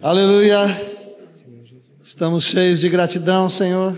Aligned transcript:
Aleluia. 0.00 0.66
Estamos 2.02 2.44
cheios 2.44 2.80
de 2.80 2.88
gratidão, 2.88 3.48
Senhor. 3.48 3.96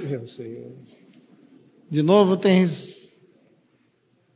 De 1.90 2.02
novo 2.02 2.36
tens 2.36 3.14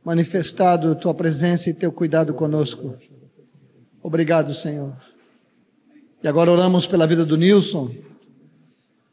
manifestado 0.03 0.95
tua 0.95 1.13
presença 1.13 1.69
e 1.69 1.73
teu 1.73 1.91
cuidado 1.91 2.33
conosco. 2.33 2.95
Obrigado, 4.03 4.53
Senhor. 4.53 4.95
E 6.21 6.27
agora 6.27 6.51
oramos 6.51 6.85
pela 6.85 7.07
vida 7.07 7.25
do 7.25 7.37
Nilson. 7.37 7.91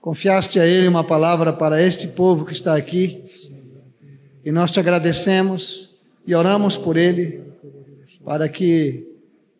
Confiaste 0.01 0.61
a 0.61 0.67
ele 0.67 0.89
uma 0.89 1.05
palavra 1.05 1.53
para 1.53 1.83
este 1.83 2.09
povo 2.09 2.45
que 2.45 2.53
está 2.53 2.77
aqui. 2.77 3.23
E 4.45 4.53
nós 4.53 4.71
te 4.71 4.79
agradecemos 4.79 5.97
e 6.27 6.35
oramos 6.35 6.77
por 6.77 6.97
ele, 6.97 7.43
para 8.25 8.49
que 8.49 9.07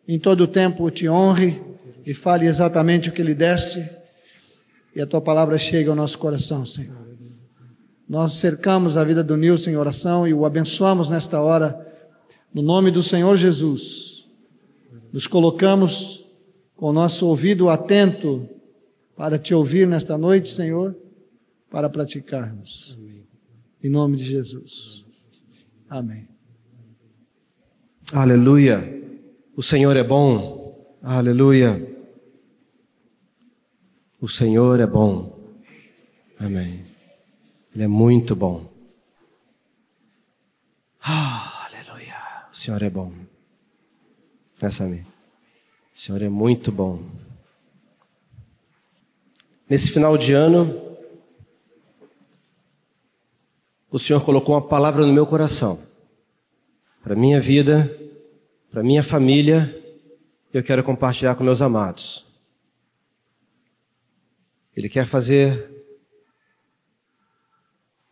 em 0.07 0.19
todo 0.19 0.41
o 0.41 0.47
tempo 0.47 0.89
te 0.91 1.09
honre 1.09 1.67
e 2.07 2.13
fale 2.13 2.47
exatamente 2.47 3.09
o 3.09 3.11
que 3.11 3.21
lhe 3.21 3.35
deste, 3.35 3.85
e 4.95 5.01
a 5.01 5.05
tua 5.05 5.19
palavra 5.19 5.57
chegue 5.57 5.89
ao 5.89 5.95
nosso 5.95 6.17
coração, 6.17 6.65
Senhor. 6.65 6.95
Nós 8.07 8.31
cercamos 8.35 8.95
a 8.95 9.03
vida 9.03 9.21
do 9.21 9.35
Nilson 9.35 9.71
em 9.71 9.75
oração 9.75 10.25
e 10.25 10.33
o 10.33 10.45
abençoamos 10.45 11.09
nesta 11.09 11.41
hora, 11.41 11.85
no 12.53 12.61
nome 12.61 12.91
do 12.91 13.03
Senhor 13.03 13.35
Jesus. 13.35 14.25
Nos 15.11 15.27
colocamos 15.27 16.25
com 16.77 16.91
o 16.91 16.93
nosso 16.93 17.27
ouvido 17.27 17.67
atento 17.67 18.47
para 19.13 19.37
te 19.37 19.53
ouvir 19.53 19.85
nesta 19.85 20.17
noite, 20.17 20.49
Senhor, 20.49 20.95
para 21.69 21.89
praticarmos. 21.89 22.97
Em 23.83 23.89
nome 23.89 24.15
de 24.15 24.23
Jesus. 24.23 25.03
Amém. 25.89 26.25
Aleluia. 28.13 29.03
O 29.57 29.61
Senhor 29.61 29.97
é 29.97 30.03
bom. 30.05 30.95
Aleluia. 31.03 31.96
O 34.19 34.27
Senhor 34.27 34.79
é 34.79 34.87
bom. 34.87 35.37
Amém. 36.39 36.83
Ele 37.73 37.83
é 37.83 37.87
muito 37.87 38.35
bom. 38.35 38.67
Ah, 40.99 41.67
aleluia. 41.67 42.15
O 42.51 42.55
Senhor 42.55 42.81
é 42.81 42.89
bom. 42.89 43.13
Essa 44.59 44.85
é 44.85 44.87
O 44.87 45.05
Senhor 45.93 46.21
é 46.23 46.29
muito 46.29 46.71
bom. 46.71 47.03
Nesse 49.69 49.91
final 49.91 50.17
de 50.17 50.33
ano, 50.33 50.97
o 53.91 53.99
Senhor 53.99 54.23
colocou 54.23 54.55
uma 54.55 54.67
palavra 54.67 55.05
no 55.05 55.13
meu 55.13 55.27
coração. 55.27 55.79
Para 57.03 57.15
minha 57.15 57.39
vida, 57.39 57.95
para 58.71 58.81
minha 58.81 59.03
família, 59.03 59.73
eu 60.51 60.63
quero 60.63 60.83
compartilhar 60.83 61.35
com 61.35 61.43
meus 61.43 61.61
amados. 61.61 62.26
Ele 64.77 64.87
quer 64.87 65.07
fazer 65.07 65.75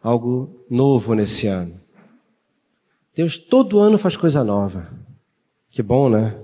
algo 0.02 0.66
novo 0.68 1.14
nesse 1.14 1.46
ano. 1.46 1.80
Deus 3.16 3.38
todo 3.38 3.78
ano 3.78 4.00
faz 4.00 4.18
coisa 4.18 4.44
nova. 4.44 4.92
Que 5.70 5.84
bom, 5.84 6.10
né? 6.10 6.36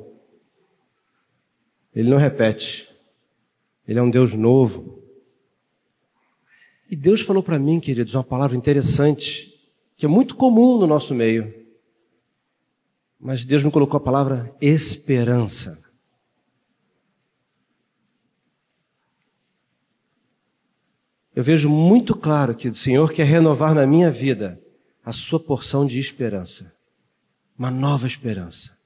Ele 1.96 2.08
não 2.08 2.20
repete. 2.20 2.88
Ele 3.88 3.98
é 3.98 4.02
um 4.02 4.12
Deus 4.12 4.36
novo. 4.36 5.04
E 6.88 6.96
Deus 6.96 7.22
falou 7.22 7.42
para 7.42 7.58
mim, 7.58 7.80
queridos, 7.80 8.14
uma 8.14 8.24
palavra 8.24 8.56
interessante, 8.56 9.52
que 9.98 10.06
é 10.06 10.10
muito 10.10 10.36
comum 10.36 10.78
no 10.78 10.86
nosso 10.86 11.16
meio. 11.16 11.52
Mas 13.20 13.44
Deus 13.44 13.64
me 13.64 13.72
colocou 13.72 13.98
a 13.98 14.04
palavra 14.04 14.56
esperança. 14.62 15.81
Eu 21.42 21.44
vejo 21.44 21.68
muito 21.68 22.14
claro 22.14 22.54
que 22.54 22.70
o 22.70 22.76
Senhor 22.76 23.12
quer 23.12 23.24
renovar 23.24 23.74
na 23.74 23.84
minha 23.88 24.12
vida 24.12 24.62
a 25.04 25.12
sua 25.12 25.40
porção 25.40 25.88
de 25.88 25.98
esperança. 25.98 26.72
Uma 27.58 27.72
nova 27.72 28.06
esperança. 28.06 28.78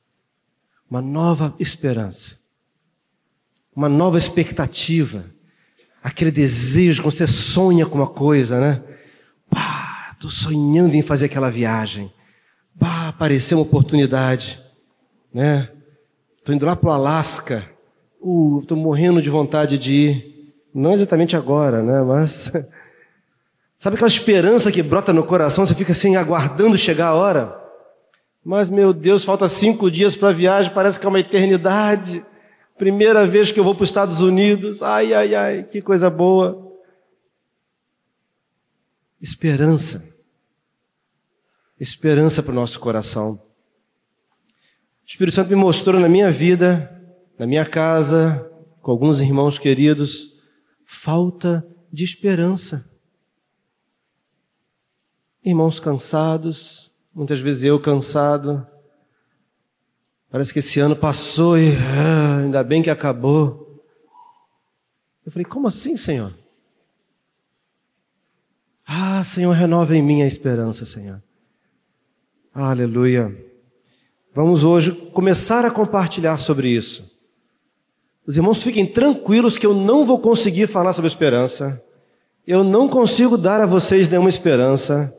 Uma 0.89 1.01
nova 1.01 1.53
esperança. 1.59 2.37
Uma 3.75 3.89
nova 3.89 4.17
expectativa. 4.17 5.25
Aquele 6.01 6.31
desejo, 6.31 7.03
quando 7.03 7.15
você 7.15 7.27
sonha 7.27 7.85
com 7.85 7.95
uma 7.95 8.07
coisa, 8.07 8.57
né? 8.57 8.81
Pá, 9.49 10.11
estou 10.13 10.31
sonhando 10.31 10.95
em 10.95 11.01
fazer 11.01 11.25
aquela 11.25 11.51
viagem. 11.51 12.09
Pá, 12.79 13.09
apareceu 13.09 13.57
uma 13.57 13.65
oportunidade, 13.65 14.61
né? 15.33 15.69
Estou 16.37 16.55
indo 16.55 16.65
lá 16.65 16.73
para 16.73 16.89
o 16.89 16.93
Alasca. 16.93 17.69
Uh, 18.21 18.61
estou 18.61 18.77
morrendo 18.77 19.21
de 19.21 19.29
vontade 19.29 19.77
de 19.77 19.93
ir. 19.93 20.34
Não 20.75 20.91
exatamente 20.91 21.37
agora, 21.37 21.81
né? 21.81 22.01
Mas. 22.01 22.51
Sabe 23.79 23.95
aquela 23.95 24.09
esperança 24.09 24.71
que 24.71 24.83
brota 24.83 25.13
no 25.13 25.23
coração, 25.23 25.65
você 25.65 25.73
fica 25.73 25.93
assim, 25.93 26.17
aguardando 26.17 26.77
chegar 26.77 27.07
a 27.07 27.15
hora? 27.15 27.61
Mas, 28.43 28.69
meu 28.69 28.91
Deus, 28.91 29.23
falta 29.23 29.47
cinco 29.47 29.89
dias 29.89 30.15
para 30.17 30.29
a 30.29 30.33
viagem, 30.33 30.73
parece 30.73 30.99
que 30.99 31.05
é 31.05 31.09
uma 31.09 31.19
eternidade. 31.19 32.25
Primeira 32.77 33.25
vez 33.25 33.51
que 33.51 33.59
eu 33.59 33.63
vou 33.63 33.73
para 33.73 33.83
os 33.83 33.89
Estados 33.89 34.19
Unidos. 34.19 34.81
Ai, 34.81 35.13
ai, 35.13 35.33
ai, 35.33 35.63
que 35.63 35.81
coisa 35.81 36.09
boa. 36.09 36.73
Esperança. 39.21 40.13
Esperança 41.79 42.43
para 42.43 42.51
o 42.51 42.55
nosso 42.55 42.79
coração. 42.79 43.33
O 43.33 45.07
Espírito 45.07 45.35
Santo 45.35 45.49
me 45.49 45.55
mostrou 45.55 46.01
na 46.01 46.09
minha 46.09 46.29
vida, 46.31 46.91
na 47.39 47.47
minha 47.47 47.65
casa, 47.65 48.49
com 48.81 48.91
alguns 48.91 49.21
irmãos 49.21 49.57
queridos, 49.57 50.34
falta 50.85 51.67
de 51.91 52.03
esperança. 52.03 52.89
Irmãos 55.43 55.79
cansados, 55.79 56.95
muitas 57.13 57.39
vezes 57.39 57.63
eu 57.63 57.79
cansado. 57.79 58.65
Parece 60.29 60.53
que 60.53 60.59
esse 60.59 60.79
ano 60.79 60.95
passou 60.95 61.57
e 61.57 61.75
ah, 61.75 62.37
ainda 62.37 62.63
bem 62.63 62.81
que 62.81 62.89
acabou. 62.89 63.83
Eu 65.25 65.31
falei, 65.31 65.45
como 65.45 65.67
assim, 65.67 65.97
Senhor? 65.97 66.31
Ah, 68.85 69.23
Senhor, 69.23 69.51
renova 69.51 69.95
em 69.95 70.03
mim 70.03 70.21
a 70.21 70.27
esperança, 70.27 70.85
Senhor. 70.85 71.21
Aleluia. 72.53 73.35
Vamos 74.33 74.63
hoje 74.63 74.91
começar 74.91 75.65
a 75.65 75.71
compartilhar 75.71 76.37
sobre 76.37 76.69
isso. 76.69 77.14
Os 78.27 78.35
irmãos 78.35 78.63
fiquem 78.63 78.85
tranquilos 78.85 79.57
que 79.57 79.65
eu 79.65 79.73
não 79.73 80.03
vou 80.03 80.19
conseguir 80.19 80.67
falar 80.67 80.93
sobre 80.93 81.07
esperança. 81.07 81.81
Eu 82.45 82.63
não 82.63 82.87
consigo 82.87 83.37
dar 83.37 83.61
a 83.61 83.65
vocês 83.65 84.09
nenhuma 84.09 84.29
esperança. 84.29 85.13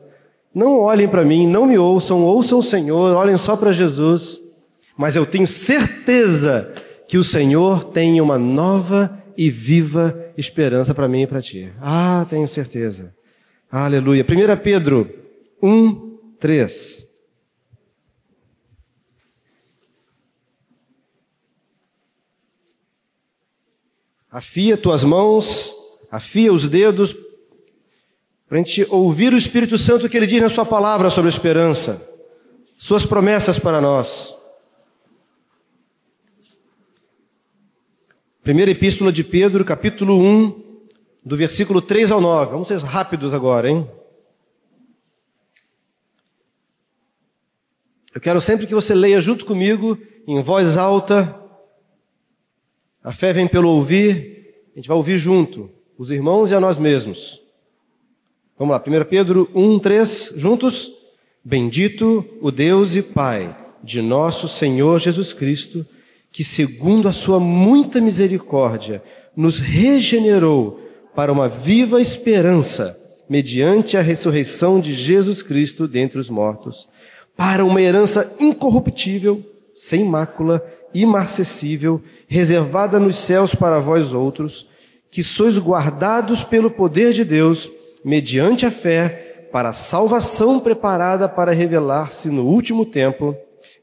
Não 0.53 0.79
olhem 0.79 1.07
para 1.07 1.23
mim, 1.23 1.47
não 1.47 1.65
me 1.65 1.77
ouçam, 1.77 2.23
ouçam 2.23 2.59
o 2.59 2.63
Senhor, 2.63 3.15
olhem 3.15 3.37
só 3.37 3.55
para 3.55 3.71
Jesus. 3.71 4.39
Mas 4.97 5.15
eu 5.15 5.25
tenho 5.25 5.47
certeza 5.47 6.73
que 7.07 7.17
o 7.17 7.23
Senhor 7.23 7.85
tem 7.85 8.19
uma 8.19 8.37
nova 8.37 9.23
e 9.37 9.49
viva 9.49 10.19
esperança 10.35 10.93
para 10.93 11.07
mim 11.07 11.21
e 11.21 11.27
para 11.27 11.41
ti. 11.41 11.71
Ah, 11.79 12.25
tenho 12.29 12.47
certeza. 12.47 13.13
Aleluia. 13.71 14.25
1 14.25 14.57
Pedro 14.61 15.09
1, 15.61 16.17
3. 16.39 17.06
Afia 24.31 24.77
tuas 24.77 25.03
mãos, 25.03 25.73
afia 26.11 26.51
os 26.51 26.67
dedos, 26.67 27.15
para 28.47 28.57
a 28.57 28.63
gente 28.63 28.85
ouvir 28.89 29.33
o 29.33 29.37
Espírito 29.37 29.77
Santo 29.77 30.07
que 30.07 30.15
ele 30.15 30.27
diz 30.27 30.41
na 30.41 30.49
Sua 30.49 30.65
palavra 30.65 31.09
sobre 31.09 31.29
a 31.29 31.33
esperança, 31.33 32.15
Suas 32.77 33.05
promessas 33.05 33.57
para 33.57 33.81
nós. 33.81 34.35
Primeira 38.43 38.71
Epístola 38.71 39.11
de 39.11 39.23
Pedro, 39.23 39.65
capítulo 39.65 40.17
1, 40.17 40.63
do 41.25 41.35
versículo 41.35 41.81
3 41.81 42.11
ao 42.11 42.21
9. 42.21 42.51
Vamos 42.51 42.67
ser 42.69 42.79
rápidos 42.79 43.33
agora, 43.33 43.69
hein? 43.69 43.89
Eu 48.15 48.21
quero 48.21 48.39
sempre 48.39 48.65
que 48.65 48.73
você 48.73 48.95
leia 48.95 49.19
junto 49.19 49.45
comigo, 49.45 49.97
em 50.25 50.41
voz 50.41 50.77
alta, 50.77 51.35
a 53.07 53.13
fé 53.13 53.31
vem 53.31 53.47
pelo 53.47 53.69
ouvir, 53.69 54.65
a 54.73 54.79
gente 54.79 54.89
vai 54.89 54.97
ouvir 54.97 55.17
junto, 55.17 55.71
os 55.97 56.11
irmãos 56.11 56.51
e 56.51 56.55
a 56.55 56.59
nós 56.59 56.77
mesmos. 56.77 57.41
Vamos 58.59 58.73
lá, 58.73 58.83
1 58.85 59.05
Pedro 59.05 59.49
1, 59.55 59.79
3, 59.79 60.33
juntos. 60.35 60.91
Bendito 61.41 62.25
o 62.41 62.51
Deus 62.51 62.97
e 62.97 63.01
Pai 63.01 63.55
de 63.81 64.01
nosso 64.01 64.49
Senhor 64.49 64.99
Jesus 64.99 65.31
Cristo, 65.31 65.85
que, 66.33 66.43
segundo 66.43 67.07
a 67.07 67.13
sua 67.13 67.39
muita 67.39 68.01
misericórdia, 68.01 69.01
nos 69.33 69.57
regenerou 69.57 70.81
para 71.15 71.31
uma 71.31 71.47
viva 71.47 72.01
esperança, 72.01 72.93
mediante 73.29 73.95
a 73.95 74.01
ressurreição 74.01 74.81
de 74.81 74.93
Jesus 74.93 75.41
Cristo 75.41 75.87
dentre 75.87 76.19
os 76.19 76.29
mortos, 76.29 76.89
para 77.37 77.63
uma 77.63 77.81
herança 77.81 78.35
incorruptível, 78.37 79.41
sem 79.73 80.03
mácula 80.03 80.61
imarcessível, 81.01 82.01
reservada 82.27 82.99
nos 82.99 83.17
céus 83.17 83.53
para 83.53 83.79
vós 83.79 84.13
outros, 84.13 84.67
que 85.11 85.23
sois 85.23 85.57
guardados 85.57 86.43
pelo 86.43 86.69
poder 86.69 87.13
de 87.13 87.23
Deus, 87.23 87.69
mediante 88.03 88.65
a 88.65 88.71
fé, 88.71 89.47
para 89.51 89.69
a 89.69 89.73
salvação 89.73 90.59
preparada 90.59 91.27
para 91.29 91.51
revelar-se 91.51 92.29
no 92.29 92.45
último 92.45 92.85
tempo. 92.85 93.35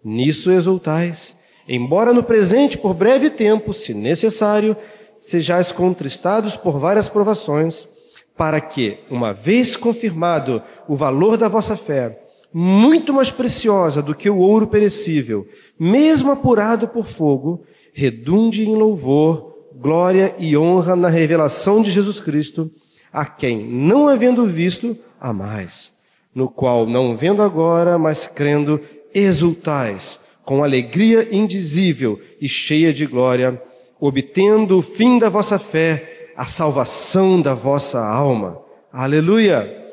Nisso 0.04 0.50
exultais, 0.50 1.36
embora 1.66 2.12
no 2.12 2.22
presente, 2.22 2.76
por 2.76 2.92
breve 2.92 3.30
tempo, 3.30 3.72
se 3.72 3.94
necessário, 3.94 4.76
sejais 5.18 5.72
contristados 5.72 6.56
por 6.56 6.78
várias 6.78 7.08
provações, 7.08 7.88
para 8.36 8.60
que, 8.60 8.98
uma 9.10 9.32
vez 9.32 9.76
confirmado 9.76 10.62
o 10.86 10.96
valor 10.96 11.36
da 11.36 11.48
vossa 11.48 11.76
fé, 11.76 12.23
muito 12.56 13.12
mais 13.12 13.32
preciosa 13.32 14.00
do 14.00 14.14
que 14.14 14.30
o 14.30 14.38
ouro 14.38 14.68
perecível, 14.68 15.44
mesmo 15.76 16.30
apurado 16.30 16.86
por 16.86 17.04
fogo, 17.04 17.64
redunde 17.92 18.64
em 18.64 18.76
louvor, 18.76 19.52
glória 19.74 20.36
e 20.38 20.56
honra 20.56 20.94
na 20.94 21.08
revelação 21.08 21.82
de 21.82 21.90
Jesus 21.90 22.20
Cristo, 22.20 22.70
a 23.12 23.26
quem, 23.26 23.66
não 23.66 24.06
havendo 24.06 24.46
visto, 24.46 24.96
a 25.20 25.32
mais, 25.32 25.94
no 26.32 26.48
qual, 26.48 26.86
não 26.86 27.16
vendo 27.16 27.42
agora, 27.42 27.98
mas 27.98 28.28
crendo, 28.28 28.80
exultais, 29.12 30.20
com 30.44 30.62
alegria 30.62 31.34
indizível 31.34 32.20
e 32.40 32.48
cheia 32.48 32.92
de 32.92 33.04
glória, 33.04 33.60
obtendo 33.98 34.78
o 34.78 34.82
fim 34.82 35.18
da 35.18 35.28
vossa 35.28 35.58
fé, 35.58 36.30
a 36.36 36.46
salvação 36.46 37.40
da 37.40 37.54
vossa 37.54 37.98
alma. 37.98 38.60
Aleluia! 38.92 39.83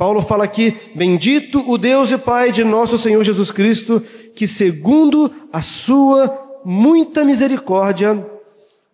Paulo 0.00 0.22
fala 0.22 0.44
aqui: 0.44 0.74
Bendito 0.94 1.62
o 1.70 1.76
Deus 1.76 2.10
e 2.10 2.16
Pai 2.16 2.50
de 2.50 2.64
nosso 2.64 2.96
Senhor 2.96 3.22
Jesus 3.22 3.50
Cristo, 3.50 4.02
que, 4.34 4.46
segundo 4.46 5.30
a 5.52 5.60
sua 5.60 6.62
muita 6.64 7.22
misericórdia, 7.22 8.26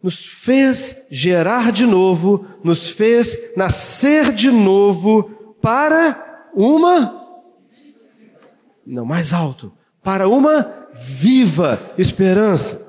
nos 0.02 0.26
fez 0.26 1.06
gerar 1.12 1.70
de 1.70 1.86
novo, 1.86 2.44
nos 2.64 2.90
fez 2.90 3.54
nascer 3.56 4.32
de 4.32 4.50
novo 4.50 5.54
para 5.62 6.48
uma. 6.52 7.24
Não, 8.84 9.04
mais 9.06 9.32
alto. 9.32 9.72
Para 10.02 10.26
uma 10.26 10.88
viva 10.92 11.80
esperança. 11.96 12.85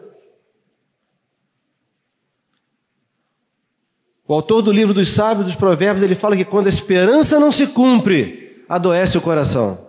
O 4.27 4.33
autor 4.33 4.61
do 4.61 4.73
livro 4.73 4.93
dos 4.93 5.13
sábios 5.13 5.45
dos 5.45 5.55
provérbios, 5.55 6.03
ele 6.03 6.13
fala 6.13 6.35
que 6.35 6.43
quando 6.43 6.65
a 6.65 6.69
esperança 6.69 7.39
não 7.39 7.51
se 7.51 7.67
cumpre, 7.67 8.65
adoece 8.67 9.17
o 9.17 9.21
coração. 9.21 9.87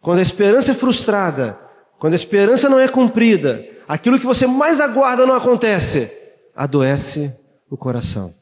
Quando 0.00 0.18
a 0.18 0.22
esperança 0.22 0.72
é 0.72 0.74
frustrada, 0.74 1.58
quando 2.00 2.14
a 2.14 2.16
esperança 2.16 2.68
não 2.68 2.78
é 2.78 2.88
cumprida, 2.88 3.64
aquilo 3.86 4.18
que 4.18 4.26
você 4.26 4.46
mais 4.46 4.80
aguarda 4.80 5.24
não 5.24 5.34
acontece, 5.34 6.10
adoece 6.54 7.32
o 7.70 7.76
coração. 7.76 8.34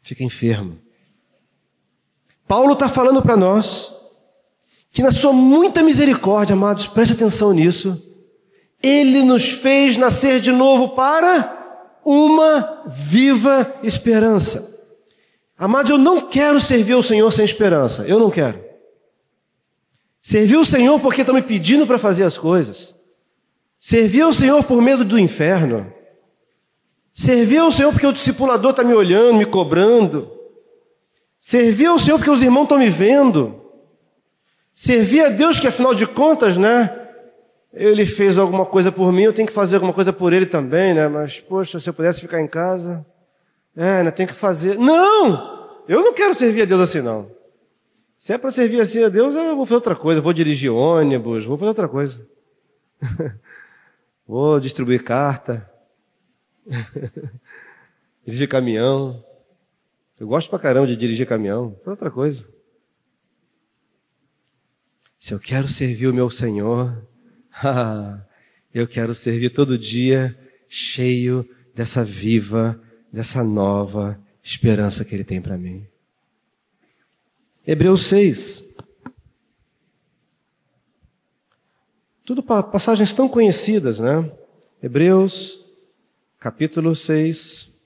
Fica 0.00 0.22
enfermo. 0.22 0.78
Paulo 2.46 2.74
está 2.74 2.88
falando 2.88 3.20
para 3.20 3.36
nós 3.36 3.92
que, 4.92 5.02
na 5.02 5.10
sua 5.10 5.32
muita 5.32 5.82
misericórdia, 5.82 6.54
amados, 6.54 6.86
preste 6.86 7.12
atenção 7.14 7.52
nisso, 7.52 8.00
ele 8.80 9.22
nos 9.22 9.48
fez 9.48 9.96
nascer 9.96 10.40
de 10.40 10.52
novo 10.52 10.90
para 10.90 11.57
uma 12.04 12.84
viva 12.86 13.74
esperança. 13.82 14.76
Amados, 15.56 15.90
eu 15.90 15.98
não 15.98 16.20
quero 16.20 16.60
servir 16.60 16.92
ao 16.92 17.02
Senhor 17.02 17.32
sem 17.32 17.44
esperança. 17.44 18.06
Eu 18.06 18.18
não 18.18 18.30
quero. 18.30 18.64
Servir 20.20 20.56
o 20.56 20.64
Senhor 20.64 21.00
porque 21.00 21.22
estão 21.22 21.34
me 21.34 21.42
pedindo 21.42 21.86
para 21.86 21.98
fazer 21.98 22.24
as 22.24 22.38
coisas. 22.38 22.94
Servir 23.78 24.22
ao 24.22 24.32
Senhor 24.32 24.62
por 24.64 24.82
medo 24.82 25.04
do 25.04 25.18
inferno. 25.18 25.92
Servir 27.12 27.58
ao 27.58 27.72
Senhor 27.72 27.92
porque 27.92 28.06
o 28.06 28.12
discipulador 28.12 28.70
está 28.70 28.84
me 28.84 28.94
olhando, 28.94 29.38
me 29.38 29.46
cobrando. 29.46 30.30
Servir 31.40 31.86
ao 31.86 31.98
Senhor 31.98 32.18
porque 32.18 32.30
os 32.30 32.42
irmãos 32.42 32.64
estão 32.64 32.78
me 32.78 32.90
vendo. 32.90 33.60
Servir 34.72 35.24
a 35.24 35.28
Deus 35.28 35.58
que, 35.58 35.66
afinal 35.66 35.94
de 35.94 36.06
contas, 36.06 36.56
né? 36.56 37.07
Ele 37.72 38.06
fez 38.06 38.38
alguma 38.38 38.64
coisa 38.64 38.90
por 38.90 39.12
mim, 39.12 39.22
eu 39.22 39.32
tenho 39.32 39.46
que 39.46 39.52
fazer 39.52 39.76
alguma 39.76 39.92
coisa 39.92 40.12
por 40.12 40.32
ele 40.32 40.46
também, 40.46 40.94
né? 40.94 41.06
Mas, 41.08 41.40
poxa, 41.40 41.78
se 41.78 41.88
eu 41.88 41.94
pudesse 41.94 42.20
ficar 42.20 42.40
em 42.40 42.46
casa, 42.46 43.04
é, 43.76 44.02
né? 44.02 44.10
Tem 44.10 44.26
que 44.26 44.32
fazer. 44.32 44.78
Não! 44.78 45.82
Eu 45.86 46.02
não 46.02 46.12
quero 46.12 46.34
servir 46.34 46.62
a 46.62 46.64
Deus 46.64 46.80
assim, 46.80 47.00
não. 47.00 47.30
Se 48.16 48.32
é 48.32 48.38
para 48.38 48.50
servir 48.50 48.80
assim 48.80 49.04
a 49.04 49.08
Deus, 49.08 49.36
eu 49.36 49.54
vou 49.54 49.64
fazer 49.64 49.76
outra 49.76 49.94
coisa. 49.94 50.20
vou 50.20 50.32
dirigir 50.32 50.72
ônibus, 50.72 51.44
vou 51.44 51.56
fazer 51.56 51.68
outra 51.68 51.88
coisa. 51.88 52.26
vou 54.26 54.58
distribuir 54.58 55.04
carta. 55.04 55.70
dirigir 58.26 58.48
caminhão. 58.48 59.24
Eu 60.18 60.26
gosto 60.26 60.50
pra 60.50 60.58
caramba 60.58 60.88
de 60.88 60.96
dirigir 60.96 61.26
caminhão. 61.26 61.68
Vou 61.68 61.78
fazer 61.78 61.90
outra 61.90 62.10
coisa. 62.10 62.52
Se 65.16 65.32
eu 65.32 65.38
quero 65.38 65.68
servir 65.68 66.08
o 66.08 66.14
meu 66.14 66.28
Senhor, 66.28 67.07
eu 68.72 68.86
quero 68.86 69.14
servir 69.14 69.50
todo 69.50 69.78
dia 69.78 70.38
cheio 70.68 71.48
dessa 71.74 72.04
viva, 72.04 72.80
dessa 73.12 73.42
nova 73.42 74.20
esperança 74.42 75.04
que 75.04 75.14
Ele 75.14 75.24
tem 75.24 75.40
para 75.40 75.58
mim. 75.58 75.86
Hebreus 77.66 78.06
6. 78.06 78.64
Tudo 82.24 82.42
passagens 82.42 83.14
tão 83.14 83.28
conhecidas, 83.28 84.00
né? 84.00 84.30
Hebreus, 84.82 85.70
capítulo 86.38 86.94
6. 86.94 87.78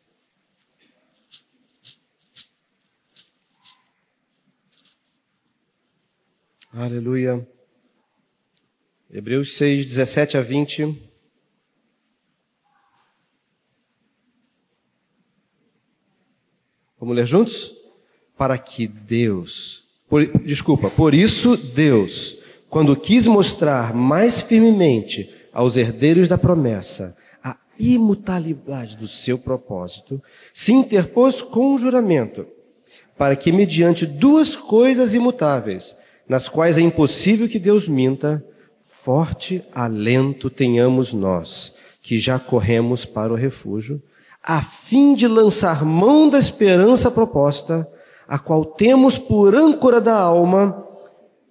Aleluia. 6.72 7.46
Hebreus 9.14 9.58
6, 9.58 9.84
17 9.84 10.38
a 10.38 10.40
20. 10.40 10.98
Vamos 16.98 17.14
ler 17.14 17.26
juntos? 17.26 17.74
Para 18.38 18.56
que 18.56 18.86
Deus, 18.86 19.84
por, 20.08 20.26
desculpa, 20.38 20.88
por 20.88 21.12
isso 21.12 21.58
Deus, 21.58 22.38
quando 22.70 22.96
quis 22.96 23.26
mostrar 23.26 23.92
mais 23.92 24.40
firmemente 24.40 25.30
aos 25.52 25.76
herdeiros 25.76 26.26
da 26.26 26.38
promessa 26.38 27.14
a 27.44 27.58
imutabilidade 27.78 28.96
do 28.96 29.06
seu 29.06 29.36
propósito, 29.36 30.22
se 30.54 30.72
interpôs 30.72 31.42
com 31.42 31.74
um 31.74 31.78
juramento, 31.78 32.46
para 33.18 33.36
que 33.36 33.52
mediante 33.52 34.06
duas 34.06 34.56
coisas 34.56 35.14
imutáveis, 35.14 35.98
nas 36.26 36.48
quais 36.48 36.78
é 36.78 36.80
impossível 36.80 37.46
que 37.46 37.58
Deus 37.58 37.86
minta, 37.86 38.42
forte 39.04 39.64
alento 39.74 40.48
tenhamos 40.48 41.12
nós, 41.12 41.76
que 42.00 42.18
já 42.18 42.38
corremos 42.38 43.04
para 43.04 43.32
o 43.32 43.36
refúgio, 43.36 44.00
a 44.40 44.62
fim 44.62 45.12
de 45.14 45.26
lançar 45.26 45.84
mão 45.84 46.28
da 46.30 46.38
esperança 46.38 47.10
proposta, 47.10 47.88
a 48.28 48.38
qual 48.38 48.64
temos 48.64 49.18
por 49.18 49.56
âncora 49.56 50.00
da 50.00 50.16
alma, 50.16 50.86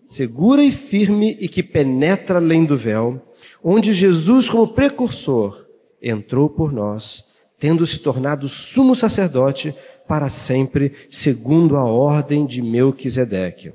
segura 0.07 0.63
e 0.63 0.71
firme 0.71 1.37
e 1.41 1.49
que 1.49 1.61
penetra 1.61 2.37
além 2.37 2.63
do 2.63 2.77
véu, 2.77 3.21
onde 3.61 3.93
Jesus, 3.93 4.49
como 4.49 4.69
precursor, 4.69 5.65
entrou 6.01 6.49
por 6.49 6.71
nós, 6.71 7.33
tendo 7.59 7.85
se 7.85 7.99
tornado 7.99 8.47
sumo 8.47 8.95
sacerdote 8.95 9.75
para 10.07 10.29
sempre, 10.29 10.93
segundo 11.09 11.75
a 11.75 11.83
ordem 11.83 12.45
de 12.45 12.61
Melquisedeque. 12.61 13.73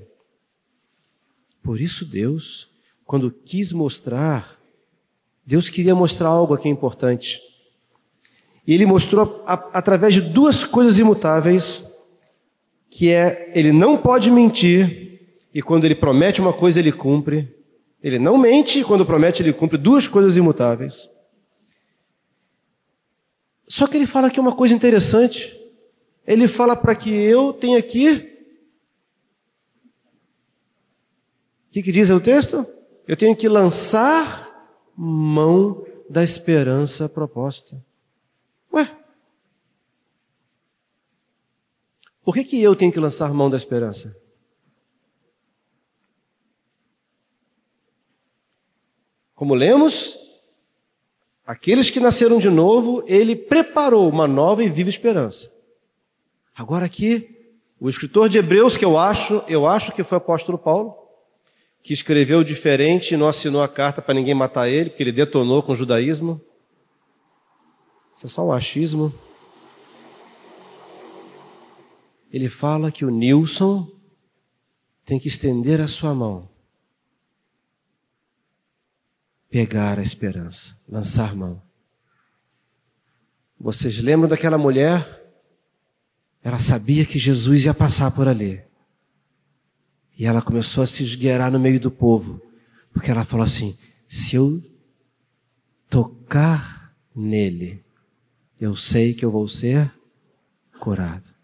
Por 1.63 1.79
isso 1.79 2.07
Deus, 2.07 2.75
quando 3.07 3.31
quis 3.31 3.73
mostrar, 3.73 4.61
Deus 5.47 5.69
queria 5.69 5.95
mostrar 5.95 6.29
algo 6.29 6.53
aqui 6.53 6.69
importante. 6.69 7.41
E 8.67 8.75
ele 8.75 8.85
mostrou 8.85 9.45
a, 9.47 9.55
através 9.73 10.13
de 10.13 10.21
duas 10.21 10.65
coisas 10.65 10.99
imutáveis, 10.99 11.85
que 12.91 13.11
é 13.11 13.53
ele 13.55 13.73
não 13.73 13.97
pode 13.97 14.29
mentir 14.29 15.21
e 15.55 15.63
quando 15.63 15.85
ele 15.85 15.95
promete 15.95 16.41
uma 16.41 16.53
coisa 16.53 16.81
ele 16.81 16.91
cumpre. 16.91 17.55
Ele 18.03 18.19
não 18.19 18.37
mente 18.37 18.81
e 18.81 18.85
quando 18.85 19.07
promete 19.07 19.41
ele 19.41 19.53
cumpre 19.53 19.79
duas 19.79 20.09
coisas 20.09 20.37
imutáveis. 20.37 21.09
Só 23.69 23.87
que 23.87 23.97
ele 23.97 24.07
fala 24.07 24.27
aqui 24.27 24.41
uma 24.41 24.55
coisa 24.55 24.75
interessante. 24.75 25.57
Ele 26.27 26.49
fala 26.49 26.75
para 26.75 26.95
que 26.95 27.11
eu 27.11 27.53
tenha 27.53 27.79
aqui. 27.79 28.33
O 31.69 31.71
que, 31.71 31.83
que 31.85 31.93
diz 31.93 32.11
o 32.11 32.19
texto? 32.19 32.67
Eu 33.07 33.17
tenho 33.17 33.37
que 33.37 33.49
lançar 33.49 34.47
mão 34.97 35.87
da 36.11 36.25
esperança 36.25 37.09
proposta. 37.09 37.85
Ué? 38.73 38.91
Por 42.25 42.35
que, 42.35 42.43
que 42.43 42.61
eu 42.61 42.75
tenho 42.75 42.91
que 42.91 42.99
lançar 42.99 43.33
mão 43.33 43.49
da 43.49 43.57
esperança? 43.57 44.21
Como 49.37 49.55
lemos, 49.55 50.19
aqueles 51.45 51.91
que 51.91 52.01
nasceram 52.01 52.39
de 52.39 52.51
novo, 52.51 53.05
ele 53.07 53.37
preparou 53.37 54.09
uma 54.09 54.27
nova 54.27 54.65
e 54.65 54.69
viva 54.69 54.89
esperança. 54.89 55.53
Agora 56.55 56.87
aqui, 56.87 57.55
o 57.79 57.89
escritor 57.89 58.29
de 58.29 58.39
Hebreus, 58.39 58.77
que 58.77 58.85
eu 58.85 58.99
acho, 58.99 59.45
eu 59.47 59.67
acho 59.67 59.93
que 59.93 60.03
foi 60.03 60.17
o 60.17 60.21
apóstolo 60.21 60.59
Paulo, 60.59 61.06
que 61.87 61.93
escreveu 61.93 62.43
diferente 62.43 63.15
e 63.15 63.17
não 63.17 63.29
assinou 63.29 63.63
a 63.63 63.69
carta 63.69 64.03
para 64.03 64.13
ninguém 64.13 64.35
matar 64.35 64.69
ele, 64.69 64.91
porque 64.91 65.05
ele 65.05 65.13
detonou 65.13 65.63
com 65.63 65.71
o 65.71 65.77
judaísmo. 65.77 66.41
Isso 68.13 68.27
é 68.27 68.29
só 68.29 68.45
um 68.45 68.51
achismo. 68.51 69.15
Ele 72.33 72.49
fala 72.49 72.91
que 72.91 73.05
o 73.05 73.09
Nilson 73.09 73.89
tem 75.05 75.17
que 75.17 75.29
estender 75.29 75.81
a 75.81 75.87
sua 75.87 76.13
mão, 76.13 76.49
pegar 79.49 80.01
a 80.01 80.03
esperança, 80.03 80.77
lançar 80.89 81.37
mão. 81.37 81.63
Vocês 83.61 84.01
lembram 84.01 84.29
daquela 84.29 84.59
mulher? 84.59 85.25
Ela 86.43 86.59
sabia 86.59 87.07
que 87.07 87.17
Jesus 87.17 87.65
ia 87.65 87.73
passar 87.73 88.11
por 88.11 88.27
ali. 88.27 88.66
E 90.17 90.25
ela 90.25 90.41
começou 90.41 90.83
a 90.83 90.87
se 90.87 91.05
esgueirar 91.05 91.51
no 91.51 91.61
meio 91.61 91.79
do 91.79 91.91
povo, 91.91 92.41
porque 92.93 93.11
ela 93.11 93.25
falou 93.25 93.45
assim: 93.45 93.77
se 94.09 94.37
eu 94.37 94.63
tocar 95.91 96.95
nele, 97.15 97.85
eu 98.61 98.75
sei 98.75 99.13
que 99.13 99.25
eu 99.25 99.31
vou 99.31 99.47
ser 99.47 99.93
curado. 100.81 101.35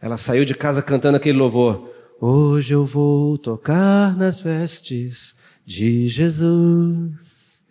Ela 0.00 0.16
saiu 0.16 0.44
de 0.44 0.54
casa 0.54 0.82
cantando 0.82 1.16
aquele 1.16 1.38
louvor. 1.38 1.90
Hoje 2.20 2.74
eu 2.74 2.84
vou 2.84 3.36
tocar 3.38 4.16
nas 4.16 4.40
vestes 4.40 5.34
de 5.64 6.08
Jesus. 6.08 7.62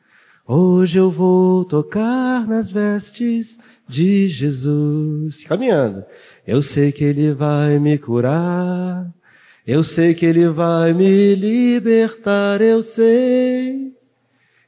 Hoje 0.46 0.98
eu 0.98 1.12
vou 1.12 1.65
tocar 1.65 2.48
nas 2.48 2.72
vestes 2.72 3.60
de 3.88 4.27
Jesus. 4.27 5.43
Caminhando. 5.43 6.03
Eu 6.51 6.63
sei 6.63 6.91
que 6.91 7.03
Ele 7.03 7.31
vai 7.31 7.77
me 7.77 7.95
curar. 7.95 9.07
Eu 9.67 9.83
sei 9.83 10.15
que 10.15 10.25
Ele 10.25 10.49
vai 10.49 10.93
me 10.93 11.35
libertar. 11.35 12.59
Eu 12.59 12.81
sei. 12.81 13.95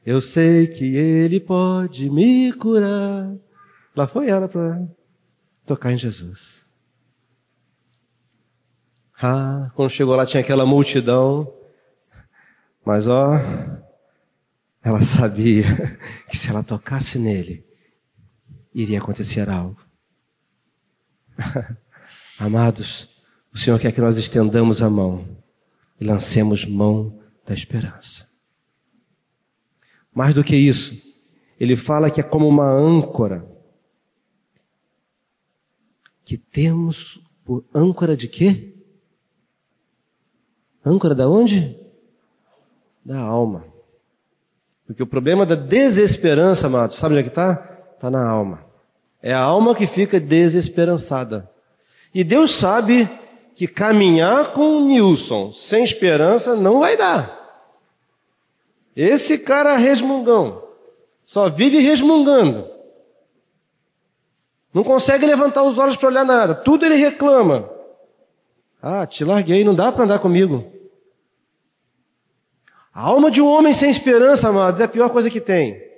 Eu 0.06 0.20
sei 0.20 0.68
que 0.68 0.94
Ele 0.94 1.40
pode 1.40 2.08
me 2.08 2.52
curar. 2.52 3.34
Lá 3.96 4.06
foi 4.06 4.28
ela 4.28 4.46
para 4.46 4.80
tocar 5.66 5.90
em 5.90 5.98
Jesus. 5.98 6.64
Ah, 9.20 9.72
quando 9.74 9.90
chegou 9.90 10.14
lá 10.14 10.24
tinha 10.24 10.40
aquela 10.40 10.64
multidão. 10.64 11.52
Mas 12.84 13.08
ó, 13.08 13.40
ela 14.84 15.02
sabia 15.02 15.98
que 16.30 16.38
se 16.38 16.48
ela 16.48 16.62
tocasse 16.62 17.18
nele, 17.18 17.66
iria 18.72 19.00
acontecer 19.00 19.50
algo. 19.50 19.81
Amados, 22.38 23.08
o 23.52 23.58
Senhor 23.58 23.78
quer 23.78 23.92
que 23.92 24.00
nós 24.00 24.16
estendamos 24.16 24.82
a 24.82 24.88
mão 24.90 25.26
e 26.00 26.04
lancemos 26.04 26.64
mão 26.64 27.20
da 27.46 27.54
esperança. 27.54 28.28
Mais 30.14 30.34
do 30.34 30.44
que 30.44 30.56
isso, 30.56 31.12
ele 31.58 31.76
fala 31.76 32.10
que 32.10 32.20
é 32.20 32.24
como 32.24 32.48
uma 32.48 32.68
âncora. 32.68 33.48
Que 36.24 36.36
temos 36.36 37.20
por 37.44 37.64
âncora 37.74 38.16
de 38.16 38.28
quê? 38.28 38.74
Âncora 40.84 41.14
da 41.14 41.28
onde? 41.28 41.78
Da 43.04 43.18
alma. 43.18 43.72
Porque 44.86 45.02
o 45.02 45.06
problema 45.06 45.46
da 45.46 45.54
desesperança, 45.54 46.66
amados, 46.66 46.96
sabe 46.96 47.14
onde 47.14 47.20
é 47.20 47.22
que 47.22 47.28
está? 47.28 47.92
Está 47.94 48.10
na 48.10 48.28
alma. 48.28 48.71
É 49.22 49.32
a 49.32 49.40
alma 49.40 49.74
que 49.74 49.86
fica 49.86 50.18
desesperançada. 50.18 51.48
E 52.12 52.24
Deus 52.24 52.54
sabe 52.54 53.08
que 53.54 53.66
caminhar 53.68 54.52
com 54.52 54.78
o 54.78 54.80
Nilson 54.80 55.52
sem 55.52 55.84
esperança 55.84 56.56
não 56.56 56.80
vai 56.80 56.96
dar. 56.96 57.40
Esse 58.96 59.38
cara 59.38 59.76
resmungão 59.76 60.62
só 61.24 61.48
vive 61.48 61.78
resmungando. 61.78 62.68
Não 64.74 64.82
consegue 64.82 65.24
levantar 65.26 65.62
os 65.62 65.78
olhos 65.78 65.96
para 65.96 66.08
olhar 66.08 66.24
nada. 66.24 66.54
Tudo 66.54 66.84
ele 66.84 66.96
reclama. 66.96 67.70
Ah, 68.82 69.06
te 69.06 69.24
larguei, 69.24 69.62
não 69.62 69.74
dá 69.74 69.92
para 69.92 70.04
andar 70.04 70.18
comigo. 70.18 70.72
A 72.92 73.02
alma 73.02 73.30
de 73.30 73.40
um 73.40 73.46
homem 73.46 73.72
sem 73.72 73.88
esperança, 73.88 74.48
amados, 74.48 74.80
é 74.80 74.84
a 74.84 74.88
pior 74.88 75.08
coisa 75.10 75.30
que 75.30 75.40
tem. 75.40 75.91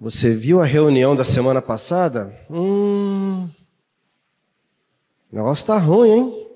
Você 0.00 0.34
viu 0.34 0.62
a 0.62 0.64
reunião 0.64 1.14
da 1.14 1.24
semana 1.24 1.60
passada? 1.60 2.34
Hum. 2.50 3.50
O 5.30 5.36
negócio 5.36 5.62
está 5.62 5.76
ruim, 5.76 6.10
hein? 6.10 6.46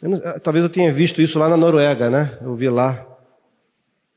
Eu 0.00 0.10
não, 0.10 0.18
eh, 0.18 0.38
talvez 0.38 0.64
eu 0.64 0.70
tenha 0.70 0.92
visto 0.92 1.20
isso 1.20 1.36
lá 1.36 1.48
na 1.48 1.56
Noruega, 1.56 2.08
né? 2.08 2.38
Eu 2.40 2.54
vi 2.54 2.68
lá. 2.68 2.94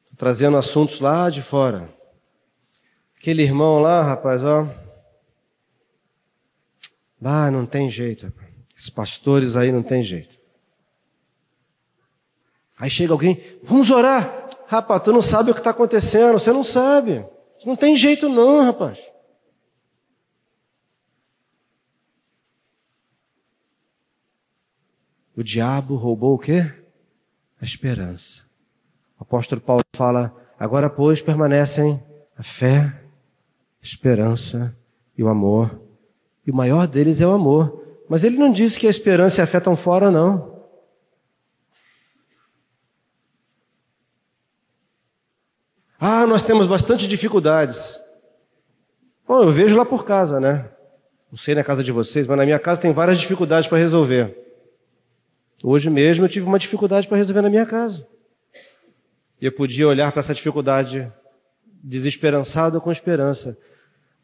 Tô 0.08 0.16
trazendo 0.16 0.56
assuntos 0.56 1.00
lá 1.00 1.32
de 1.32 1.42
fora. 1.42 1.90
Aquele 3.18 3.42
irmão 3.42 3.80
lá, 3.80 4.04
rapaz, 4.04 4.44
ó. 4.44 4.70
Ah, 7.24 7.50
não 7.50 7.66
tem 7.66 7.90
jeito. 7.90 8.32
Esses 8.78 8.92
pastores 8.92 9.56
aí 9.56 9.72
não 9.72 9.82
tem 9.82 10.04
jeito. 10.04 10.38
Aí 12.78 12.90
chega 12.90 13.14
alguém, 13.14 13.42
vamos 13.64 13.90
orar. 13.90 14.48
Rapaz, 14.68 15.02
tu 15.02 15.12
não 15.12 15.24
sabe 15.24 15.50
o 15.50 15.54
que 15.56 15.60
está 15.60 15.72
acontecendo, 15.72 16.40
você 16.40 16.54
não 16.54 16.64
sabe. 16.64 17.26
Isso 17.60 17.68
não 17.68 17.76
tem 17.76 17.94
jeito 17.98 18.30
não, 18.30 18.64
rapaz. 18.64 19.12
O 25.36 25.44
diabo 25.44 25.98
roubou 25.98 26.36
o 26.36 26.40
quê? 26.40 26.74
A 27.62 27.66
esperança. 27.66 28.46
O 29.20 29.24
apóstolo 29.24 29.60
Paulo 29.60 29.84
fala: 29.94 30.34
agora, 30.58 30.90
pois, 30.90 31.22
permanecem 31.22 32.02
a 32.38 32.44
fé, 32.44 33.02
a 33.82 33.84
esperança 33.84 34.74
e 35.18 35.22
o 35.22 35.28
amor. 35.28 35.82
E 36.48 36.52
o 36.52 36.56
maior 36.56 36.88
deles 36.88 37.20
é 37.20 37.28
o 37.28 37.32
amor. 37.32 37.86
Mas 38.08 38.24
ele 38.24 38.38
não 38.38 38.54
disse 38.54 38.80
que 38.80 38.88
a 38.88 38.90
esperança 38.90 39.42
e 39.42 39.44
a 39.44 39.48
fé 39.48 39.58
estão 39.58 39.76
fora, 39.76 40.10
não. 40.10 40.59
Ah, 46.00 46.26
nós 46.26 46.44
temos 46.44 46.66
bastante 46.66 47.08
dificuldades. 47.08 48.00
Bom, 49.28 49.44
eu 49.44 49.52
vejo 49.52 49.76
lá 49.76 49.86
por 49.86 50.06
casa, 50.06 50.40
né? 50.40 50.70
Não 51.30 51.38
sei 51.38 51.54
na 51.54 51.64
casa 51.64 51.84
de 51.84 51.92
vocês, 51.92 52.26
mas 52.26 52.38
na 52.38 52.46
minha 52.46 52.58
casa 52.58 52.82
tem 52.82 52.94
várias 52.94 53.20
dificuldades 53.20 53.68
para 53.68 53.78
resolver. 53.78 54.36
Hoje 55.64 55.90
mesmo 55.90 56.26
eu 56.26 56.30
tive 56.30 56.46
uma 56.46 56.58
dificuldade 56.58 57.08
para 57.08 57.18
resolver 57.18 57.42
na 57.42 57.50
minha 57.50 57.66
casa. 57.66 58.08
E 59.42 59.46
eu 59.46 59.52
podia 59.52 59.88
olhar 59.88 60.12
para 60.12 60.22
essa 60.22 60.34
dificuldade 60.34 61.12
desesperançado 61.84 62.80
com 62.80 62.92
esperança. 62.92 63.58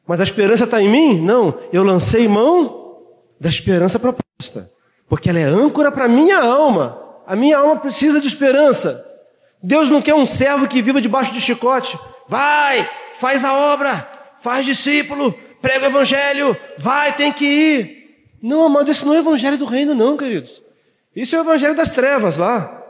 Mas 0.08 0.22
a 0.22 0.24
esperança 0.24 0.64
está 0.64 0.82
em 0.82 0.90
mim? 0.90 1.22
Não. 1.22 1.60
Eu 1.74 1.84
lancei 1.84 2.28
mão 2.28 3.04
da 3.40 3.50
esperança 3.50 4.00
proposta. 4.00 4.70
Porque 5.08 5.30
ela 5.30 5.40
é 5.40 5.44
âncora 5.44 5.92
para 5.92 6.06
a 6.06 6.10
minha 6.10 6.40
alma. 6.40 7.02
A 7.28 7.36
minha 7.36 7.58
alma 7.58 7.78
precisa 7.78 8.22
de 8.22 8.28
esperança. 8.28 9.04
Deus 9.62 9.90
não 9.90 10.02
quer 10.02 10.16
um 10.16 10.26
servo 10.26 10.68
que 10.68 10.82
viva 10.82 11.02
debaixo 11.02 11.34
de 11.34 11.42
chicote. 11.42 11.98
Vai, 12.28 12.90
faz 13.14 13.44
a 13.44 13.54
obra, 13.54 14.08
faz 14.38 14.66
discípulo, 14.66 15.34
prega 15.62 15.86
o 15.86 15.90
evangelho, 15.90 16.56
vai, 16.78 17.14
tem 17.14 17.32
que 17.32 17.46
ir. 17.46 18.06
Não, 18.42 18.64
amado, 18.64 18.92
isso 18.92 19.06
não 19.06 19.14
é 19.14 19.18
o 19.18 19.22
evangelho 19.22 19.58
do 19.58 19.66
reino, 19.66 19.96
não, 19.96 20.16
queridos. 20.16 20.62
Isso 21.16 21.36
é 21.36 21.40
o 21.40 21.42
evangelho 21.42 21.76
das 21.76 21.92
trevas 21.92 22.38
lá. 22.38 22.84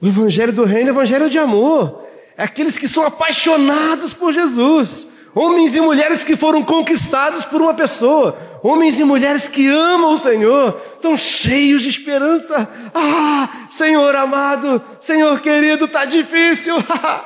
O 0.00 0.06
evangelho 0.06 0.52
do 0.52 0.64
reino 0.64 0.90
é 0.90 0.92
o 0.92 0.94
evangelho 0.94 1.30
de 1.30 1.38
amor. 1.38 2.04
É 2.36 2.44
aqueles 2.44 2.78
que 2.78 2.86
são 2.86 3.06
apaixonados 3.06 4.12
por 4.12 4.32
Jesus. 4.32 5.06
Homens 5.34 5.74
e 5.74 5.80
mulheres 5.80 6.24
que 6.24 6.36
foram 6.36 6.62
conquistados 6.62 7.44
por 7.44 7.60
uma 7.60 7.74
pessoa. 7.74 8.38
Homens 8.62 9.00
e 9.00 9.04
mulheres 9.04 9.48
que 9.48 9.68
amam 9.68 10.14
o 10.14 10.18
Senhor 10.18 10.80
tão 11.04 11.18
cheios 11.18 11.82
de 11.82 11.90
esperança. 11.90 12.66
Ah, 12.94 13.46
Senhor 13.68 14.16
amado, 14.16 14.82
Senhor 14.98 15.38
querido, 15.38 15.86
tá 15.86 16.06
difícil. 16.06 16.76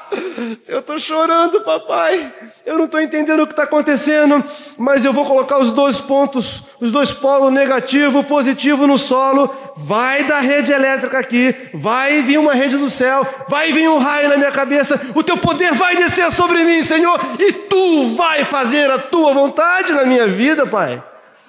eu 0.67 0.81
estou 0.81 0.99
chorando, 0.99 1.61
papai. 1.61 2.35
Eu 2.67 2.77
não 2.77 2.87
estou 2.87 3.01
entendendo 3.01 3.45
o 3.45 3.47
que 3.47 3.53
está 3.53 3.63
acontecendo, 3.63 4.45
mas 4.77 5.05
eu 5.05 5.13
vou 5.13 5.25
colocar 5.25 5.61
os 5.61 5.71
dois 5.71 6.01
pontos, 6.01 6.65
os 6.81 6.91
dois 6.91 7.13
polos 7.13 7.53
negativo, 7.53 8.25
positivo 8.25 8.85
no 8.85 8.99
solo. 8.99 9.49
Vai 9.77 10.25
da 10.25 10.41
rede 10.41 10.73
elétrica 10.73 11.21
aqui, 11.21 11.55
vai 11.73 12.21
vir 12.23 12.39
uma 12.39 12.55
rede 12.55 12.77
do 12.77 12.91
céu, 12.91 13.25
vai 13.49 13.71
vir 13.71 13.89
um 13.89 13.99
raio 13.99 14.29
na 14.29 14.37
minha 14.37 14.51
cabeça. 14.51 15.01
O 15.15 15.23
teu 15.23 15.37
poder 15.37 15.73
vai 15.75 15.95
descer 15.95 16.33
sobre 16.33 16.65
mim, 16.65 16.83
Senhor, 16.83 17.17
e 17.39 17.53
tu 17.53 18.17
vai 18.17 18.43
fazer 18.43 18.91
a 18.91 18.99
tua 18.99 19.33
vontade 19.33 19.93
na 19.93 20.05
minha 20.05 20.27
vida, 20.27 20.67
Pai. 20.67 21.01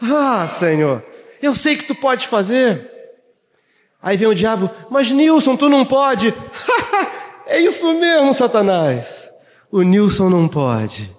Ah, 0.04 0.46
Senhor. 0.48 1.09
Eu 1.42 1.56
sei 1.56 1.76
que 1.76 1.86
tu 1.86 1.96
pode 1.96 2.28
fazer. 2.28 2.90
Aí 4.02 4.16
vem 4.16 4.28
o 4.28 4.36
diabo, 4.36 4.70
mas 4.90 5.12
Nilson, 5.12 5.56
tu 5.56 5.68
não 5.68 5.86
pode. 5.86 6.34
é 7.46 7.60
isso 7.60 7.94
mesmo, 8.00 8.34
Satanás. 8.34 9.30
O 9.72 9.82
Nilson 9.82 10.30
não 10.30 10.48
pode. 10.48 11.10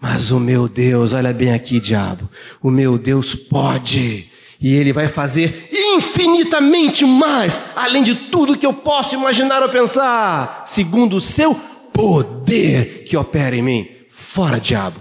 Mas 0.00 0.30
o 0.30 0.40
meu 0.40 0.68
Deus, 0.68 1.12
olha 1.12 1.32
bem 1.32 1.52
aqui, 1.52 1.78
diabo. 1.78 2.28
O 2.60 2.70
meu 2.70 2.98
Deus 2.98 3.34
pode. 3.34 4.30
E 4.60 4.74
ele 4.74 4.92
vai 4.92 5.08
fazer 5.08 5.68
infinitamente 5.72 7.04
mais, 7.04 7.60
além 7.74 8.02
de 8.02 8.14
tudo 8.14 8.56
que 8.56 8.64
eu 8.64 8.72
posso 8.72 9.14
imaginar 9.14 9.62
ou 9.62 9.68
pensar, 9.68 10.62
segundo 10.66 11.16
o 11.16 11.20
seu 11.20 11.54
poder 11.92 13.04
que 13.04 13.16
opera 13.16 13.56
em 13.56 13.62
mim. 13.62 13.88
Fora, 14.08 14.60
diabo. 14.60 15.00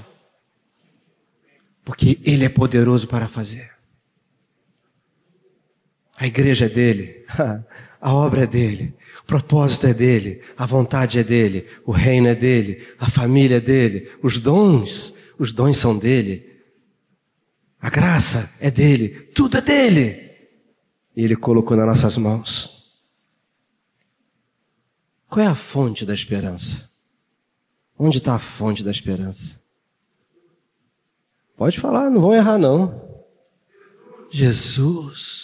Porque 1.86 2.20
ele 2.24 2.46
é 2.46 2.50
poderoso 2.50 3.08
para 3.08 3.28
fazer. 3.28 3.71
A 6.22 6.28
igreja 6.28 6.68
é 6.68 6.70
dele, 6.70 7.26
a 8.00 8.14
obra 8.14 8.44
é 8.44 8.46
dele, 8.46 8.94
o 9.24 9.26
propósito 9.26 9.88
é 9.88 9.94
dele, 9.94 10.44
a 10.56 10.68
vontade 10.68 11.18
é 11.18 11.24
dele, 11.24 11.66
o 11.84 11.92
reino 11.92 12.28
é 12.28 12.36
dele, 12.36 12.88
a 13.00 13.10
família 13.10 13.58
é 13.58 13.60
dele, 13.60 14.08
os 14.22 14.40
dons, 14.40 15.16
os 15.40 15.52
dons 15.52 15.78
são 15.78 15.98
dele, 15.98 16.48
a 17.80 17.90
graça 17.90 18.64
é 18.64 18.70
dele, 18.70 19.10
tudo 19.34 19.58
é 19.58 19.62
dele. 19.62 20.32
E 21.16 21.24
ele 21.24 21.36
colocou 21.36 21.76
nas 21.76 21.88
nossas 21.88 22.20
mãos. 22.20 23.02
Qual 25.28 25.44
é 25.44 25.50
a 25.50 25.56
fonte 25.56 26.06
da 26.06 26.14
esperança? 26.14 26.88
Onde 27.98 28.20
está 28.20 28.36
a 28.36 28.40
fonte 28.40 28.84
da 28.84 28.92
esperança? 28.92 29.60
Pode 31.58 31.80
falar, 31.80 32.12
não 32.12 32.22
vão 32.22 32.36
errar 32.36 32.60
não. 32.60 33.26
Jesus. 34.30 35.41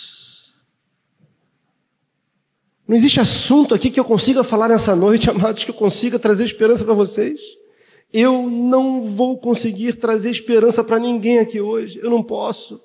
Não 2.87 2.95
existe 2.95 3.19
assunto 3.19 3.75
aqui 3.75 3.91
que 3.91 3.99
eu 3.99 4.05
consiga 4.05 4.43
falar 4.43 4.69
nessa 4.69 4.95
noite, 4.95 5.29
amados, 5.31 5.63
que 5.63 5.71
eu 5.71 5.75
consiga 5.75 6.17
trazer 6.17 6.45
esperança 6.45 6.85
para 6.85 6.93
vocês. 6.93 7.41
Eu 8.13 8.49
não 8.49 9.01
vou 9.01 9.37
conseguir 9.37 9.93
trazer 9.93 10.31
esperança 10.31 10.83
para 10.83 10.97
ninguém 10.97 11.39
aqui 11.39 11.59
hoje. 11.59 11.99
Eu 12.01 12.09
não 12.09 12.23
posso. 12.23 12.81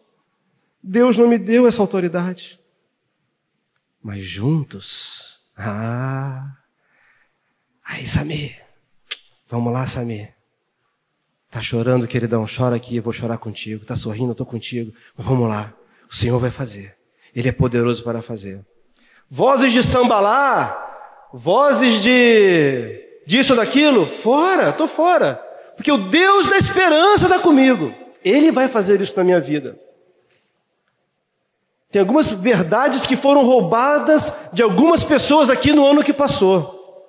Deus 0.83 1.17
não 1.17 1.29
me 1.29 1.39
deu 1.39 1.67
essa 1.67 1.81
autoridade. 1.81 2.59
Mas 4.03 4.25
juntos. 4.25 5.39
Ah. 5.57 6.57
Aí, 7.85 8.05
Samir. 8.05 8.61
Vamos 9.47 9.73
lá, 9.73 9.87
Samir. 9.87 10.35
Tá 11.49 11.63
chorando, 11.63 12.09
queridão? 12.09 12.45
Chora 12.47 12.75
aqui, 12.75 12.97
eu 12.97 13.03
vou 13.03 13.13
chorar 13.13 13.39
contigo. 13.39 13.85
Tá 13.85 13.95
sorrindo, 13.95 14.33
eu 14.33 14.35
tô 14.35 14.45
contigo. 14.45 14.93
Mas 15.17 15.25
vamos 15.25 15.49
lá. 15.49 15.73
O 16.11 16.15
Senhor 16.15 16.41
vai 16.41 16.51
fazer. 16.51 16.97
Ele 17.33 17.49
é 17.49 17.53
poderoso 17.53 18.03
para 18.03 18.21
fazer. 18.21 18.67
Vozes 19.35 19.73
de 19.73 19.83
sambalá, 19.83 21.31
vozes 21.33 21.95
de 22.03 23.23
disso, 23.27 23.57
daquilo, 23.57 24.05
fora, 24.05 24.69
estou 24.69 24.87
fora. 24.87 25.43
Porque 25.75 25.91
o 25.91 25.97
Deus 25.97 26.51
da 26.51 26.59
esperança 26.59 27.25
está 27.25 27.39
comigo. 27.39 27.95
Ele 28.23 28.53
vai 28.53 28.69
fazer 28.69 29.01
isso 29.01 29.17
na 29.17 29.25
minha 29.25 29.41
vida. 29.41 29.81
Tem 31.91 32.01
algumas 32.01 32.31
verdades 32.31 33.07
que 33.07 33.17
foram 33.17 33.43
roubadas 33.43 34.51
de 34.53 34.63
algumas 34.63 35.03
pessoas 35.03 35.49
aqui 35.49 35.73
no 35.73 35.87
ano 35.87 36.05
que 36.05 36.13
passou. 36.13 37.09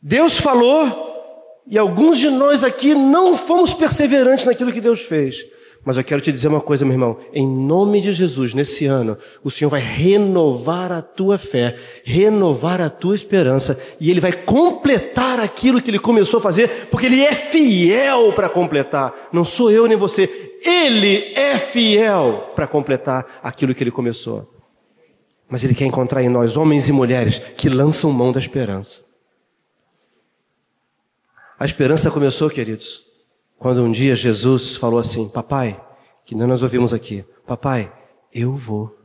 Deus 0.00 0.40
falou 0.40 1.62
e 1.66 1.76
alguns 1.76 2.16
de 2.16 2.30
nós 2.30 2.64
aqui 2.64 2.94
não 2.94 3.36
fomos 3.36 3.74
perseverantes 3.74 4.46
naquilo 4.46 4.72
que 4.72 4.80
Deus 4.80 5.02
fez. 5.02 5.44
Mas 5.82 5.96
eu 5.96 6.04
quero 6.04 6.20
te 6.20 6.30
dizer 6.30 6.48
uma 6.48 6.60
coisa, 6.60 6.84
meu 6.84 6.92
irmão. 6.92 7.16
Em 7.32 7.46
nome 7.46 8.02
de 8.02 8.12
Jesus, 8.12 8.52
nesse 8.52 8.84
ano, 8.84 9.16
o 9.42 9.50
Senhor 9.50 9.70
vai 9.70 9.80
renovar 9.80 10.92
a 10.92 11.00
tua 11.00 11.38
fé, 11.38 11.74
renovar 12.04 12.82
a 12.82 12.90
tua 12.90 13.14
esperança, 13.14 13.82
e 13.98 14.10
Ele 14.10 14.20
vai 14.20 14.32
completar 14.32 15.40
aquilo 15.40 15.80
que 15.80 15.90
Ele 15.90 15.98
começou 15.98 16.38
a 16.38 16.42
fazer, 16.42 16.88
porque 16.90 17.06
Ele 17.06 17.22
é 17.22 17.34
fiel 17.34 18.32
para 18.32 18.48
completar. 18.48 19.14
Não 19.32 19.44
sou 19.44 19.70
eu 19.70 19.86
nem 19.86 19.96
você. 19.96 20.58
Ele 20.62 21.32
é 21.34 21.56
fiel 21.58 22.52
para 22.54 22.66
completar 22.66 23.40
aquilo 23.42 23.74
que 23.74 23.82
Ele 23.82 23.90
começou. 23.90 24.52
Mas 25.48 25.64
Ele 25.64 25.74
quer 25.74 25.86
encontrar 25.86 26.22
em 26.22 26.28
nós 26.28 26.58
homens 26.58 26.90
e 26.90 26.92
mulheres 26.92 27.38
que 27.56 27.70
lançam 27.70 28.12
mão 28.12 28.30
da 28.30 28.38
esperança. 28.38 29.00
A 31.58 31.64
esperança 31.64 32.10
começou, 32.10 32.50
queridos, 32.50 33.09
quando 33.60 33.84
um 33.84 33.92
dia 33.92 34.16
Jesus 34.16 34.74
falou 34.74 34.98
assim: 34.98 35.28
Papai, 35.28 35.78
que 36.24 36.34
nós 36.34 36.62
ouvimos 36.62 36.94
aqui, 36.94 37.22
Papai, 37.46 37.92
eu 38.32 38.54
vou. 38.54 38.98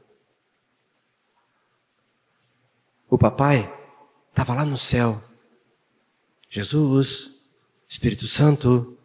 O 3.09 3.17
papai 3.17 3.71
estava 4.29 4.55
lá 4.55 4.65
no 4.65 4.77
céu. 4.77 5.21
Jesus, 6.49 7.31
Espírito 7.87 8.27
Santo, 8.27 8.97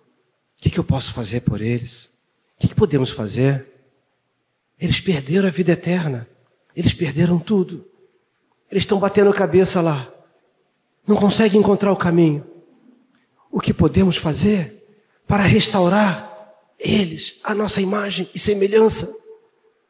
o 0.57 0.63
que, 0.63 0.71
que, 0.71 0.79
eu 0.79 0.85
posso 0.85 1.13
fazer 1.13 1.41
por 1.41 1.61
eles? 1.61 2.05
O 2.57 2.61
que, 2.61 2.69
que 2.69 2.75
podemos 2.75 3.11
fazer? 3.11 3.67
Eles 4.79 5.01
perderam 5.01 5.49
a 5.49 5.51
vida 5.51 5.73
eterna. 5.73 6.29
Eles 6.75 6.95
perderam 6.95 7.39
tudo. 7.39 7.85
Eles 8.71 8.85
estão 8.85 8.99
batendo 8.99 9.33
cabeça 9.35 9.81
lá. 9.81 10.09
Não 11.07 11.17
conseguem 11.17 11.61
encontrar 11.61 11.93
o 11.93 11.97
caminho. 11.97 12.47
O 13.51 13.61
que 13.61 13.75
podemos 13.75 14.17
fazer? 14.17 14.80
Para 15.31 15.45
restaurar 15.45 16.29
eles, 16.77 17.39
a 17.45 17.55
nossa 17.55 17.81
imagem 17.81 18.29
e 18.35 18.39
semelhança. 18.39 19.09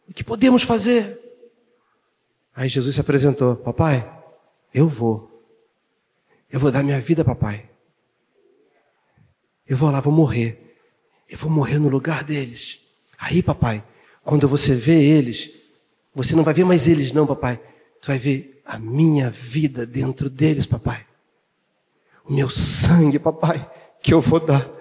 O 0.07 0.13
que 0.13 0.23
podemos 0.23 0.63
fazer? 0.63 1.19
Aí 2.55 2.69
Jesus 2.69 2.95
se 2.95 3.01
apresentou: 3.01 3.57
Papai, 3.57 4.07
eu 4.75 4.87
vou. 4.87 5.31
Eu 6.51 6.61
vou 6.61 6.71
dar 6.71 6.83
minha 6.83 7.01
vida, 7.01 7.25
papai. 7.25 7.71
Eu 9.67 9.79
vou 9.79 9.91
lá, 9.91 10.01
vou 10.01 10.13
morrer. 10.13 10.77
Eu 11.27 11.39
vou 11.39 11.51
morrer 11.51 11.79
no 11.79 11.89
lugar 11.89 12.23
deles. 12.23 12.81
Aí, 13.17 13.43
papai, 13.43 13.83
quando 14.23 14.47
você 14.47 14.75
vê 14.75 15.03
eles, 15.03 15.51
você 16.15 16.35
não 16.37 16.43
vai 16.43 16.53
ver 16.53 16.65
mais 16.65 16.87
eles, 16.87 17.13
não, 17.13 17.27
papai. 17.27 17.59
Tu 18.03 18.09
vai 18.09 18.19
ver 18.19 18.61
a 18.67 18.79
minha 18.79 19.31
vida 19.31 19.87
dentro 19.87 20.29
deles, 20.29 20.67
papai. 20.67 21.07
O 22.27 22.33
meu 22.33 22.51
sangue, 22.51 23.19
papai, 23.19 23.71
que 24.03 24.13
eu 24.13 24.21
vou 24.21 24.41
dar 24.41 24.80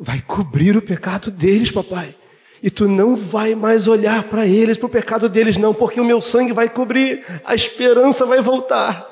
vai 0.00 0.22
cobrir 0.26 0.76
o 0.76 0.82
pecado 0.82 1.30
deles, 1.30 1.70
papai. 1.70 2.14
E 2.62 2.70
tu 2.70 2.88
não 2.88 3.16
vai 3.16 3.54
mais 3.54 3.86
olhar 3.86 4.22
para 4.24 4.46
eles, 4.46 4.76
para 4.76 4.86
o 4.86 4.90
pecado 4.90 5.28
deles, 5.28 5.56
não, 5.56 5.74
porque 5.74 6.00
o 6.00 6.04
meu 6.04 6.20
sangue 6.20 6.52
vai 6.52 6.68
cobrir, 6.68 7.24
a 7.44 7.54
esperança 7.54 8.24
vai 8.26 8.40
voltar. 8.40 9.08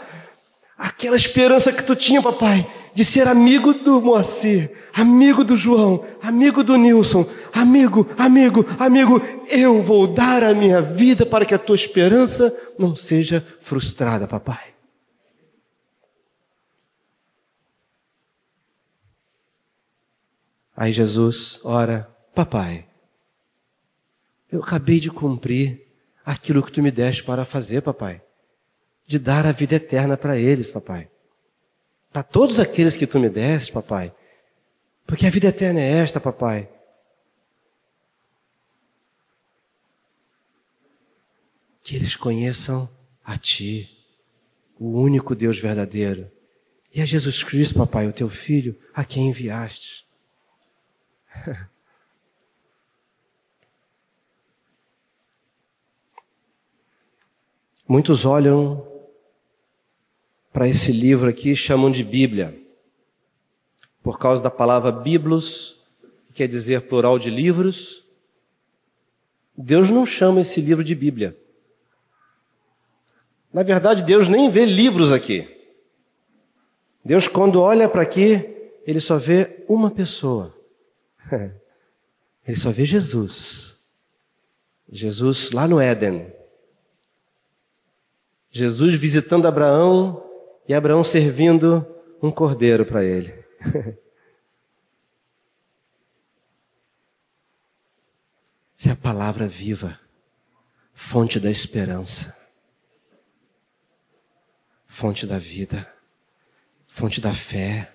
Aquela 0.76 1.16
esperança 1.16 1.72
que 1.72 1.82
tu 1.82 1.94
tinha, 1.94 2.22
papai, 2.22 2.66
de 2.94 3.04
ser 3.04 3.26
amigo 3.26 3.72
do 3.72 4.00
Moacir, 4.00 4.70
amigo 4.94 5.44
do 5.44 5.56
João, 5.56 6.04
amigo 6.22 6.62
do 6.62 6.76
Nilson, 6.76 7.26
amigo, 7.54 8.06
amigo, 8.18 8.66
amigo, 8.78 9.22
eu 9.48 9.82
vou 9.82 10.06
dar 10.06 10.42
a 10.42 10.54
minha 10.54 10.80
vida 10.80 11.24
para 11.24 11.44
que 11.44 11.54
a 11.54 11.58
tua 11.58 11.76
esperança 11.76 12.54
não 12.78 12.94
seja 12.94 13.44
frustrada, 13.60 14.28
papai. 14.28 14.77
Aí 20.78 20.92
Jesus 20.92 21.58
ora: 21.64 22.08
Papai, 22.32 22.86
eu 24.48 24.62
acabei 24.62 25.00
de 25.00 25.10
cumprir 25.10 25.88
aquilo 26.24 26.62
que 26.62 26.70
tu 26.70 26.80
me 26.80 26.92
deste 26.92 27.24
para 27.24 27.44
fazer, 27.44 27.82
papai. 27.82 28.22
De 29.04 29.18
dar 29.18 29.44
a 29.44 29.50
vida 29.50 29.74
eterna 29.74 30.16
para 30.16 30.38
eles, 30.38 30.70
papai. 30.70 31.10
Para 32.12 32.22
todos 32.22 32.60
aqueles 32.60 32.96
que 32.96 33.08
tu 33.08 33.18
me 33.18 33.28
deste, 33.28 33.72
papai. 33.72 34.14
Porque 35.04 35.26
a 35.26 35.30
vida 35.30 35.48
eterna 35.48 35.80
é 35.80 35.90
esta, 35.94 36.20
papai. 36.20 36.68
Que 41.82 41.96
eles 41.96 42.14
conheçam 42.14 42.88
a 43.24 43.36
Ti, 43.36 43.90
o 44.78 45.00
único 45.00 45.34
Deus 45.34 45.58
verdadeiro, 45.58 46.30
e 46.94 47.02
a 47.02 47.04
Jesus 47.04 47.42
Cristo, 47.42 47.74
papai, 47.74 48.06
o 48.06 48.12
Teu 48.12 48.28
Filho, 48.28 48.78
a 48.94 49.04
quem 49.04 49.28
enviaste. 49.28 50.07
Muitos 57.88 58.24
olham 58.24 58.86
para 60.52 60.68
esse 60.68 60.92
livro 60.92 61.28
aqui 61.28 61.52
e 61.52 61.56
chamam 61.56 61.90
de 61.90 62.04
Bíblia, 62.04 62.60
por 64.02 64.18
causa 64.18 64.42
da 64.42 64.50
palavra 64.50 64.90
biblos, 64.90 65.80
que 66.26 66.34
quer 66.34 66.48
dizer 66.48 66.82
plural 66.82 67.18
de 67.18 67.30
livros. 67.30 68.04
Deus 69.56 69.88
não 69.88 70.04
chama 70.04 70.40
esse 70.40 70.60
livro 70.60 70.84
de 70.84 70.94
Bíblia. 70.94 71.34
Na 73.52 73.62
verdade, 73.62 74.02
Deus 74.02 74.28
nem 74.28 74.50
vê 74.50 74.64
livros 74.64 75.12
aqui. 75.12 75.48
Deus, 77.04 77.26
quando 77.26 77.60
olha 77.60 77.88
para 77.88 78.02
aqui, 78.02 78.70
ele 78.84 79.00
só 79.00 79.16
vê 79.16 79.64
uma 79.68 79.90
pessoa. 79.90 80.57
Ele 82.46 82.56
só 82.56 82.70
vê 82.70 82.84
Jesus. 82.84 83.76
Jesus 84.90 85.50
lá 85.50 85.68
no 85.68 85.80
Éden. 85.80 86.32
Jesus 88.50 88.94
visitando 88.94 89.46
Abraão 89.46 90.24
e 90.66 90.74
Abraão 90.74 91.04
servindo 91.04 91.86
um 92.22 92.30
cordeiro 92.30 92.84
para 92.84 93.04
ele. 93.04 93.32
Essa 98.78 98.90
é 98.90 98.92
a 98.92 98.96
palavra 98.96 99.48
viva, 99.48 99.98
fonte 100.94 101.40
da 101.40 101.50
esperança, 101.50 102.48
fonte 104.86 105.26
da 105.26 105.36
vida, 105.36 105.92
fonte 106.86 107.20
da 107.20 107.34
fé, 107.34 107.92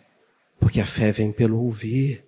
porque 0.59 0.81
a 0.81 0.85
fé 0.85 1.09
vem 1.11 1.31
pelo 1.31 1.63
ouvir. 1.63 2.25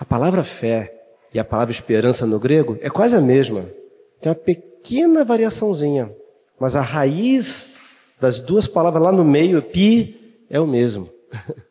A 0.00 0.04
palavra 0.06 0.42
fé 0.42 0.98
e 1.32 1.38
a 1.38 1.44
palavra 1.44 1.72
esperança 1.72 2.24
no 2.24 2.40
grego 2.40 2.78
é 2.80 2.88
quase 2.88 3.14
a 3.14 3.20
mesma. 3.20 3.70
Tem 4.18 4.32
uma 4.32 4.34
pequena 4.34 5.26
variaçãozinha, 5.26 6.10
mas 6.58 6.74
a 6.74 6.80
raiz 6.80 7.78
das 8.18 8.40
duas 8.40 8.66
palavras 8.66 9.02
lá 9.02 9.12
no 9.12 9.22
meio, 9.22 9.62
pi, 9.62 10.46
é 10.48 10.58
o 10.58 10.66
mesmo. 10.66 11.12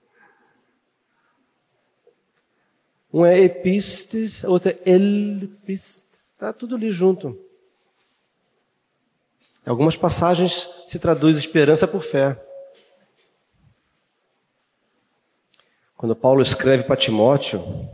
Um 3.12 3.26
é 3.26 3.39
epistes, 3.39 4.44
outro 4.44 4.70
é 4.70 4.78
elpistes. 4.86 6.20
Está 6.32 6.54
tudo 6.54 6.76
ali 6.76 6.92
junto. 6.92 7.36
Em 9.65 9.70
algumas 9.72 9.98
passagens 9.98 10.70
se 10.86 11.00
traduz 11.00 11.36
esperança 11.39 11.88
por 11.88 12.04
fé. 12.04 12.39
Quando 15.98 16.15
Paulo 16.15 16.39
escreve 16.44 16.84
para 16.84 16.96
Timóteo, 16.96 17.89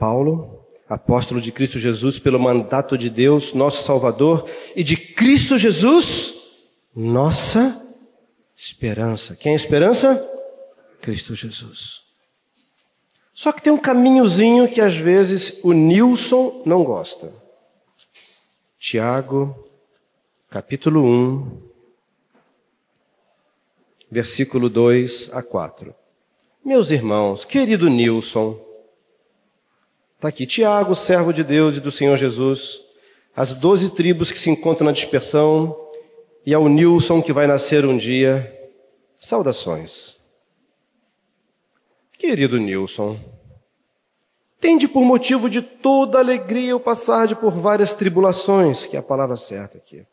Paulo, 0.00 0.64
apóstolo 0.88 1.42
de 1.42 1.52
Cristo 1.52 1.78
Jesus, 1.78 2.18
pelo 2.18 2.40
mandato 2.40 2.96
de 2.96 3.10
Deus, 3.10 3.52
nosso 3.52 3.82
Salvador, 3.82 4.48
e 4.74 4.82
de 4.82 4.96
Cristo 4.96 5.58
Jesus, 5.58 6.68
nossa 6.96 7.76
esperança. 8.56 9.36
Quem 9.36 9.50
é 9.50 9.52
a 9.52 9.56
esperança? 9.56 10.16
Cristo 11.02 11.34
Jesus. 11.34 12.00
Só 13.34 13.52
que 13.52 13.60
tem 13.60 13.70
um 13.72 13.78
caminhozinho 13.78 14.68
que 14.68 14.80
às 14.80 14.96
vezes 14.96 15.62
o 15.62 15.74
Nilson 15.74 16.62
não 16.64 16.82
gosta. 16.82 17.34
Tiago, 18.78 19.54
capítulo 20.48 21.04
1, 21.04 21.62
versículo 24.10 24.70
2 24.70 25.34
a 25.34 25.42
4. 25.42 25.94
Meus 26.64 26.90
irmãos, 26.90 27.44
querido 27.44 27.90
Nilson, 27.90 28.69
está 30.20 30.28
aqui 30.28 30.44
Tiago, 30.44 30.94
servo 30.94 31.32
de 31.32 31.42
Deus 31.42 31.78
e 31.78 31.80
do 31.80 31.90
Senhor 31.90 32.14
Jesus, 32.18 32.78
as 33.34 33.54
doze 33.54 33.94
tribos 33.94 34.30
que 34.30 34.38
se 34.38 34.50
encontram 34.50 34.84
na 34.84 34.92
dispersão 34.92 35.74
e 36.44 36.52
ao 36.52 36.68
Nilson 36.68 37.22
que 37.22 37.32
vai 37.32 37.46
nascer 37.46 37.86
um 37.86 37.96
dia, 37.96 38.70
saudações. 39.16 40.18
Querido 42.18 42.58
Nilson, 42.58 43.18
tende 44.60 44.86
por 44.86 45.00
motivo 45.04 45.48
de 45.48 45.62
toda 45.62 46.18
alegria 46.18 46.76
o 46.76 46.80
passar 46.80 47.26
de 47.26 47.34
por 47.34 47.52
várias 47.52 47.94
tribulações, 47.94 48.84
que 48.84 48.96
é 48.96 49.00
a 49.00 49.02
palavra 49.02 49.38
certa 49.38 49.78
aqui. 49.78 50.04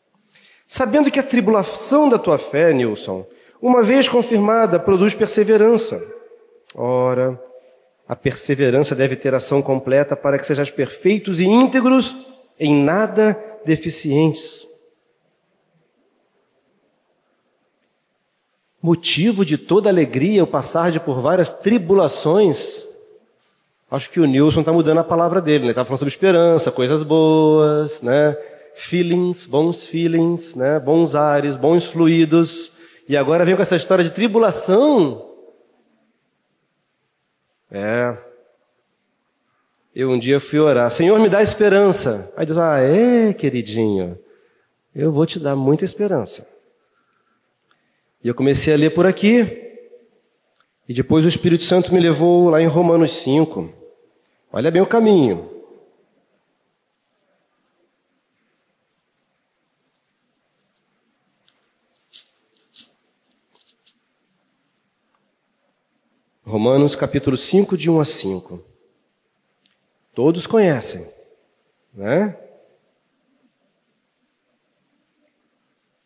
Sabendo 0.66 1.10
que 1.10 1.18
a 1.18 1.22
tribulação 1.22 2.08
da 2.08 2.18
tua 2.18 2.38
fé, 2.38 2.72
Nilson, 2.72 3.26
uma 3.60 3.82
vez 3.82 4.08
confirmada, 4.08 4.80
produz 4.80 5.12
perseverança. 5.12 6.02
Ora, 6.74 7.38
a 8.08 8.16
perseverança 8.16 8.94
deve 8.94 9.16
ter 9.16 9.34
ação 9.34 9.60
completa 9.60 10.16
para 10.16 10.38
que 10.38 10.46
sejais 10.46 10.70
perfeitos 10.70 11.40
e 11.40 11.44
íntegros, 11.44 12.16
em 12.58 12.74
nada 12.74 13.38
deficientes. 13.66 14.66
Motivo 18.80 19.44
de 19.44 19.58
toda 19.58 19.90
alegria 19.90 20.42
o 20.42 20.46
passar 20.46 20.90
de 20.90 20.98
por 20.98 21.20
várias 21.20 21.52
tribulações. 21.52 22.86
Acho 23.90 24.08
que 24.08 24.20
o 24.20 24.24
Nilson 24.24 24.60
está 24.60 24.72
mudando 24.72 24.98
a 24.98 25.04
palavra 25.04 25.40
dele, 25.40 25.64
né? 25.64 25.70
Está 25.70 25.84
falando 25.84 25.98
sobre 25.98 26.12
esperança, 26.12 26.72
coisas 26.72 27.02
boas, 27.02 28.00
né? 28.00 28.36
Feelings, 28.74 29.44
bons 29.44 29.84
feelings, 29.84 30.54
né? 30.54 30.80
Bons 30.80 31.14
ares, 31.14 31.56
bons 31.56 31.84
fluidos. 31.84 32.72
E 33.06 33.16
agora 33.16 33.44
vem 33.44 33.56
com 33.56 33.62
essa 33.62 33.76
história 33.76 34.04
de 34.04 34.10
tribulação. 34.10 35.27
É. 37.70 38.16
Eu 39.94 40.10
um 40.10 40.18
dia 40.18 40.38
fui 40.38 40.58
orar, 40.58 40.90
Senhor, 40.90 41.18
me 41.18 41.28
dá 41.28 41.42
esperança. 41.42 42.32
Aí 42.36 42.46
Deus, 42.46 42.58
ah, 42.58 42.78
é, 42.78 43.32
queridinho, 43.32 44.18
eu 44.94 45.10
vou 45.10 45.26
te 45.26 45.38
dar 45.40 45.56
muita 45.56 45.84
esperança. 45.84 46.48
E 48.22 48.28
eu 48.28 48.34
comecei 48.34 48.72
a 48.72 48.76
ler 48.76 48.90
por 48.90 49.06
aqui, 49.06 49.68
e 50.88 50.94
depois 50.94 51.24
o 51.24 51.28
Espírito 51.28 51.64
Santo 51.64 51.92
me 51.92 52.00
levou 52.00 52.50
lá 52.50 52.62
em 52.62 52.66
Romanos 52.66 53.12
5. 53.12 53.72
Olha 54.52 54.70
bem 54.70 54.80
o 54.80 54.86
caminho. 54.86 55.57
Romanos 66.48 66.96
capítulo 66.96 67.36
5, 67.36 67.76
de 67.76 67.90
1 67.90 68.00
a 68.00 68.04
5. 68.06 68.64
Todos 70.14 70.46
conhecem, 70.46 71.06
né? 71.92 72.34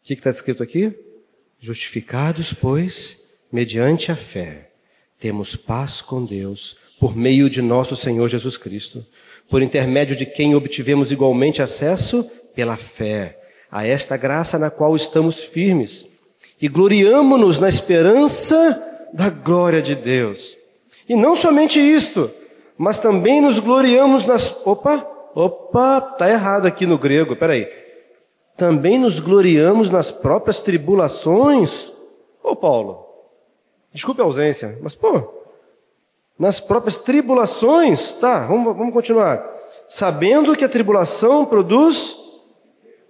O 0.01 0.05
que 0.05 0.15
está 0.15 0.31
escrito 0.31 0.61
aqui? 0.61 0.99
Justificados, 1.61 2.53
pois, 2.53 3.45
mediante 3.53 4.11
a 4.11 4.17
fé, 4.17 4.73
temos 5.21 5.55
paz 5.55 6.01
com 6.01 6.25
Deus 6.25 6.77
por 6.99 7.17
meio 7.17 7.49
de 7.49 7.63
nosso 7.63 7.95
Senhor 7.95 8.29
Jesus 8.29 8.57
Cristo, 8.57 9.07
por 9.49 9.63
intermédio 9.63 10.17
de 10.17 10.27
quem 10.27 10.57
obtivemos 10.57 11.13
igualmente 11.13 11.63
acesso 11.63 12.29
pela 12.53 12.77
fé 12.77 13.39
a 13.71 13.87
esta 13.87 14.17
graça 14.17 14.59
na 14.59 14.73
qual 14.73 14.97
estamos 14.97 15.39
firmes 15.39 16.09
e 16.61 16.67
gloriamo-nos 16.67 17.61
na 17.61 17.69
esperança 17.69 18.92
da 19.13 19.29
glória 19.31 19.83
de 19.83 19.95
Deus. 19.95 20.57
E 21.09 21.15
não 21.15 21.37
somente 21.37 21.79
isto, 21.79 22.31
mas 22.79 22.99
também 22.99 23.41
nos 23.41 23.59
gloriamos 23.59 24.27
nas. 24.27 24.67
Opa, 24.67 24.97
opa, 25.35 26.01
tá 26.01 26.31
errado 26.31 26.67
aqui 26.67 26.87
no 26.87 26.99
grego, 26.99 27.37
peraí. 27.37 27.69
Também 28.57 28.99
nos 28.99 29.21
gloriamos 29.21 29.91
nas 29.91 30.11
próprias 30.11 30.61
tribulações. 30.61 31.93
Ô 32.43 32.57
Paulo, 32.57 33.07
desculpe 33.93 34.21
a 34.21 34.25
ausência, 34.25 34.79
mas 34.83 34.95
pô, 34.95 35.43
nas 36.39 36.59
próprias 36.59 36.97
tribulações, 36.97 38.15
tá, 38.15 38.47
vamos, 38.47 38.77
vamos 38.77 38.93
continuar. 38.93 39.49
Sabendo 39.89 40.57
que 40.57 40.65
a 40.65 40.69
tribulação 40.69 41.45
produz 41.45 42.17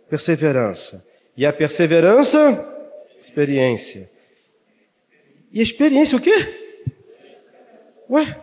perseverança, 0.09 1.03
e 1.35 1.47
a 1.47 1.53
perseverança, 1.53 2.39
experiência, 3.19 4.11
e 5.53 5.61
experiência 5.61 6.17
o 6.17 6.21
quê? 6.21 6.83
Ué? 8.09 8.41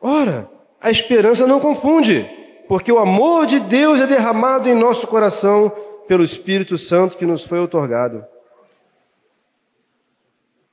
Ora, 0.00 0.50
a 0.80 0.90
esperança 0.90 1.46
não 1.46 1.60
confunde, 1.60 2.28
porque 2.66 2.90
o 2.90 2.98
amor 2.98 3.46
de 3.46 3.60
Deus 3.60 4.00
é 4.00 4.06
derramado 4.06 4.68
em 4.68 4.74
nosso 4.74 5.06
coração 5.06 5.70
pelo 6.06 6.24
Espírito 6.24 6.78
Santo 6.78 7.16
que 7.16 7.26
nos 7.26 7.44
foi 7.44 7.60
otorgado. 7.60 8.24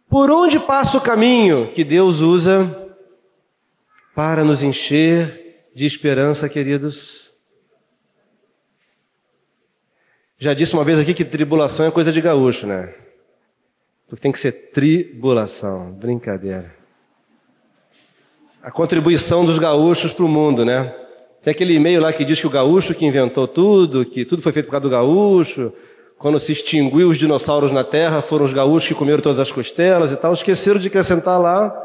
Por 0.09 0.31
onde 0.31 0.59
passa 0.59 0.97
o 0.97 1.01
caminho 1.01 1.71
que 1.71 1.83
Deus 1.83 2.21
usa 2.21 2.93
para 4.15 4.43
nos 4.43 4.63
encher 4.63 5.67
de 5.73 5.85
esperança, 5.85 6.47
queridos? 6.47 7.33
Já 10.37 10.53
disse 10.53 10.73
uma 10.73 10.83
vez 10.83 10.99
aqui 10.99 11.13
que 11.13 11.25
tribulação 11.25 11.85
é 11.85 11.91
coisa 11.91 12.13
de 12.13 12.21
gaúcho, 12.21 12.65
né? 12.65 12.93
Porque 14.07 14.21
tem 14.21 14.31
que 14.31 14.39
ser 14.39 14.51
tribulação. 14.71 15.91
Brincadeira. 15.91 16.73
A 18.61 18.71
contribuição 18.71 19.45
dos 19.45 19.59
gaúchos 19.59 20.11
para 20.11 20.25
o 20.25 20.27
mundo, 20.27 20.65
né? 20.65 20.93
Tem 21.41 21.51
aquele 21.51 21.75
e-mail 21.75 22.01
lá 22.01 22.11
que 22.11 22.25
diz 22.25 22.39
que 22.39 22.47
o 22.47 22.49
gaúcho 22.49 22.95
que 22.95 23.05
inventou 23.05 23.47
tudo, 23.47 24.03
que 24.03 24.25
tudo 24.25 24.41
foi 24.41 24.51
feito 24.51 24.65
por 24.65 24.71
causa 24.71 24.83
do 24.83 24.89
gaúcho. 24.89 25.71
Quando 26.17 26.39
se 26.39 26.51
extinguiu 26.51 27.09
os 27.09 27.17
dinossauros 27.17 27.71
na 27.71 27.83
Terra, 27.83 28.21
foram 28.21 28.45
os 28.45 28.53
gaúchos 28.53 28.87
que 28.87 28.95
comeram 28.95 29.21
todas 29.21 29.39
as 29.39 29.51
costelas 29.51 30.11
e 30.11 30.15
tal. 30.15 30.33
Esqueceram 30.33 30.79
de 30.79 30.87
acrescentar 30.87 31.39
lá 31.39 31.75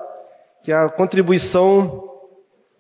que 0.63 0.73
a 0.73 0.89
contribuição 0.89 2.09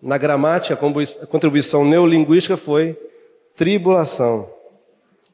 na 0.00 0.16
gramática, 0.16 0.74
a 0.74 1.26
contribuição 1.26 1.84
neolinguística 1.84 2.56
foi 2.56 2.98
tribulação. 3.54 4.48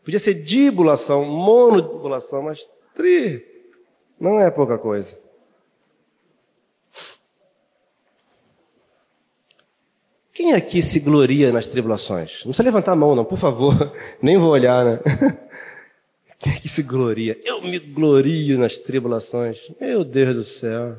Podia 0.05 0.19
ser 0.19 0.35
dibulação, 0.35 1.25
monodibulação, 1.25 2.43
mas 2.43 2.67
tri. 2.95 3.56
Não 4.19 4.41
é 4.41 4.51
pouca 4.51 4.79
coisa. 4.79 5.19
Quem 10.37 10.53
aqui 10.53 10.83
se 10.83 11.01
gloria 11.01 11.51
nas 11.51 11.67
tribulações? 11.67 12.45
Não 12.45 12.51
precisa 12.51 12.63
levantar 12.63 12.93
a 12.93 12.97
mão, 12.97 13.15
não, 13.15 13.25
por 13.25 13.39
favor. 13.39 13.91
Nem 14.21 14.37
vou 14.37 14.51
olhar, 14.51 14.85
né? 14.85 15.01
Quem 16.39 16.53
aqui 16.53 16.69
se 16.69 16.83
gloria? 16.83 17.41
Eu 17.43 17.63
me 17.63 17.79
glorio 17.79 18.59
nas 18.59 18.77
tribulações. 18.77 19.71
Meu 19.81 20.05
Deus 20.05 20.37
do 20.37 20.45
céu. 20.45 20.99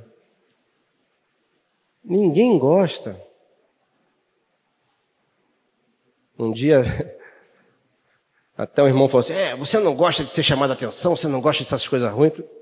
Ninguém 2.03 2.57
gosta. 2.57 3.21
Um 6.39 6.51
dia, 6.51 6.83
até 8.57 8.81
um 8.81 8.87
irmão 8.87 9.07
falou 9.07 9.19
assim: 9.19 9.33
É, 9.33 9.55
você 9.55 9.77
não 9.77 9.95
gosta 9.95 10.23
de 10.23 10.31
ser 10.31 10.41
chamado 10.41 10.71
a 10.71 10.73
atenção, 10.73 11.15
você 11.15 11.27
não 11.27 11.41
gosta 11.41 11.63
dessas 11.63 11.87
coisas 11.87 12.11
ruins. 12.11 12.33
Eu, 12.33 12.43
falei, 12.43 12.56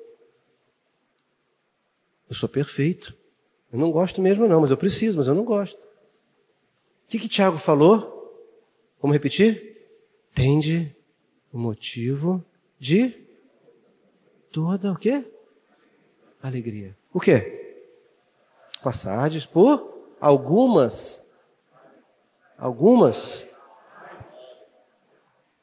eu 2.29 2.35
sou 2.35 2.49
perfeito. 2.49 3.15
Eu 3.71 3.79
não 3.79 3.91
gosto 3.91 4.21
mesmo, 4.21 4.47
não, 4.47 4.61
mas 4.61 4.71
eu 4.71 4.77
preciso, 4.77 5.17
mas 5.17 5.27
eu 5.27 5.35
não 5.35 5.43
gosto. 5.43 5.81
O 5.81 7.07
que, 7.07 7.19
que 7.19 7.27
Tiago 7.27 7.57
falou? 7.57 8.15
Vamos 9.01 9.13
repetir? 9.13 9.87
Tende 10.33 10.95
o 11.51 11.57
motivo 11.57 12.43
de 12.79 13.13
toda 14.51 14.91
o 14.91 14.97
quê? 14.97 15.23
Alegria. 16.41 16.95
O 17.13 17.19
quê? 17.19 17.83
Passagens 18.83 19.45
por 19.45 20.15
algumas. 20.19 21.35
Algumas. 22.57 23.47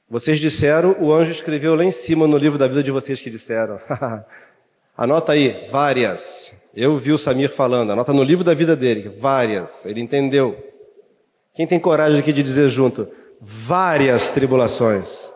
Vocês 0.08 0.38
disseram, 0.38 0.94
o 1.02 1.12
anjo 1.12 1.30
escreveu 1.30 1.74
lá 1.74 1.84
em 1.84 1.90
cima 1.90 2.26
no 2.26 2.36
livro 2.36 2.58
da 2.58 2.68
vida 2.68 2.82
de 2.82 2.90
vocês 2.90 3.20
que 3.20 3.30
disseram. 3.30 3.80
Anota 4.96 5.32
aí, 5.32 5.68
várias. 5.70 6.54
Eu 6.74 6.96
vi 6.98 7.12
o 7.12 7.18
Samir 7.18 7.50
falando, 7.50 7.92
anota 7.92 8.12
no 8.12 8.22
livro 8.22 8.44
da 8.44 8.52
vida 8.54 8.76
dele, 8.76 9.08
várias. 9.08 9.86
Ele 9.86 10.00
entendeu. 10.00 10.56
Quem 11.54 11.66
tem 11.66 11.80
coragem 11.80 12.18
aqui 12.18 12.32
de 12.32 12.42
dizer 12.42 12.68
junto? 12.70 13.08
Várias 13.40 14.30
tribulações. 14.30 15.30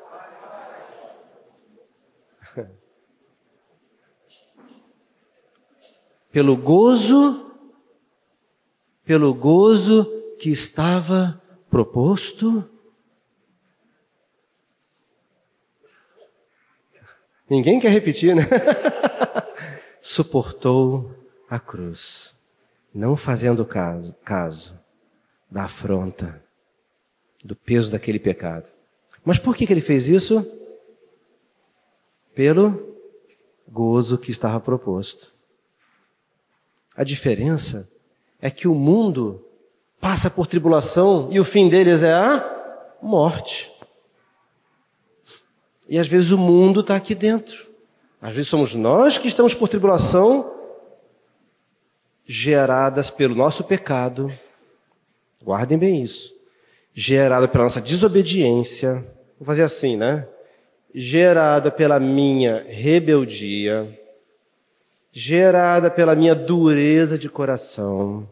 Pelo 6.31 6.57
gozo, 6.57 7.45
pelo 9.05 9.33
gozo 9.33 10.05
que 10.38 10.51
estava 10.51 11.40
proposto. 11.71 12.69
Ninguém 17.49 17.79
quer 17.79 17.90
repetir, 17.90 18.35
né? 18.35 18.42
Suportou 20.09 21.12
a 21.51 21.59
cruz, 21.59 22.37
não 22.95 23.16
fazendo 23.16 23.66
caso, 23.66 24.14
caso 24.25 24.81
da 25.51 25.64
afronta, 25.64 26.40
do 27.42 27.57
peso 27.57 27.90
daquele 27.90 28.21
pecado. 28.21 28.71
Mas 29.25 29.37
por 29.37 29.57
que, 29.57 29.66
que 29.66 29.73
ele 29.73 29.81
fez 29.81 30.07
isso? 30.07 30.47
Pelo 32.37 32.97
gozo 33.66 34.16
que 34.16 34.31
estava 34.31 34.61
proposto. 34.61 35.35
A 36.97 37.03
diferença 37.03 37.92
é 38.40 38.49
que 38.49 38.69
o 38.69 38.77
mundo 38.77 39.45
passa 40.01 40.31
por 40.31 40.47
tribulação 40.47 41.29
e 41.33 41.40
o 41.40 41.45
fim 41.45 41.69
deles 41.69 42.05
é 42.05 42.12
a 42.12 42.97
morte. 43.03 43.73
E 45.88 45.99
às 45.99 46.07
vezes 46.07 46.31
o 46.31 46.38
mundo 46.38 46.79
está 46.79 46.95
aqui 46.95 47.12
dentro. 47.12 47.66
Às 48.20 48.35
vezes 48.35 48.48
somos 48.48 48.74
nós 48.74 49.18
que 49.18 49.29
estamos 49.29 49.55
por 49.55 49.68
tribulação 49.68 50.55
geradas 52.26 53.09
pelo 53.09 53.35
nosso 53.35 53.62
pecado. 53.64 54.33
Guardem 55.42 55.79
bem 55.79 56.02
isso. 56.02 56.35
Gerada 56.92 57.46
pela 57.46 57.64
nossa 57.64 57.81
desobediência. 57.81 59.07
Vou 59.38 59.46
fazer 59.46 59.62
assim, 59.62 59.96
né? 59.96 60.26
Gerada 60.94 61.70
pela 61.70 62.00
minha 62.00 62.64
rebeldia. 62.68 64.00
Gerada 65.12 65.90
pela 65.90 66.16
minha 66.16 66.35
dureza 66.35 67.18
de 67.18 67.29
coração. 67.29 68.29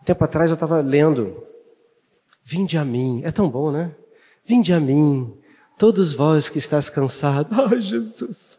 Um 0.00 0.04
tempo 0.04 0.24
atrás 0.24 0.50
eu 0.50 0.54
estava 0.54 0.80
lendo. 0.80 1.46
Vinde 2.42 2.76
a 2.78 2.84
mim. 2.84 3.20
É 3.24 3.30
tão 3.30 3.48
bom, 3.48 3.70
né? 3.70 3.94
Vinde 4.46 4.72
a 4.72 4.80
mim, 4.80 5.36
Todos 5.78 6.14
vós 6.14 6.48
que 6.48 6.58
estás 6.58 6.88
cansado, 6.88 7.48
ai 7.70 7.80
Jesus, 7.80 8.58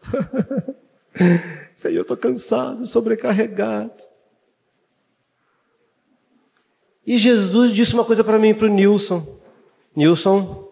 Senhor, 1.74 1.96
eu 1.96 2.02
estou 2.02 2.16
cansado, 2.16 2.86
sobrecarregado. 2.86 4.06
E 7.04 7.18
Jesus 7.18 7.72
disse 7.72 7.94
uma 7.94 8.04
coisa 8.04 8.22
para 8.22 8.38
mim, 8.38 8.54
para 8.54 8.66
o 8.66 8.70
Nilson: 8.70 9.26
Nilson, 9.96 10.68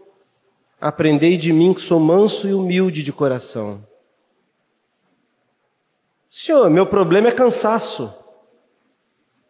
aprendei 0.81 1.37
de 1.37 1.53
mim 1.53 1.75
que 1.75 1.81
sou 1.81 1.99
manso 1.99 2.47
e 2.47 2.55
humilde 2.55 3.03
de 3.03 3.13
coração. 3.13 3.85
Senhor, 6.31 6.71
meu 6.71 6.87
problema 6.87 7.29
é 7.29 7.33
cansaço. 7.33 8.15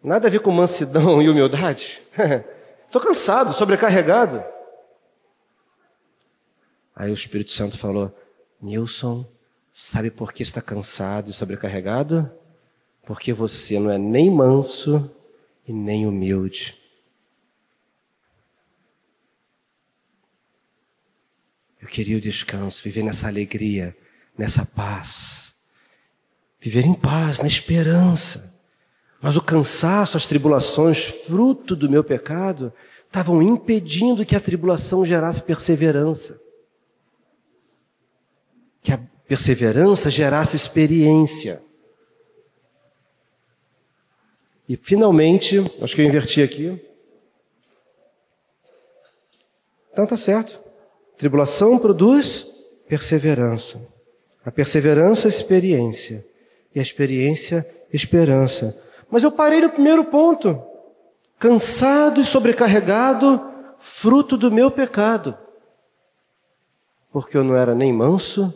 Nada 0.02 0.28
a 0.28 0.30
ver 0.30 0.40
com 0.40 0.50
mansidão 0.50 1.20
e 1.20 1.28
humildade. 1.28 2.00
Estou 2.86 3.02
cansado, 3.02 3.52
sobrecarregado. 3.52 4.55
Aí 6.96 7.10
o 7.10 7.14
Espírito 7.14 7.50
Santo 7.50 7.76
falou: 7.76 8.16
Nilson, 8.60 9.30
sabe 9.70 10.10
por 10.10 10.32
que 10.32 10.42
está 10.42 10.62
cansado 10.62 11.28
e 11.28 11.34
sobrecarregado? 11.34 12.32
Porque 13.04 13.34
você 13.34 13.78
não 13.78 13.90
é 13.90 13.98
nem 13.98 14.30
manso 14.30 15.10
e 15.68 15.74
nem 15.74 16.06
humilde. 16.06 16.74
Eu 21.80 21.86
queria 21.86 22.16
o 22.16 22.20
descanso, 22.20 22.82
viver 22.82 23.02
nessa 23.02 23.28
alegria, 23.28 23.96
nessa 24.36 24.64
paz. 24.64 25.54
Viver 26.58 26.84
em 26.84 26.94
paz, 26.94 27.40
na 27.40 27.46
esperança. 27.46 28.56
Mas 29.20 29.36
o 29.36 29.42
cansaço, 29.42 30.16
as 30.16 30.26
tribulações, 30.26 31.04
fruto 31.04 31.76
do 31.76 31.88
meu 31.88 32.02
pecado, 32.02 32.72
estavam 33.06 33.40
impedindo 33.40 34.26
que 34.26 34.34
a 34.34 34.40
tribulação 34.40 35.06
gerasse 35.06 35.42
perseverança 35.42 36.45
perseverança 39.26 40.10
gerasse 40.10 40.56
experiência. 40.56 41.60
E 44.68 44.76
finalmente, 44.76 45.58
acho 45.80 45.94
que 45.94 46.02
eu 46.02 46.06
inverti 46.06 46.42
aqui. 46.42 46.80
Então 49.92 50.06
tá 50.06 50.16
certo. 50.16 50.60
Tribulação 51.16 51.78
produz 51.78 52.46
perseverança. 52.88 53.80
A 54.44 54.50
perseverança, 54.50 55.28
experiência. 55.28 56.24
E 56.74 56.78
a 56.78 56.82
experiência, 56.82 57.66
esperança. 57.92 58.80
Mas 59.10 59.24
eu 59.24 59.32
parei 59.32 59.60
no 59.60 59.70
primeiro 59.70 60.04
ponto. 60.04 60.60
Cansado 61.38 62.20
e 62.20 62.24
sobrecarregado, 62.24 63.40
fruto 63.78 64.36
do 64.36 64.50
meu 64.50 64.70
pecado. 64.70 65.36
Porque 67.12 67.36
eu 67.36 67.44
não 67.44 67.56
era 67.56 67.74
nem 67.74 67.92
manso, 67.92 68.52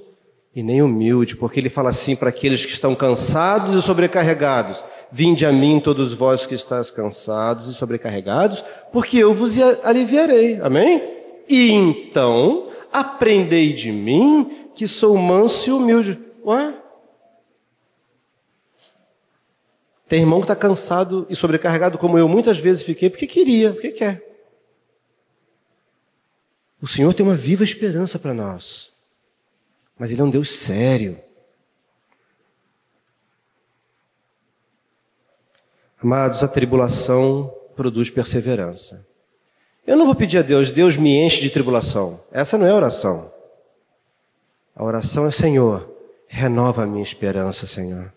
e 0.54 0.62
nem 0.62 0.82
humilde, 0.82 1.36
porque 1.36 1.60
ele 1.60 1.68
fala 1.68 1.90
assim 1.90 2.16
para 2.16 2.28
aqueles 2.28 2.64
que 2.64 2.72
estão 2.72 2.94
cansados 2.94 3.76
e 3.76 3.82
sobrecarregados: 3.82 4.84
Vinde 5.12 5.46
a 5.46 5.52
mim, 5.52 5.80
todos 5.80 6.12
vós 6.12 6.46
que 6.46 6.54
estáis 6.54 6.90
cansados 6.90 7.68
e 7.68 7.74
sobrecarregados, 7.74 8.64
porque 8.92 9.18
eu 9.18 9.32
vos 9.32 9.56
aliviarei. 9.82 10.60
Amém? 10.60 11.02
E 11.48 11.70
então 11.70 12.70
aprendei 12.92 13.72
de 13.72 13.90
mim, 13.90 14.70
que 14.74 14.86
sou 14.86 15.16
manso 15.16 15.68
e 15.68 15.72
humilde. 15.72 16.18
Ué? 16.44 16.74
Tem 20.08 20.20
irmão 20.20 20.40
que 20.40 20.44
está 20.44 20.56
cansado 20.56 21.24
e 21.30 21.36
sobrecarregado, 21.36 21.96
como 21.96 22.18
eu 22.18 22.28
muitas 22.28 22.58
vezes 22.58 22.82
fiquei, 22.82 23.08
porque 23.08 23.28
queria, 23.28 23.72
porque 23.72 23.90
quer. 23.90 24.26
O 26.82 26.86
Senhor 26.86 27.12
tem 27.14 27.24
uma 27.24 27.34
viva 27.34 27.62
esperança 27.62 28.18
para 28.18 28.34
nós. 28.34 28.89
Mas 30.00 30.10
ele 30.10 30.22
é 30.22 30.24
um 30.24 30.30
Deus 30.30 30.50
sério. 30.50 31.20
Amados, 36.02 36.42
a 36.42 36.48
tribulação 36.48 37.54
produz 37.76 38.08
perseverança. 38.08 39.06
Eu 39.86 39.98
não 39.98 40.06
vou 40.06 40.14
pedir 40.14 40.38
a 40.38 40.42
Deus, 40.42 40.70
Deus 40.70 40.96
me 40.96 41.18
enche 41.18 41.42
de 41.42 41.50
tribulação. 41.50 42.18
Essa 42.32 42.56
não 42.56 42.66
é 42.66 42.70
a 42.70 42.74
oração. 42.74 43.30
A 44.74 44.82
oração 44.82 45.26
é, 45.26 45.30
Senhor, 45.30 45.94
renova 46.26 46.84
a 46.84 46.86
minha 46.86 47.02
esperança, 47.02 47.66
Senhor. 47.66 48.10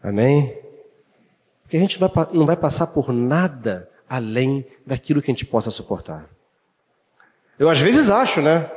Amém? 0.00 0.56
Porque 1.62 1.76
a 1.76 1.80
gente 1.80 1.98
não 2.32 2.46
vai 2.46 2.56
passar 2.56 2.86
por 2.86 3.12
nada 3.12 3.90
além 4.08 4.64
daquilo 4.86 5.20
que 5.20 5.28
a 5.28 5.34
gente 5.34 5.44
possa 5.44 5.72
suportar. 5.72 6.30
Eu 7.58 7.68
às 7.68 7.80
vezes 7.80 8.08
acho, 8.08 8.40
né? 8.40 8.70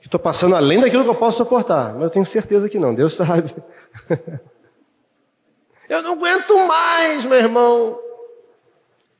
Que 0.00 0.06
estou 0.06 0.20
passando 0.20 0.54
além 0.54 0.80
daquilo 0.80 1.04
que 1.04 1.10
eu 1.10 1.14
posso 1.14 1.38
suportar, 1.38 1.94
mas 1.94 2.02
eu 2.04 2.10
tenho 2.10 2.26
certeza 2.26 2.68
que 2.68 2.78
não, 2.78 2.94
Deus 2.94 3.14
sabe. 3.16 3.54
Eu 5.88 6.02
não 6.02 6.12
aguento 6.12 6.56
mais, 6.66 7.24
meu 7.24 7.38
irmão. 7.38 7.98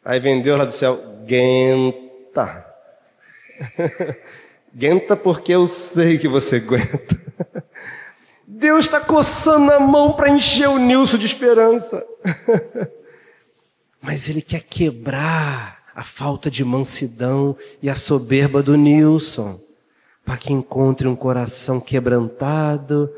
Aí 0.05 0.21
vem 0.21 0.41
Deus 0.41 0.59
lá 0.59 0.65
do 0.65 0.73
céu, 0.73 1.01
aguenta. 1.23 2.67
aguenta 4.75 5.17
porque 5.17 5.53
eu 5.53 5.67
sei 5.67 6.19
que 6.19 6.29
você 6.29 6.57
aguenta. 6.57 7.17
Deus 8.47 8.87
está 8.87 9.01
coçando 9.01 9.71
a 9.73 9.79
mão 9.79 10.15
para 10.15 10.31
encher 10.31 10.69
o 10.69 10.79
Nilson 10.79 11.19
de 11.19 11.27
esperança. 11.27 12.03
Mas 14.01 14.29
Ele 14.29 14.41
quer 14.41 14.63
quebrar 14.63 15.79
a 15.95 16.03
falta 16.03 16.51
de 16.51 16.65
mansidão 16.65 17.57
e 17.83 17.91
a 17.91 17.97
soberba 17.97 18.63
do 18.63 18.77
Nilson, 18.77 19.61
para 20.29 20.37
que 20.37 20.53
encontre 20.53 21.09
um 21.09 21.17
coração 21.17 21.81
quebrantado, 21.81 23.11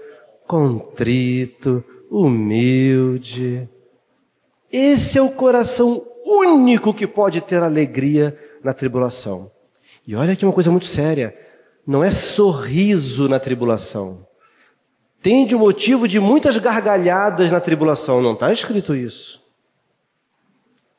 contrito, 0.46 1.82
humilde. 2.08 3.68
Esse 4.70 5.18
é 5.18 5.20
o 5.20 5.32
coração 5.32 6.00
único 6.24 6.94
que 6.94 7.08
pode 7.08 7.40
ter 7.40 7.64
alegria 7.64 8.38
na 8.62 8.72
tribulação. 8.72 9.50
E 10.06 10.14
olha 10.14 10.34
aqui 10.34 10.44
uma 10.44 10.52
coisa 10.52 10.70
muito 10.70 10.86
séria: 10.86 11.36
não 11.84 12.04
é 12.04 12.12
sorriso 12.12 13.28
na 13.28 13.40
tribulação. 13.40 14.24
Tem 15.20 15.44
de 15.44 15.56
motivo 15.56 16.06
de 16.06 16.20
muitas 16.20 16.58
gargalhadas 16.58 17.50
na 17.50 17.60
tribulação, 17.60 18.22
não 18.22 18.34
está 18.34 18.52
escrito 18.52 18.94
isso. 18.94 19.42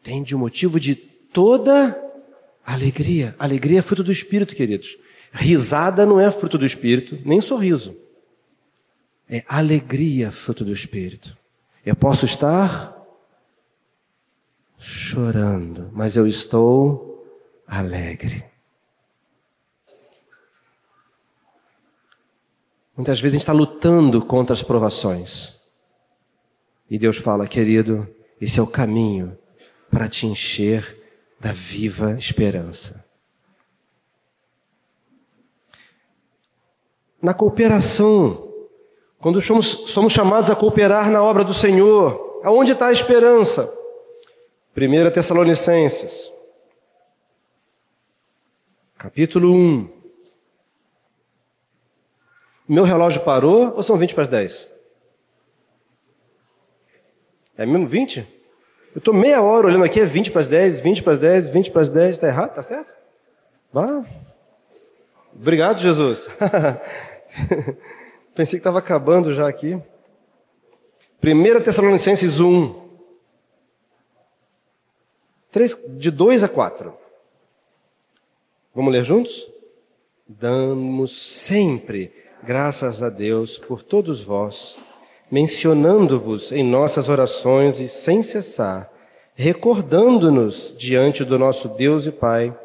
Tem 0.04 0.21
de 0.21 0.36
motivo 0.36 0.78
de 0.78 0.93
toda 0.93 1.97
alegria. 2.65 3.34
Alegria 3.39 3.80
é 3.80 3.82
fruto 3.82 4.04
do 4.04 4.12
Espírito, 4.12 4.54
queridos. 4.54 4.97
Risada 5.32 6.06
não 6.06 6.20
é 6.20 6.30
fruto 6.30 6.58
do 6.58 6.65
Espírito, 6.65 7.17
nem 7.26 7.39
sorriso. 7.39 7.96
É 9.30 9.44
alegria 9.48 10.30
fruto 10.32 10.65
do 10.65 10.74
Espírito. 10.74 11.38
Eu 11.86 11.96
posso 11.96 12.26
estar 12.26 12.98
chorando, 14.78 15.89
mas 15.94 16.15
eu 16.15 16.28
estou 16.28 17.26
alegre. 17.65 18.44
Muitas 22.96 23.22
vezes 23.22 23.36
a 23.36 23.38
gente 23.38 23.41
está 23.41 23.54
lutando 23.54 24.24
contra 24.24 24.54
as 24.54 24.62
provações. 24.62 25.62
E 26.89 27.00
Deus 27.00 27.17
fala, 27.17 27.48
querido, 27.48 28.08
esse 28.39 28.60
é 28.60 28.62
o 28.62 28.67
caminho 28.67 29.38
para 29.89 30.10
te 30.10 30.28
encher 30.28 31.00
da 31.39 31.54
viva 31.54 32.13
esperança. 32.17 33.06
Na 37.21 37.34
cooperação 37.34 38.51
quando 39.21 39.39
somos, 39.39 40.12
chamados 40.12 40.49
a 40.49 40.55
cooperar 40.55 41.12
na 41.12 41.21
obra 41.21 41.43
do 41.43 41.53
Senhor, 41.53 42.41
aonde 42.43 42.71
está 42.71 42.88
a 42.88 42.91
esperança? 42.91 43.71
1 44.75 45.12
Tessalonicenses, 45.12 46.31
capítulo 48.97 49.53
1. 49.53 50.01
Meu 52.67 52.84
relógio 52.84 53.21
parou 53.21 53.75
ou 53.75 53.84
são 53.84 53.95
20 53.95 54.15
para 54.15 54.23
as 54.23 54.27
10? 54.27 54.71
É 57.57 57.65
mesmo 57.65 57.86
20? 57.86 58.27
Eu 58.95 58.97
estou 58.97 59.13
meia 59.13 59.41
hora 59.43 59.67
olhando 59.67 59.84
aqui, 59.84 59.99
é 59.99 60.05
20 60.05 60.31
para 60.31 60.41
as 60.41 60.49
10, 60.49 60.79
20 60.79 61.03
para 61.03 61.13
as 61.13 61.19
10, 61.19 61.49
20 61.49 61.71
para 61.71 61.81
as 61.81 61.89
10. 61.91 62.12
Está 62.15 62.27
errado? 62.27 62.49
Está 62.49 62.63
certo? 62.63 62.91
Vá. 63.71 64.03
Obrigado, 65.36 65.77
Jesus. 65.77 66.27
Pensei 68.36 68.60
que 68.60 68.62
estava 68.62 68.80
acabando 68.80 69.34
já 69.34 69.48
aqui. 69.48 69.82
1 71.24 71.62
Tessalonicenses 71.62 72.39
1. 72.39 72.82
3, 75.52 76.00
de 76.00 76.10
2 76.10 76.44
a 76.44 76.50
4. 76.50 76.94
Vamos 78.74 78.94
ler 78.94 79.04
juntos? 79.04 79.48
Damos 80.28 81.12
sempre 81.15 82.13
graças 82.41 83.04
a 83.04 83.10
Deus 83.10 83.58
por 83.58 83.84
todos 83.84 84.22
vós, 84.22 84.80
mencionando-vos 85.30 86.52
em 86.52 86.63
nossas 86.63 87.10
orações 87.10 87.80
e 87.80 87.88
sem 87.88 88.24
cessar, 88.24 88.89
recordando-nos 89.36 90.74
diante 90.78 91.24
do 91.26 91.38
nosso 91.38 91.67
Deus 91.67 92.06
e 92.06 92.12
Pai 92.12 92.58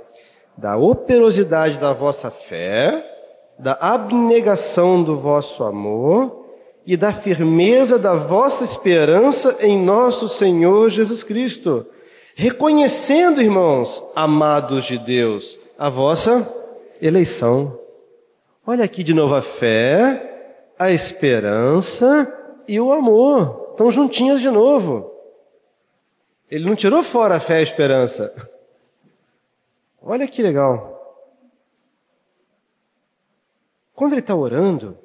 da 0.56 0.76
operosidade 0.76 1.78
da 1.78 1.92
vossa 1.92 2.30
fé 2.30 3.15
da 3.58 3.76
abnegação 3.80 5.02
do 5.02 5.16
vosso 5.16 5.64
amor 5.64 6.44
e 6.86 6.96
da 6.96 7.12
firmeza 7.12 7.98
da 7.98 8.14
vossa 8.14 8.62
esperança 8.62 9.56
em 9.60 9.82
nosso 9.82 10.28
Senhor 10.28 10.88
Jesus 10.88 11.22
Cristo, 11.22 11.84
reconhecendo, 12.34 13.42
irmãos, 13.42 14.04
amados 14.14 14.84
de 14.84 14.98
Deus, 14.98 15.58
a 15.78 15.88
vossa 15.88 16.46
eleição. 17.02 17.78
Olha 18.64 18.84
aqui 18.84 19.02
de 19.02 19.14
novo 19.14 19.34
a 19.34 19.42
fé, 19.42 20.62
a 20.78 20.90
esperança 20.90 22.62
e 22.68 22.80
o 22.80 22.92
amor. 22.92 23.68
Estão 23.70 23.90
juntinhas 23.90 24.40
de 24.40 24.50
novo. 24.50 25.12
Ele 26.50 26.64
não 26.64 26.76
tirou 26.76 27.02
fora 27.02 27.36
a 27.36 27.40
fé 27.40 27.56
e 27.56 27.58
a 27.60 27.62
esperança. 27.62 28.32
Olha 30.00 30.26
que 30.28 30.40
legal. 30.40 30.95
Quando 33.96 34.12
ele 34.12 34.20
está 34.20 34.34
orando 34.34 34.98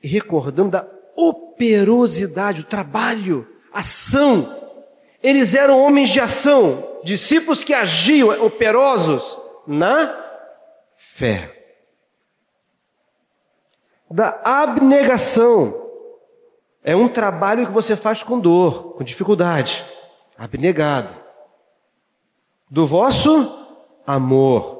e 0.00 0.06
recordando 0.06 0.70
da 0.70 0.88
operosidade, 1.16 2.60
o 2.60 2.64
trabalho, 2.64 3.46
ação, 3.72 4.48
eles 5.20 5.56
eram 5.56 5.82
homens 5.82 6.10
de 6.10 6.20
ação, 6.20 7.00
discípulos 7.02 7.64
que 7.64 7.74
agiam, 7.74 8.30
operosos, 8.46 9.36
na 9.66 10.14
fé. 10.92 11.52
Da 14.08 14.40
abnegação. 14.44 15.86
É 16.84 16.94
um 16.94 17.08
trabalho 17.08 17.66
que 17.66 17.72
você 17.72 17.96
faz 17.96 18.22
com 18.22 18.38
dor, 18.38 18.94
com 18.94 19.02
dificuldade. 19.02 19.84
Abnegado. 20.38 21.12
Do 22.70 22.86
vosso 22.86 23.66
amor. 24.06 24.77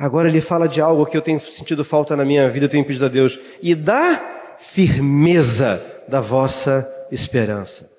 Agora 0.00 0.30
ele 0.30 0.40
fala 0.40 0.66
de 0.66 0.80
algo 0.80 1.04
que 1.04 1.14
eu 1.14 1.20
tenho 1.20 1.38
sentido 1.38 1.84
falta 1.84 2.16
na 2.16 2.24
minha 2.24 2.48
vida, 2.48 2.64
eu 2.64 2.70
tenho 2.70 2.86
pedido 2.86 3.04
a 3.04 3.08
Deus, 3.08 3.38
e 3.60 3.74
da 3.74 4.56
firmeza 4.58 6.04
da 6.08 6.22
vossa 6.22 7.06
esperança. 7.12 7.92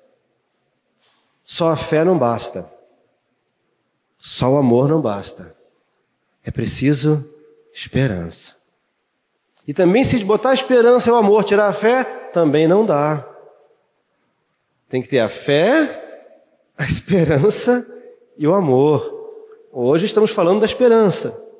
Só 1.44 1.70
a 1.70 1.76
fé 1.76 2.02
não 2.02 2.18
basta. 2.18 2.68
Só 4.18 4.50
o 4.50 4.56
amor 4.56 4.88
não 4.88 5.00
basta. 5.00 5.54
É 6.44 6.50
preciso 6.50 7.24
esperança. 7.72 8.56
E 9.64 9.72
também 9.72 10.02
se 10.02 10.24
botar 10.24 10.54
esperança 10.54 11.08
e 11.08 11.12
o 11.12 11.16
amor, 11.16 11.44
tirar 11.44 11.68
a 11.68 11.72
fé, 11.72 12.02
também 12.32 12.66
não 12.66 12.84
dá. 12.84 13.24
Tem 14.88 15.00
que 15.00 15.08
ter 15.08 15.20
a 15.20 15.28
fé, 15.28 16.34
a 16.76 16.84
esperança 16.84 17.86
e 18.36 18.44
o 18.44 18.54
amor. 18.54 19.38
Hoje 19.70 20.06
estamos 20.06 20.32
falando 20.32 20.58
da 20.58 20.66
esperança. 20.66 21.51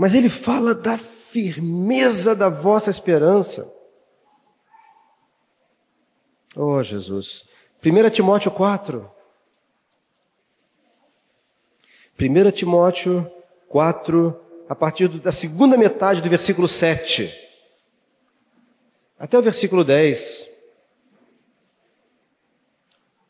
Mas 0.00 0.14
ele 0.14 0.30
fala 0.30 0.74
da 0.74 0.96
firmeza 0.96 2.34
da 2.34 2.48
vossa 2.48 2.88
esperança. 2.88 3.70
Oh, 6.56 6.82
Jesus. 6.82 7.44
1 7.84 8.08
Timóteo 8.08 8.50
4. 8.50 9.10
1 12.18 12.50
Timóteo 12.52 13.30
4, 13.68 14.40
a 14.70 14.74
partir 14.74 15.06
da 15.06 15.30
segunda 15.30 15.76
metade 15.76 16.22
do 16.22 16.30
versículo 16.30 16.66
7, 16.66 17.30
até 19.18 19.38
o 19.38 19.42
versículo 19.42 19.84
10. 19.84 20.48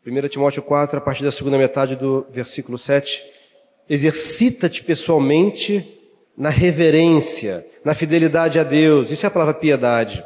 1 0.07 0.29
Timóteo 0.29 0.63
4, 0.63 0.99
a 0.99 1.01
partir 1.01 1.25
da 1.25 1.33
segunda 1.33 1.59
metade 1.59 1.97
do 1.97 2.29
versículo 2.31 2.79
7. 2.79 3.25
Exercita-te 3.89 4.85
pessoalmente 4.85 5.97
na 6.41 6.49
reverência, 6.49 7.63
na 7.85 7.95
fidelidade 7.95 8.59
a 8.59 8.63
Deus. 8.63 9.11
Isso 9.11 9.27
é 9.27 9.29
a 9.29 9.31
palavra 9.31 9.53
piedade. 9.53 10.25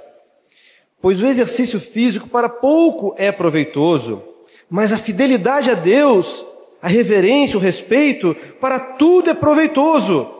Pois 1.02 1.20
o 1.20 1.26
exercício 1.26 1.80
físico 1.80 2.28
para 2.28 2.48
pouco 2.48 3.16
é 3.18 3.32
proveitoso, 3.32 4.22
mas 4.70 4.92
a 4.92 4.96
fidelidade 4.96 5.72
a 5.72 5.74
Deus, 5.74 6.46
a 6.80 6.86
reverência, 6.86 7.58
o 7.58 7.60
respeito, 7.60 8.32
para 8.60 8.78
tudo 8.78 9.28
é 9.28 9.34
proveitoso, 9.34 10.32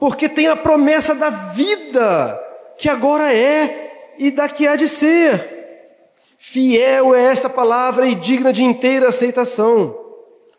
porque 0.00 0.30
tem 0.30 0.48
a 0.48 0.56
promessa 0.56 1.14
da 1.14 1.28
vida, 1.28 2.40
que 2.78 2.88
agora 2.88 3.34
é 3.34 4.14
e 4.18 4.30
daqui 4.30 4.66
há 4.66 4.76
de 4.76 4.88
ser. 4.88 5.44
Fiel 6.38 7.14
é 7.14 7.24
esta 7.24 7.50
palavra 7.50 8.06
e 8.06 8.14
digna 8.14 8.50
de 8.50 8.64
inteira 8.64 9.10
aceitação. 9.10 9.94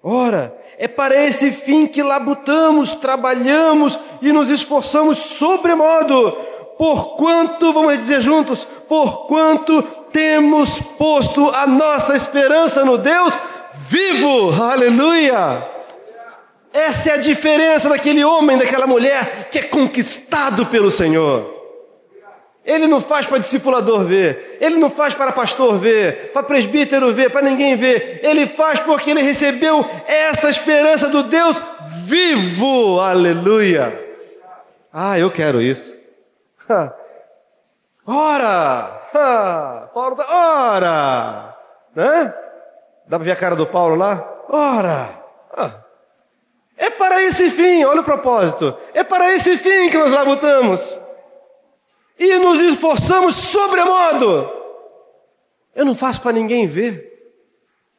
Ora, 0.03 0.55
é 0.77 0.87
para 0.87 1.15
esse 1.15 1.51
fim 1.51 1.85
que 1.85 2.01
labutamos, 2.01 2.93
trabalhamos 2.95 3.97
e 4.21 4.31
nos 4.31 4.49
esforçamos 4.49 5.17
sobremodo, 5.17 6.31
porquanto, 6.77 7.71
vamos 7.71 7.97
dizer 7.97 8.21
juntos, 8.21 8.67
porquanto 8.87 9.81
temos 10.11 10.79
posto 10.97 11.49
a 11.55 11.67
nossa 11.67 12.15
esperança 12.15 12.83
no 12.83 12.97
Deus 12.97 13.33
vivo. 13.87 14.51
Aleluia! 14.61 15.73
Essa 16.73 17.11
é 17.11 17.13
a 17.13 17.17
diferença 17.17 17.87
daquele 17.87 18.25
homem, 18.25 18.57
daquela 18.57 18.87
mulher 18.87 19.49
que 19.51 19.59
é 19.59 19.63
conquistado 19.63 20.65
pelo 20.65 20.89
Senhor. 20.89 21.52
Ele 22.65 22.87
não 22.87 23.01
faz 23.01 23.25
para 23.25 23.39
discipulador 23.39 24.05
ver, 24.05 24.57
ele 24.61 24.77
não 24.77 24.89
faz 24.89 25.13
para 25.13 25.33
pastor 25.33 25.77
ver, 25.79 26.31
para 26.31 26.43
presbítero 26.43 27.13
ver, 27.13 27.29
para 27.29 27.41
ninguém 27.41 27.75
ver. 27.75 28.21
Ele 28.23 28.47
faz 28.47 28.79
porque 28.79 29.11
ele 29.11 29.21
recebeu 29.21 29.85
essa 30.07 30.49
esperança 30.49 31.09
do 31.09 31.23
Deus 31.23 31.59
vivo. 32.05 33.01
Aleluia. 33.01 34.01
Ah, 34.93 35.19
eu 35.19 35.29
quero 35.29 35.61
isso. 35.61 35.93
Ora! 38.07 39.01
Paulo 39.93 40.15
tá, 40.15 40.25
ora! 40.29 41.55
Né? 41.95 42.33
Dá 43.07 43.17
para 43.17 43.25
ver 43.25 43.31
a 43.31 43.35
cara 43.35 43.55
do 43.55 43.67
Paulo 43.67 43.95
lá? 43.95 44.25
Ora! 44.49 45.09
Ah. 45.55 45.71
É 46.77 46.89
para 46.89 47.21
esse 47.21 47.49
fim, 47.49 47.83
olha 47.83 48.01
o 48.01 48.05
propósito. 48.05 48.75
É 48.93 49.03
para 49.03 49.33
esse 49.33 49.57
fim 49.57 49.89
que 49.89 49.97
nós 49.97 50.11
labutamos. 50.11 51.02
E 52.23 52.39
nos 52.39 52.57
esforçamos 52.61 53.35
sobremodo. 53.35 54.49
Eu 55.75 55.83
não 55.83 55.93
faço 55.93 56.21
para 56.21 56.31
ninguém 56.31 56.65
ver. 56.65 57.33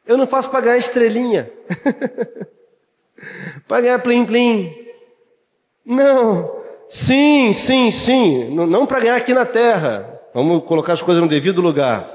Eu 0.07 0.17
não 0.17 0.25
faço 0.25 0.49
para 0.49 0.61
ganhar 0.61 0.77
estrelinha. 0.79 1.51
para 3.67 3.81
ganhar 3.81 3.99
plim-plim. 3.99 4.73
Não. 5.85 6.59
Sim, 6.89 7.53
sim, 7.53 7.91
sim. 7.91 8.49
Não 8.49 8.87
para 8.87 9.01
ganhar 9.01 9.15
aqui 9.15 9.31
na 9.31 9.45
terra. 9.45 10.19
Vamos 10.33 10.65
colocar 10.65 10.93
as 10.93 11.03
coisas 11.03 11.21
no 11.21 11.29
devido 11.29 11.61
lugar. 11.61 12.11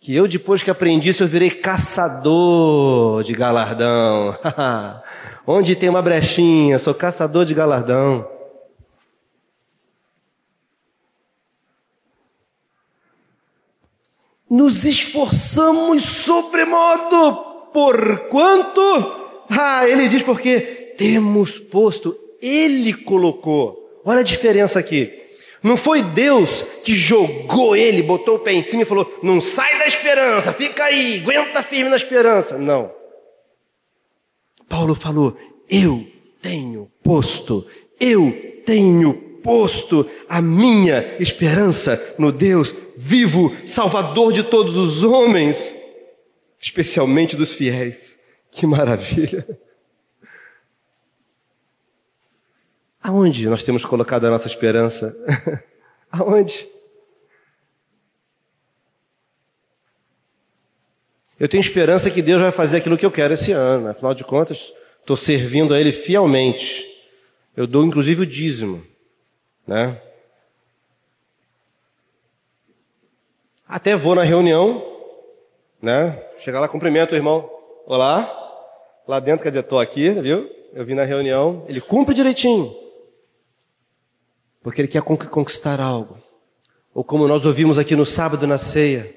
Que 0.00 0.16
eu, 0.16 0.26
depois 0.26 0.62
que 0.62 0.70
aprendi 0.70 1.10
isso, 1.10 1.24
eu 1.24 1.28
virei 1.28 1.50
caçador 1.50 3.22
de 3.22 3.34
galardão. 3.34 4.34
Onde 5.46 5.76
tem 5.76 5.90
uma 5.90 6.00
brechinha, 6.00 6.78
sou 6.78 6.94
caçador 6.94 7.44
de 7.44 7.52
galardão. 7.52 8.26
Nos 14.52 14.84
esforçamos 14.84 16.04
sobremodo, 16.04 17.70
porquanto, 17.72 18.82
ah, 19.48 19.88
ele 19.88 20.08
diz 20.08 20.22
porque 20.22 20.60
temos 20.98 21.58
posto 21.58 22.14
ele 22.42 22.92
colocou. 22.92 24.02
Olha 24.04 24.20
a 24.20 24.24
diferença 24.24 24.80
aqui. 24.80 25.20
Não 25.62 25.76
foi 25.76 26.02
Deus 26.02 26.62
que 26.82 26.96
jogou 26.96 27.76
ele, 27.76 28.02
botou 28.02 28.34
o 28.34 28.38
pé 28.40 28.52
em 28.52 28.62
cima 28.62 28.82
e 28.82 28.84
falou: 28.86 29.20
não 29.22 29.40
sai 29.40 29.78
da 29.78 29.86
esperança, 29.86 30.52
fica 30.52 30.82
aí, 30.84 31.20
aguenta 31.20 31.62
firme 31.62 31.88
na 31.88 31.96
esperança. 31.96 32.58
Não. 32.58 32.90
Paulo 34.68 34.96
falou: 34.96 35.36
eu 35.70 36.04
tenho 36.42 36.90
posto, 37.02 37.64
eu 38.00 38.60
tenho 38.66 39.14
posto 39.40 40.08
a 40.28 40.42
minha 40.42 41.16
esperança 41.20 42.14
no 42.18 42.32
Deus 42.32 42.74
vivo, 42.96 43.54
Salvador 43.66 44.32
de 44.32 44.42
todos 44.42 44.76
os 44.76 45.04
homens, 45.04 45.74
especialmente 46.58 47.36
dos 47.36 47.54
fiéis. 47.54 48.18
Que 48.50 48.66
maravilha! 48.66 49.46
Aonde 53.02 53.48
nós 53.48 53.62
temos 53.64 53.84
colocado 53.84 54.26
a 54.26 54.30
nossa 54.30 54.46
esperança? 54.46 55.12
Aonde? 56.12 56.68
Eu 61.40 61.48
tenho 61.48 61.60
esperança 61.60 62.08
que 62.10 62.22
Deus 62.22 62.40
vai 62.40 62.52
fazer 62.52 62.76
aquilo 62.76 62.96
que 62.96 63.04
eu 63.04 63.10
quero 63.10 63.34
esse 63.34 63.50
ano. 63.50 63.88
Afinal 63.88 64.14
de 64.14 64.22
contas, 64.22 64.72
estou 65.00 65.16
servindo 65.16 65.74
a 65.74 65.80
Ele 65.80 65.90
fielmente. 65.90 66.86
Eu 67.56 67.66
dou 67.66 67.84
inclusive 67.84 68.22
o 68.22 68.26
dízimo, 68.26 68.86
né? 69.66 70.00
Até 73.72 73.96
vou 73.96 74.14
na 74.14 74.22
reunião, 74.22 74.84
né? 75.80 76.22
Chegar 76.40 76.60
lá, 76.60 76.68
cumprimento 76.68 77.12
o 77.12 77.16
irmão. 77.16 77.48
Olá. 77.86 78.30
Lá 79.08 79.18
dentro, 79.18 79.42
quer 79.42 79.48
dizer, 79.48 79.62
estou 79.62 79.80
aqui, 79.80 80.10
viu? 80.10 80.46
Eu 80.74 80.84
vim 80.84 80.92
na 80.92 81.04
reunião. 81.04 81.64
Ele 81.66 81.80
cumpre 81.80 82.14
direitinho 82.14 82.70
porque 84.62 84.82
ele 84.82 84.88
quer 84.88 85.00
conquistar 85.00 85.80
algo. 85.80 86.18
Ou 86.94 87.02
como 87.02 87.26
nós 87.26 87.46
ouvimos 87.46 87.78
aqui 87.78 87.96
no 87.96 88.04
sábado 88.04 88.46
na 88.46 88.58
ceia, 88.58 89.10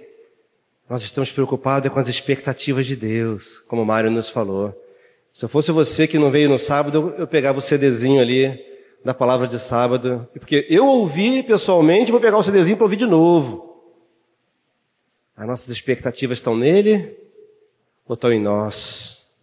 nós 0.89 1.03
estamos 1.03 1.33
preocupados 1.33 1.87
é 1.87 1.89
com 1.89 1.99
as 1.99 2.07
expectativas 2.07 2.85
de 2.85 2.95
Deus, 2.95 3.57
como 3.57 3.81
o 3.81 3.85
Mário 3.85 4.09
nos 4.09 4.29
falou. 4.29 4.73
Se 5.33 5.43
eu 5.43 5.49
fosse 5.49 5.69
você 5.73 6.07
que 6.07 6.17
não 6.17 6.31
veio 6.31 6.47
no 6.47 6.57
sábado, 6.57 7.13
eu 7.17 7.27
pegava 7.27 7.59
o 7.59 7.61
CDzinho 7.61 8.21
ali 8.21 8.57
da 9.03 9.13
palavra 9.13 9.47
de 9.47 9.59
sábado, 9.59 10.25
porque 10.39 10.65
eu 10.69 10.87
ouvi 10.87 11.43
pessoalmente, 11.43 12.09
vou 12.09 12.21
pegar 12.21 12.37
o 12.37 12.43
CDzinho 12.43 12.77
para 12.77 12.85
ouvir 12.85 12.95
de 12.95 13.05
novo. 13.05 13.64
As 15.35 15.45
nossas 15.45 15.69
expectativas 15.69 16.37
estão 16.37 16.55
nele 16.55 17.17
ou 18.07 18.13
estão 18.13 18.31
em 18.31 18.39
nós? 18.39 19.35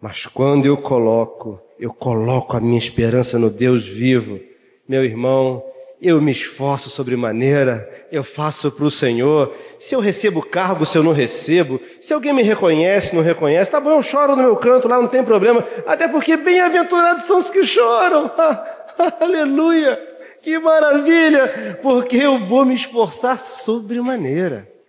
Mas 0.00 0.26
quando 0.26 0.66
eu 0.66 0.76
coloco, 0.76 1.60
eu 1.78 1.92
coloco 1.92 2.56
a 2.56 2.60
minha 2.60 2.78
esperança 2.78 3.38
no 3.38 3.48
Deus 3.48 3.86
vivo, 3.86 4.40
meu 4.88 5.04
irmão, 5.04 5.62
eu 6.02 6.20
me 6.20 6.32
esforço 6.32 6.88
sobremaneira, 6.88 7.88
eu 8.10 8.24
faço 8.24 8.72
para 8.72 8.86
o 8.86 8.90
Senhor. 8.90 9.54
Se 9.78 9.94
eu 9.94 10.00
recebo 10.00 10.42
cargo, 10.42 10.86
se 10.86 10.96
eu 10.96 11.02
não 11.02 11.12
recebo, 11.12 11.80
se 12.00 12.12
alguém 12.12 12.32
me 12.32 12.42
reconhece, 12.42 13.14
não 13.14 13.22
reconhece, 13.22 13.70
tá 13.70 13.78
bom, 13.78 13.90
eu 13.90 14.02
choro 14.02 14.34
no 14.34 14.42
meu 14.42 14.56
canto 14.56 14.88
lá, 14.88 14.96
não 14.96 15.08
tem 15.08 15.22
problema. 15.22 15.64
Até 15.86 16.08
porque 16.08 16.36
bem-aventurados 16.36 17.24
são 17.24 17.38
os 17.38 17.50
que 17.50 17.64
choram. 17.64 18.30
Aleluia! 19.20 20.08
Que 20.42 20.58
maravilha! 20.58 21.78
Porque 21.82 22.16
eu 22.16 22.38
vou 22.38 22.64
me 22.64 22.74
esforçar 22.74 23.38
sobremaneira. 23.38 24.79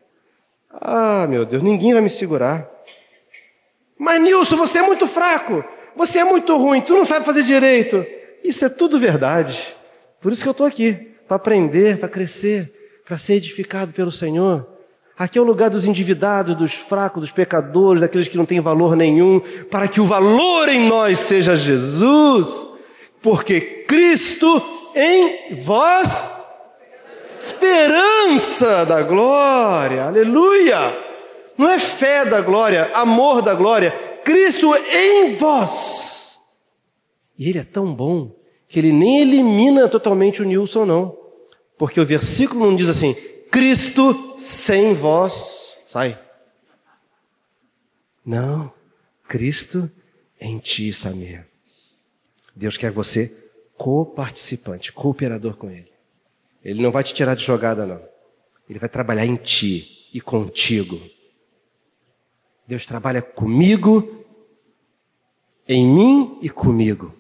Ah, 0.73 1.25
meu 1.27 1.45
Deus, 1.45 1.63
ninguém 1.63 1.93
vai 1.93 2.01
me 2.01 2.09
segurar. 2.09 2.69
Mas 3.97 4.21
Nilson, 4.21 4.55
você 4.55 4.79
é 4.79 4.81
muito 4.81 5.07
fraco, 5.07 5.63
você 5.95 6.19
é 6.19 6.23
muito 6.23 6.55
ruim, 6.57 6.81
tu 6.81 6.93
não 6.93 7.05
sabe 7.05 7.25
fazer 7.25 7.43
direito. 7.43 8.05
Isso 8.43 8.65
é 8.65 8.69
tudo 8.69 8.99
verdade. 8.99 9.75
Por 10.19 10.31
isso 10.31 10.41
que 10.41 10.47
eu 10.47 10.53
estou 10.53 10.65
aqui, 10.65 10.93
para 11.27 11.37
aprender, 11.37 11.97
para 11.97 12.09
crescer, 12.09 13.01
para 13.05 13.17
ser 13.17 13.33
edificado 13.33 13.93
pelo 13.93 14.11
Senhor. 14.11 14.67
Aqui 15.17 15.37
é 15.37 15.41
o 15.41 15.45
lugar 15.45 15.69
dos 15.69 15.85
endividados, 15.85 16.55
dos 16.55 16.73
fracos, 16.73 17.21
dos 17.21 17.31
pecadores, 17.31 18.01
daqueles 18.01 18.27
que 18.27 18.37
não 18.37 18.45
têm 18.45 18.59
valor 18.59 18.95
nenhum, 18.95 19.39
para 19.69 19.87
que 19.87 20.01
o 20.01 20.05
valor 20.05 20.67
em 20.67 20.87
nós 20.87 21.19
seja 21.19 21.55
Jesus, 21.55 22.67
porque 23.21 23.61
Cristo 23.87 24.63
em 24.95 25.53
vós, 25.53 26.40
esperança 27.41 28.85
da 28.85 29.01
glória, 29.01 30.05
aleluia! 30.05 30.77
Não 31.57 31.69
é 31.69 31.79
fé 31.79 32.23
da 32.23 32.41
glória, 32.41 32.89
amor 32.93 33.41
da 33.41 33.53
glória, 33.53 33.91
Cristo 34.23 34.73
em 34.75 35.35
vós. 35.35 36.39
E 37.37 37.49
Ele 37.49 37.59
é 37.59 37.63
tão 37.63 37.93
bom 37.93 38.35
que 38.71 38.79
ele 38.79 38.93
nem 38.93 39.19
elimina 39.19 39.89
totalmente 39.89 40.41
o 40.41 40.45
Nilson, 40.45 40.85
não. 40.85 41.17
Porque 41.77 41.99
o 41.99 42.05
versículo 42.05 42.65
não 42.65 42.75
diz 42.75 42.87
assim: 42.87 43.13
Cristo 43.51 44.39
sem 44.39 44.93
vós. 44.93 45.75
Sai. 45.85 46.17
Não. 48.25 48.71
Cristo 49.27 49.91
em 50.39 50.57
ti, 50.57 50.93
Samir. 50.93 51.45
Deus 52.55 52.77
quer 52.77 52.91
você 52.91 53.35
co-participante, 53.77 54.93
cooperador 54.93 55.57
com 55.57 55.69
Ele. 55.69 55.90
Ele 56.63 56.81
não 56.81 56.91
vai 56.91 57.03
te 57.03 57.13
tirar 57.13 57.35
de 57.35 57.43
jogada, 57.43 57.85
não. 57.85 58.01
Ele 58.69 58.79
vai 58.79 58.89
trabalhar 58.89 59.25
em 59.25 59.35
ti 59.35 60.07
e 60.13 60.21
contigo. 60.21 61.01
Deus 62.67 62.85
trabalha 62.85 63.21
comigo, 63.21 64.25
em 65.67 65.85
mim 65.85 66.39
e 66.41 66.49
comigo. 66.49 67.13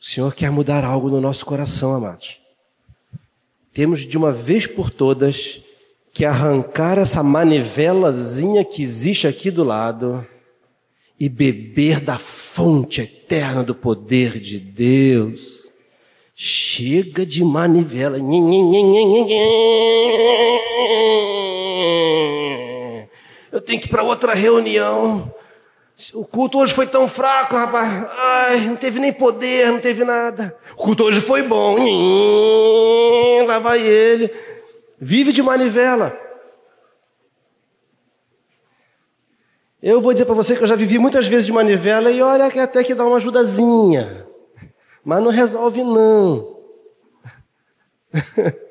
O 0.00 0.04
Senhor 0.04 0.34
quer 0.34 0.50
mudar 0.50 0.84
algo 0.84 1.10
no 1.10 1.20
nosso 1.20 1.44
coração, 1.44 1.94
amados. 1.94 2.40
Temos 3.72 4.00
de 4.00 4.16
uma 4.16 4.32
vez 4.32 4.66
por 4.66 4.90
todas 4.90 5.60
que 6.12 6.24
arrancar 6.24 6.98
essa 6.98 7.22
manivelazinha 7.22 8.64
que 8.64 8.82
existe 8.82 9.26
aqui 9.26 9.50
do 9.50 9.62
lado 9.62 10.26
e 11.18 11.28
beber 11.28 12.00
da 12.00 12.16
fonte 12.16 13.02
eterna 13.02 13.62
do 13.62 13.74
poder 13.74 14.40
de 14.40 14.58
Deus. 14.58 15.59
Chega 16.42 17.26
de 17.26 17.44
manivela. 17.44 18.16
Eu 23.52 23.60
tenho 23.60 23.78
que 23.78 23.86
ir 23.86 23.90
para 23.90 24.02
outra 24.02 24.32
reunião. 24.32 25.30
O 26.14 26.24
culto 26.24 26.56
hoje 26.56 26.72
foi 26.72 26.86
tão 26.86 27.06
fraco, 27.06 27.54
rapaz. 27.54 28.08
Ai, 28.16 28.60
não 28.60 28.74
teve 28.74 28.98
nem 28.98 29.12
poder, 29.12 29.70
não 29.70 29.80
teve 29.80 30.02
nada. 30.02 30.56
O 30.72 30.76
culto 30.76 31.04
hoje 31.04 31.20
foi 31.20 31.42
bom. 31.42 31.76
Lá 33.46 33.58
vai 33.58 33.86
ele. 33.86 34.32
Vive 34.98 35.34
de 35.34 35.42
manivela. 35.42 36.18
Eu 39.82 40.00
vou 40.00 40.14
dizer 40.14 40.24
para 40.24 40.34
você 40.34 40.56
que 40.56 40.62
eu 40.62 40.66
já 40.66 40.74
vivi 40.74 40.98
muitas 40.98 41.26
vezes 41.26 41.44
de 41.44 41.52
manivela 41.52 42.10
e 42.10 42.22
olha 42.22 42.50
que 42.50 42.58
até 42.58 42.82
que 42.82 42.94
dá 42.94 43.04
uma 43.04 43.18
ajudazinha. 43.18 44.29
Mas 45.04 45.22
não 45.22 45.30
resolve 45.30 45.82
não. 45.82 46.56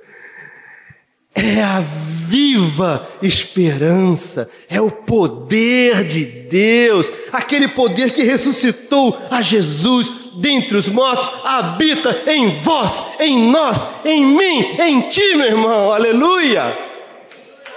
É 1.35 1.63
a 1.63 1.79
viva 1.79 3.07
esperança, 3.21 4.49
é 4.67 4.81
o 4.81 4.91
poder 4.91 6.03
de 6.03 6.25
Deus, 6.25 7.09
aquele 7.31 7.69
poder 7.69 8.11
que 8.11 8.23
ressuscitou 8.23 9.17
a 9.31 9.41
Jesus 9.41 10.11
dentre 10.35 10.75
os 10.75 10.89
mortos, 10.89 11.29
habita 11.45 12.23
em 12.27 12.49
vós, 12.59 13.01
em 13.19 13.49
nós, 13.51 13.85
em 14.03 14.25
mim, 14.25 14.81
em 14.81 15.01
ti, 15.09 15.35
meu 15.35 15.45
irmão, 15.45 15.91
aleluia! 15.91 16.77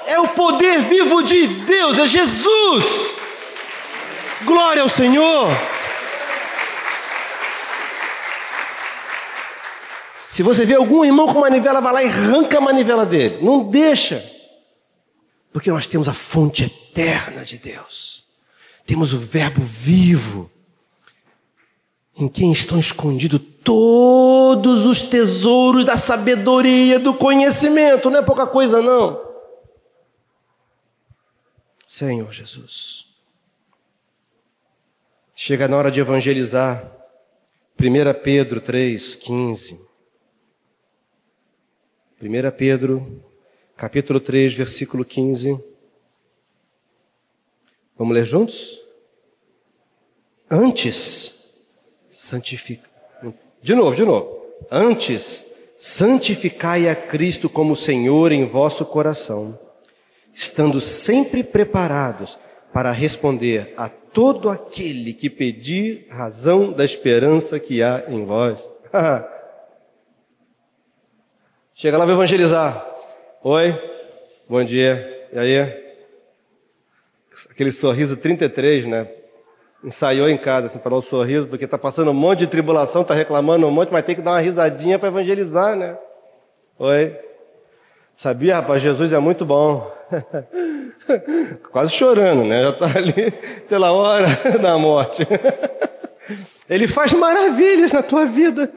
É 0.07 0.19
o 0.19 0.29
poder 0.29 0.81
vivo 0.81 1.23
de 1.23 1.47
Deus, 1.47 1.99
é 1.99 2.07
Jesus. 2.07 3.11
Glória 4.45 4.83
ao 4.83 4.89
Senhor. 4.89 5.72
Se 10.33 10.43
você 10.43 10.65
vê 10.65 10.73
algum 10.73 11.05
irmão 11.05 11.27
com 11.27 11.41
manivela, 11.41 11.79
vai 11.79 11.93
lá 11.93 12.03
e 12.03 12.07
arranca 12.07 12.57
a 12.57 12.61
manivela 12.63 13.05
dele. 13.05 13.45
Não 13.45 13.69
deixa. 13.69 14.25
Porque 15.53 15.71
nós 15.71 15.87
temos 15.87 16.09
a 16.09 16.15
fonte 16.15 16.65
eterna 16.65 17.45
de 17.45 17.59
Deus. 17.59 18.25
Temos 18.87 19.13
o 19.13 19.19
Verbo 19.19 19.61
vivo, 19.61 20.51
em 22.17 22.29
quem 22.29 22.51
estão 22.51 22.81
escondidos 22.81 23.43
todos 23.63 24.87
os 24.87 25.03
tesouros 25.03 25.85
da 25.85 25.99
sabedoria, 25.99 26.99
do 26.99 27.13
conhecimento. 27.13 28.09
Não 28.09 28.21
é 28.21 28.23
pouca 28.23 28.47
coisa, 28.47 28.81
não. 28.81 29.23
Senhor 31.87 32.33
Jesus. 32.33 33.05
Chega 35.35 35.69
na 35.69 35.77
hora 35.77 35.91
de 35.91 36.01
evangelizar. 36.01 36.91
1 37.79 38.23
Pedro 38.23 38.63
3, 38.63 39.15
15. 39.15 39.92
1 42.23 42.53
Pedro, 42.57 43.21
capítulo 43.77 44.21
3, 44.21 44.55
versículo 44.55 45.05
15. 45.05 45.59
Vamos 47.99 48.15
ler 48.15 48.25
juntos? 48.25 48.81
Antes, 50.49 51.67
santifica. 52.09 52.89
De 53.61 53.75
novo, 53.75 53.97
de 53.97 54.05
novo. 54.05 54.41
Antes, 54.71 55.45
santificai 55.77 56.89
a 56.89 56.95
Cristo 56.95 57.51
como 57.51 57.75
Senhor 57.75 58.31
em 58.31 58.47
vosso 58.47 58.87
coração, 58.87 59.59
estando 60.33 60.81
sempre 60.81 61.43
preparados 61.43 62.39
para 62.73 62.93
responder 62.93 63.75
a 63.77 63.89
todo 63.89 64.49
aquele 64.49 65.13
que 65.13 65.29
pedir 65.29 66.07
razão 66.09 66.73
da 66.73 66.85
esperança 66.85 67.59
que 67.59 67.83
há 67.83 68.05
em 68.07 68.25
vós. 68.25 68.73
Chega 71.83 71.99
lá, 71.99 72.05
vai 72.05 72.15
evangelizar. 72.15 72.87
Oi, 73.43 73.77
bom 74.49 74.63
dia. 74.63 75.27
E 75.33 75.37
aí? 75.37 75.59
Aquele 77.51 77.73
sorriso 77.73 78.17
33, 78.17 78.87
né? 78.87 79.09
Ensaiou 79.83 80.29
em 80.29 80.37
casa, 80.37 80.69
assim, 80.69 80.79
para 80.79 80.91
dar 80.93 80.99
um 80.99 81.03
sorriso, 81.03 81.49
porque 81.49 81.65
está 81.65 81.77
passando 81.77 82.13
um 82.13 82.15
monte 82.15 82.39
de 82.39 82.47
tribulação, 82.47 83.03
está 83.03 83.15
reclamando 83.15 83.67
um 83.67 83.71
monte, 83.73 83.93
mas 83.93 84.05
tem 84.05 84.15
que 84.15 84.23
dar 84.23 84.31
uma 84.31 84.39
risadinha 84.39 84.97
para 84.97 85.09
evangelizar, 85.09 85.75
né? 85.75 85.99
Oi. 86.79 87.19
Sabia, 88.15 88.55
rapaz, 88.55 88.81
Jesus 88.81 89.13
é 89.13 89.19
muito 89.19 89.45
bom. 89.45 89.93
Quase 91.73 91.91
chorando, 91.91 92.45
né? 92.45 92.63
Já 92.63 92.71
está 92.71 92.87
ali 92.97 93.33
pela 93.69 93.91
hora 93.91 94.29
da 94.63 94.79
morte. 94.79 95.27
Ele 96.71 96.87
faz 96.87 97.13
maravilhas 97.13 97.93
na 97.93 98.05
tua 98.05 98.25
vida. 98.25 98.71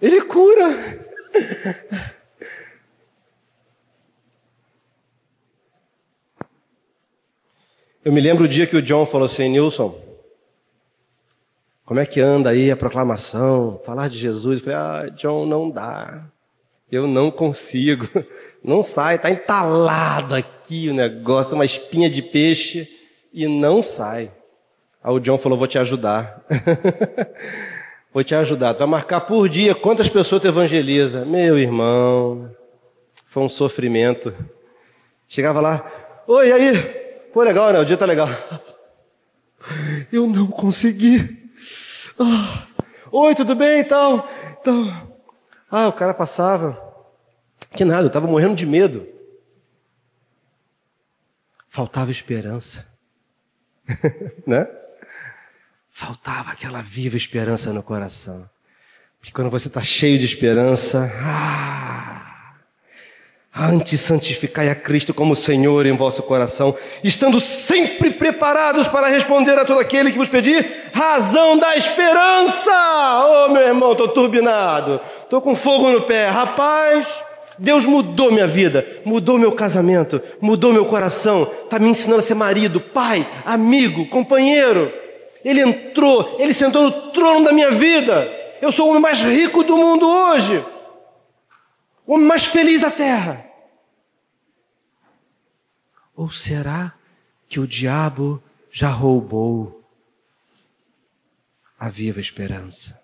Ele 0.00 0.22
cura. 0.22 1.00
Eu 8.02 8.12
me 8.12 8.20
lembro 8.20 8.44
o 8.44 8.48
dia 8.48 8.66
que 8.66 8.76
o 8.76 8.82
John 8.82 9.04
falou 9.04 9.26
assim, 9.26 9.48
Nilson, 9.50 10.00
como 11.84 12.00
é 12.00 12.06
que 12.06 12.20
anda 12.20 12.50
aí 12.50 12.70
a 12.70 12.76
proclamação, 12.76 13.80
falar 13.84 14.08
de 14.08 14.16
Jesus? 14.16 14.60
Eu 14.60 14.64
falei, 14.64 14.78
ah, 14.78 15.08
John, 15.16 15.44
não 15.44 15.68
dá. 15.70 16.26
Eu 16.90 17.06
não 17.06 17.30
consigo. 17.30 18.08
Não 18.62 18.82
sai, 18.82 19.14
está 19.14 19.30
entalado 19.30 20.34
aqui 20.34 20.90
o 20.90 20.94
negócio, 20.94 21.54
uma 21.54 21.64
espinha 21.64 22.10
de 22.10 22.20
peixe 22.20 22.86
e 23.32 23.48
não 23.48 23.82
sai. 23.82 24.30
Aí 25.02 25.12
o 25.12 25.18
John 25.18 25.38
falou, 25.38 25.56
vou 25.56 25.66
te 25.66 25.78
ajudar. 25.78 26.44
Vou 28.12 28.24
te 28.24 28.34
ajudar. 28.34 28.74
Tu 28.74 28.78
vai 28.78 28.88
marcar 28.88 29.20
por 29.20 29.48
dia 29.48 29.74
quantas 29.74 30.08
pessoas 30.08 30.42
tu 30.42 30.48
evangeliza. 30.48 31.24
Meu 31.24 31.58
irmão, 31.58 32.54
foi 33.24 33.42
um 33.42 33.48
sofrimento. 33.48 34.34
Chegava 35.28 35.60
lá, 35.60 35.88
oi, 36.26 36.50
aí? 36.50 36.76
Pô, 37.32 37.42
legal, 37.42 37.72
né? 37.72 37.78
O 37.78 37.84
dia 37.84 37.96
tá 37.96 38.04
legal. 38.04 38.28
Eu 40.12 40.26
não 40.26 40.48
consegui. 40.48 41.50
Ah, 42.18 42.66
oi, 43.12 43.34
tudo 43.34 43.54
bem 43.54 43.80
e 43.80 43.84
tal? 43.84 44.28
Então, 44.60 45.10
ah, 45.70 45.88
o 45.88 45.92
cara 45.92 46.12
passava. 46.12 46.90
Que 47.72 47.84
nada, 47.84 48.02
eu 48.02 48.06
estava 48.08 48.26
morrendo 48.26 48.56
de 48.56 48.66
medo. 48.66 49.06
Faltava 51.68 52.10
esperança. 52.10 52.88
né? 54.44 54.66
Faltava 55.90 56.52
aquela 56.52 56.82
viva 56.82 57.16
esperança 57.16 57.72
no 57.72 57.82
coração. 57.82 58.48
Porque 59.18 59.32
quando 59.32 59.50
você 59.50 59.68
está 59.68 59.82
cheio 59.82 60.18
de 60.18 60.24
esperança, 60.24 61.12
ah, 61.22 62.54
antes 63.54 64.00
santificai 64.00 64.70
a 64.70 64.74
Cristo 64.74 65.12
como 65.12 65.36
Senhor 65.36 65.84
em 65.84 65.96
vosso 65.96 66.22
coração, 66.22 66.74
estando 67.04 67.38
sempre 67.40 68.10
preparados 68.10 68.88
para 68.88 69.08
responder 69.08 69.58
a 69.58 69.64
todo 69.64 69.80
aquele 69.80 70.12
que 70.12 70.18
vos 70.18 70.28
pedir 70.28 70.66
razão 70.94 71.58
da 71.58 71.76
esperança. 71.76 72.70
Oh, 73.26 73.50
meu 73.50 73.62
irmão, 73.62 73.92
estou 73.92 74.08
turbinado, 74.08 75.00
estou 75.22 75.42
com 75.42 75.54
fogo 75.54 75.90
no 75.90 76.00
pé, 76.02 76.30
rapaz. 76.30 77.06
Deus 77.58 77.84
mudou 77.84 78.32
minha 78.32 78.46
vida, 78.46 78.86
mudou 79.04 79.38
meu 79.38 79.52
casamento, 79.52 80.22
mudou 80.40 80.72
meu 80.72 80.86
coração, 80.86 81.46
está 81.64 81.78
me 81.78 81.90
ensinando 81.90 82.20
a 82.20 82.22
ser 82.22 82.34
marido, 82.34 82.80
pai, 82.80 83.26
amigo, 83.44 84.06
companheiro. 84.06 84.99
Ele 85.44 85.60
entrou, 85.60 86.40
ele 86.40 86.52
sentou 86.52 86.84
no 86.84 87.12
trono 87.12 87.44
da 87.44 87.52
minha 87.52 87.70
vida. 87.70 88.28
Eu 88.60 88.70
sou 88.70 88.86
o 88.86 88.90
homem 88.90 89.02
mais 89.02 89.22
rico 89.22 89.62
do 89.64 89.76
mundo 89.76 90.06
hoje, 90.06 90.64
o 92.06 92.14
homem 92.14 92.26
mais 92.26 92.44
feliz 92.44 92.80
da 92.80 92.90
terra. 92.90 93.46
Ou 96.14 96.30
será 96.30 96.94
que 97.48 97.58
o 97.58 97.66
diabo 97.66 98.42
já 98.70 98.88
roubou 98.88 99.82
a 101.78 101.88
viva 101.88 102.20
esperança? 102.20 103.00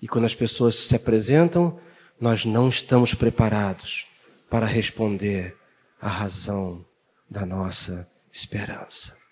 E 0.00 0.08
quando 0.08 0.24
as 0.24 0.34
pessoas 0.34 0.74
se 0.76 0.96
apresentam, 0.96 1.78
nós 2.18 2.44
não 2.44 2.68
estamos 2.68 3.12
preparados 3.12 4.06
para 4.48 4.64
responder 4.64 5.56
à 6.00 6.08
razão 6.08 6.84
da 7.28 7.44
nossa 7.44 8.10
esperança. 8.32 9.25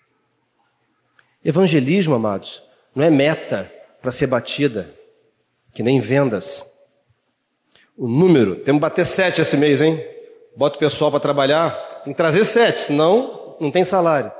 Evangelismo, 1.45 2.15
amados, 2.15 2.63
não 2.95 3.03
é 3.03 3.11
meta 3.11 3.71
para 4.01 4.11
ser 4.11 4.25
batida, 4.25 4.91
que 5.75 5.83
nem 5.83 5.99
vendas. 5.99 6.89
O 7.95 8.07
número, 8.07 8.55
temos 8.55 8.79
que 8.79 8.89
bater 8.89 9.05
sete 9.05 9.41
esse 9.41 9.55
mês, 9.55 9.79
hein? 9.79 10.03
Bota 10.57 10.75
o 10.75 10.79
pessoal 10.79 11.11
para 11.11 11.19
trabalhar, 11.19 11.69
tem 12.03 12.13
que 12.13 12.17
trazer 12.17 12.43
sete, 12.43 12.79
senão 12.79 13.55
não 13.59 13.69
tem 13.69 13.83
salário. 13.83 14.31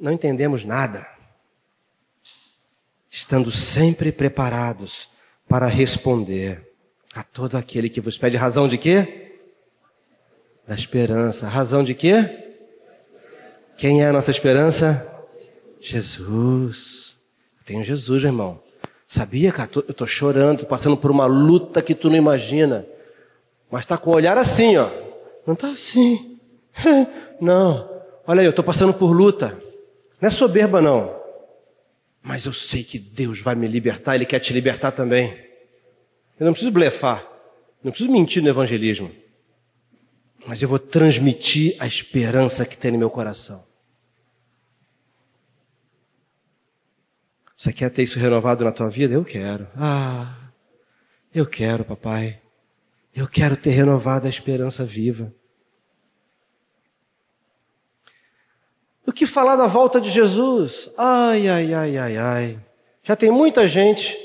Não 0.00 0.10
entendemos 0.10 0.64
nada. 0.64 1.06
Estando 3.10 3.50
sempre 3.50 4.10
preparados 4.10 5.10
para 5.46 5.66
responder 5.66 6.72
a 7.14 7.22
todo 7.22 7.58
aquele 7.58 7.90
que 7.90 8.00
vos 8.00 8.16
pede 8.16 8.38
razão 8.38 8.66
de 8.66 8.78
quê? 8.78 9.36
Da 10.66 10.74
esperança. 10.74 11.48
Razão 11.48 11.84
de 11.84 11.94
quê? 11.94 12.54
Quem 13.76 14.02
é 14.02 14.08
a 14.08 14.12
nossa 14.12 14.30
esperança? 14.30 15.11
Jesus. 15.82 17.16
Eu 17.58 17.64
tenho 17.64 17.84
Jesus, 17.84 18.22
irmão. 18.22 18.60
Sabia, 19.06 19.52
cara? 19.52 19.68
Eu 19.74 19.90
estou 19.90 20.06
chorando, 20.06 20.64
passando 20.64 20.96
por 20.96 21.10
uma 21.10 21.26
luta 21.26 21.82
que 21.82 21.94
tu 21.94 22.08
não 22.08 22.16
imagina. 22.16 22.86
Mas 23.70 23.80
está 23.82 23.98
com 23.98 24.10
o 24.10 24.14
olhar 24.14 24.38
assim, 24.38 24.76
ó. 24.76 24.88
Não 25.46 25.54
está 25.54 25.70
assim. 25.70 26.38
Não, 27.40 27.90
olha 28.26 28.40
aí, 28.40 28.46
eu 28.46 28.50
estou 28.50 28.64
passando 28.64 28.94
por 28.94 29.12
luta. 29.12 29.60
Não 30.20 30.28
é 30.28 30.30
soberba, 30.30 30.80
não. 30.80 31.14
Mas 32.22 32.46
eu 32.46 32.52
sei 32.52 32.84
que 32.84 32.98
Deus 32.98 33.40
vai 33.40 33.54
me 33.54 33.66
libertar, 33.66 34.14
Ele 34.14 34.24
quer 34.24 34.38
te 34.38 34.52
libertar 34.52 34.92
também. 34.92 35.36
Eu 36.38 36.46
não 36.46 36.52
preciso 36.52 36.70
blefar, 36.70 37.26
não 37.82 37.90
preciso 37.90 38.10
mentir 38.10 38.42
no 38.42 38.48
evangelismo. 38.48 39.10
Mas 40.46 40.62
eu 40.62 40.68
vou 40.68 40.78
transmitir 40.78 41.76
a 41.78 41.86
esperança 41.86 42.64
que 42.64 42.76
tem 42.76 42.92
no 42.92 42.98
meu 42.98 43.10
coração. 43.10 43.64
Você 47.62 47.72
quer 47.72 47.90
ter 47.90 48.02
isso 48.02 48.18
renovado 48.18 48.64
na 48.64 48.72
tua 48.72 48.90
vida? 48.90 49.14
Eu 49.14 49.24
quero. 49.24 49.68
Ah, 49.78 50.34
eu 51.32 51.46
quero, 51.46 51.84
papai. 51.84 52.40
Eu 53.14 53.28
quero 53.28 53.56
ter 53.56 53.70
renovado 53.70 54.26
a 54.26 54.28
esperança 54.28 54.84
viva. 54.84 55.32
O 59.06 59.12
que 59.12 59.26
falar 59.26 59.54
da 59.54 59.68
volta 59.68 60.00
de 60.00 60.10
Jesus? 60.10 60.90
Ai, 60.98 61.48
ai, 61.48 61.72
ai, 61.72 61.98
ai, 61.98 62.16
ai. 62.16 62.58
Já 63.04 63.14
tem 63.14 63.30
muita 63.30 63.64
gente. 63.68 64.18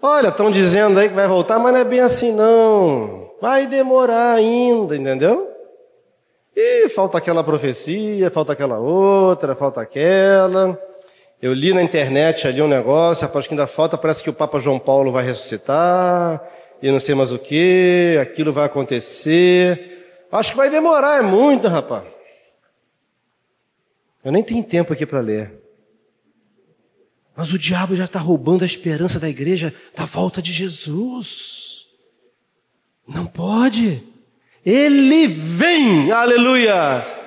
Olha, 0.00 0.28
estão 0.28 0.48
dizendo 0.48 1.00
aí 1.00 1.08
que 1.08 1.16
vai 1.16 1.26
voltar, 1.26 1.58
mas 1.58 1.72
não 1.72 1.80
é 1.80 1.84
bem 1.84 1.98
assim, 1.98 2.30
não. 2.30 3.28
Vai 3.42 3.66
demorar 3.66 4.34
ainda, 4.34 4.96
entendeu? 4.96 5.50
E 6.54 6.88
falta 6.90 7.18
aquela 7.18 7.42
profecia, 7.42 8.30
falta 8.30 8.52
aquela 8.52 8.78
outra, 8.78 9.56
falta 9.56 9.80
aquela. 9.80 10.78
Eu 11.44 11.52
li 11.52 11.74
na 11.74 11.82
internet 11.82 12.48
ali 12.48 12.62
um 12.62 12.66
negócio, 12.66 13.26
rapaz, 13.26 13.46
que 13.46 13.52
ainda 13.52 13.66
falta, 13.66 13.98
parece 13.98 14.22
que 14.22 14.30
o 14.30 14.32
Papa 14.32 14.58
João 14.58 14.78
Paulo 14.78 15.12
vai 15.12 15.22
ressuscitar, 15.22 16.42
e 16.80 16.90
não 16.90 16.98
sei 16.98 17.14
mais 17.14 17.32
o 17.32 17.38
que, 17.38 18.16
aquilo 18.18 18.50
vai 18.50 18.64
acontecer. 18.64 20.24
Acho 20.32 20.52
que 20.52 20.56
vai 20.56 20.70
demorar, 20.70 21.18
é 21.18 21.20
muito, 21.20 21.68
rapaz. 21.68 22.04
Eu 24.24 24.32
nem 24.32 24.42
tenho 24.42 24.64
tempo 24.64 24.94
aqui 24.94 25.04
para 25.04 25.20
ler. 25.20 25.52
Mas 27.36 27.52
o 27.52 27.58
diabo 27.58 27.94
já 27.94 28.04
está 28.04 28.18
roubando 28.18 28.62
a 28.62 28.66
esperança 28.66 29.20
da 29.20 29.28
igreja 29.28 29.74
da 29.94 30.06
volta 30.06 30.40
de 30.40 30.50
Jesus. 30.50 31.84
Não 33.06 33.26
pode. 33.26 34.02
Ele 34.64 35.26
vem, 35.26 36.10
aleluia. 36.10 37.23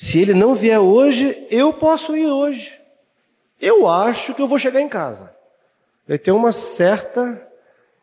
Se 0.00 0.18
ele 0.18 0.32
não 0.32 0.54
vier 0.54 0.80
hoje, 0.80 1.46
eu 1.50 1.74
posso 1.74 2.16
ir 2.16 2.26
hoje. 2.26 2.80
Eu 3.60 3.86
acho 3.86 4.32
que 4.32 4.40
eu 4.40 4.48
vou 4.48 4.58
chegar 4.58 4.80
em 4.80 4.88
casa. 4.88 5.36
Eu 6.08 6.18
tenho 6.18 6.38
uma 6.38 6.52
certa 6.52 7.46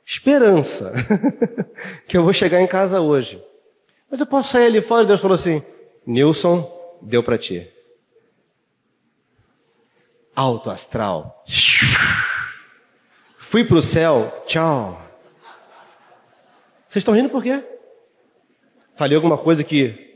esperança 0.05 0.93
que 2.07 2.15
eu 2.15 2.23
vou 2.23 2.33
chegar 2.33 2.61
em 2.61 2.67
casa 2.67 3.01
hoje. 3.01 3.43
Mas 4.11 4.19
eu 4.19 4.27
posso 4.27 4.51
sair 4.51 4.67
ali 4.67 4.79
fora 4.79 5.05
e 5.05 5.07
Deus 5.07 5.19
falou 5.19 5.33
assim: 5.33 5.63
Nilson, 6.05 6.71
deu 7.01 7.23
para 7.23 7.35
ti. 7.35 7.67
Alto 10.35 10.69
astral. 10.69 11.43
Fui 13.39 13.63
para 13.63 13.77
o 13.77 13.81
céu, 13.81 14.43
tchau. 14.45 15.01
Vocês 16.87 17.01
estão 17.01 17.15
rindo 17.15 17.29
por 17.29 17.41
quê? 17.41 17.63
Falei 18.93 19.15
alguma 19.15 19.35
coisa 19.39 19.63
que. 19.63 20.06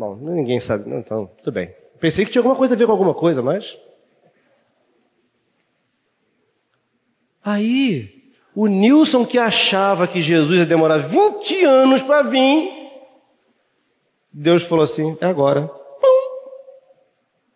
Bom, 0.00 0.16
ninguém 0.16 0.58
sabe. 0.58 0.90
Então, 0.94 1.26
tudo 1.26 1.52
bem. 1.52 1.74
Pensei 1.98 2.24
que 2.24 2.30
tinha 2.30 2.40
alguma 2.40 2.56
coisa 2.56 2.72
a 2.72 2.76
ver 2.78 2.86
com 2.86 2.92
alguma 2.92 3.12
coisa, 3.12 3.42
mas. 3.42 3.78
Aí, 7.44 8.32
o 8.54 8.66
Nilson 8.66 9.26
que 9.26 9.36
achava 9.36 10.08
que 10.08 10.22
Jesus 10.22 10.60
ia 10.60 10.64
demorar 10.64 10.96
20 10.96 11.64
anos 11.66 12.00
para 12.00 12.22
vir, 12.22 12.70
Deus 14.32 14.62
falou 14.62 14.84
assim: 14.84 15.18
é 15.20 15.26
agora. 15.26 15.70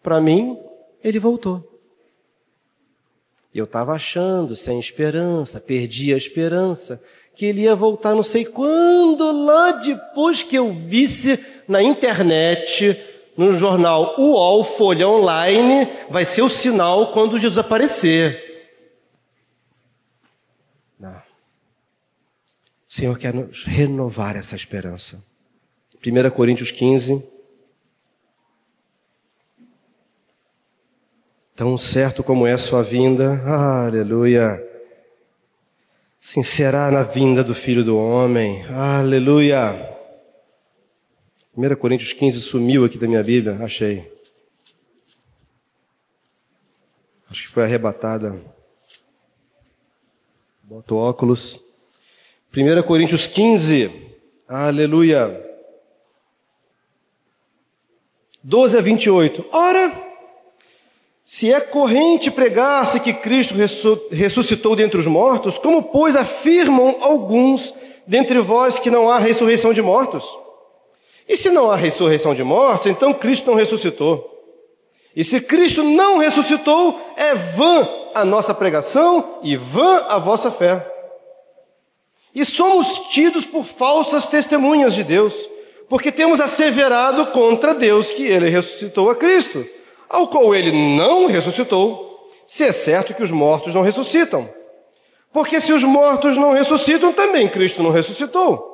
Para 0.03 0.21
mim, 0.21 0.63
ele 1.03 1.19
voltou. 1.19 1.81
Eu 3.55 3.65
estava 3.65 3.95
achando, 3.95 4.55
sem 4.55 4.79
esperança, 4.79 5.63
perdi 5.63 6.13
a 6.13 6.17
esperança, 6.19 7.03
que 7.35 7.47
ele 7.47 7.63
ia 7.63 7.75
voltar 7.75 8.15
não 8.15 8.23
sei 8.23 8.45
quando, 8.45 9.45
lá 9.45 9.73
depois 9.73 10.43
que 10.43 10.57
eu 10.57 10.73
visse 10.73 11.39
na 11.67 11.83
internet, 11.83 12.97
no 13.37 13.53
jornal 13.53 14.15
UOL, 14.19 14.63
Folha 14.63 15.09
Online, 15.09 15.89
vai 16.09 16.25
ser 16.25 16.43
o 16.43 16.49
sinal 16.49 17.13
quando 17.13 17.39
Jesus 17.39 17.59
aparecer. 17.59 18.71
Não. 20.99 21.17
O 21.17 21.23
Senhor 22.89 23.19
quer 23.19 23.35
nos 23.35 23.65
renovar 23.65 24.37
essa 24.37 24.55
esperança. 24.55 25.25
1 26.07 26.31
Coríntios 26.31 26.71
15. 26.71 27.35
Tão 31.57 31.79
certo 31.79 32.23
como 32.23 32.47
é 32.47 32.53
a 32.53 32.59
sua 32.59 32.83
vinda, 32.83 33.41
aleluia. 33.45 34.74
Sim, 36.27 36.43
será 36.43 36.91
na 36.91 37.03
vinda 37.03 37.45
do 37.45 37.55
Filho 37.55 37.85
do 37.85 37.99
Homem, 37.99 38.65
aleluia. 38.73 39.95
1 41.55 41.77
Coríntios 41.77 42.15
15 42.15 42.41
sumiu 42.41 42.83
aqui 42.87 42.97
da 42.97 43.07
minha 43.07 43.23
Bíblia, 43.23 43.63
achei. 43.63 44.11
Acho 47.29 47.43
que 47.43 47.49
foi 47.49 47.65
arrebatada. 47.65 48.43
Bota 50.63 50.95
o 50.95 50.97
óculos. 50.97 51.61
1 52.57 52.83
Coríntios 52.85 53.27
15, 53.27 53.91
aleluia. 54.49 55.45
12 58.43 58.79
a 58.79 58.81
28. 58.81 59.45
Ora, 59.53 60.14
se 61.25 61.53
é 61.53 61.59
corrente 61.61 62.31
pregar-se 62.31 63.01
que 63.01 63.13
Cristo 63.13 63.55
ressuscitou 64.11 64.77
dentre 64.77 65.01
os 65.01 65.07
mortos, 65.07 65.57
como, 65.57 65.83
pois, 65.83 66.15
afirmam 66.15 66.97
alguns 67.01 67.75
dentre 68.07 68.39
vós 68.41 68.79
que 68.79 68.91
não 68.91 69.11
há 69.11 69.19
ressurreição 69.19 69.73
de 69.73 69.81
mortos? 69.81 70.25
E 71.27 71.37
se 71.37 71.51
não 71.51 71.71
há 71.71 71.77
ressurreição 71.77 72.35
de 72.35 72.45
mortos, 72.45 72.89
então 72.89 73.15
Cristo 73.15 73.51
não 73.51 73.57
ressuscitou. 73.57 74.31
E 75.17 75.25
se 75.25 75.41
Cristo 75.41 75.83
não 75.83 76.19
ressuscitou, 76.19 77.01
é 77.17 77.35
vã 77.35 77.89
a 78.15 78.25
nossa 78.25 78.53
pregação 78.53 79.39
e 79.43 79.57
vã 79.57 80.05
a 80.09 80.19
vossa 80.19 80.51
fé. 80.51 80.87
E 82.35 82.45
somos 82.45 82.99
tidos 83.11 83.47
por 83.47 83.65
falsas 83.65 84.27
testemunhas 84.27 84.95
de 84.95 85.03
Deus 85.03 85.49
porque 85.89 86.11
temos 86.11 86.41
asseverado 86.41 87.27
contra 87.27 87.75
Deus 87.75 88.11
que 88.11 88.25
ele 88.25 88.49
ressuscitou 88.49 89.11
a 89.11 89.15
Cristo, 89.15 89.65
ao 90.09 90.29
qual 90.29 90.55
ele 90.55 90.71
não 90.97 91.27
ressuscitou, 91.27 92.31
se 92.47 92.65
é 92.65 92.73
certo 92.73 93.15
que 93.15 93.23
os 93.23 93.31
mortos 93.31 93.75
não 93.75 93.83
ressuscitam. 93.83 94.49
Porque 95.33 95.61
se 95.61 95.73
os 95.73 95.83
mortos 95.83 96.37
não 96.37 96.53
ressuscitam, 96.53 97.13
também 97.13 97.49
Cristo 97.49 97.83
não 97.83 97.91
ressuscitou. 97.91 98.73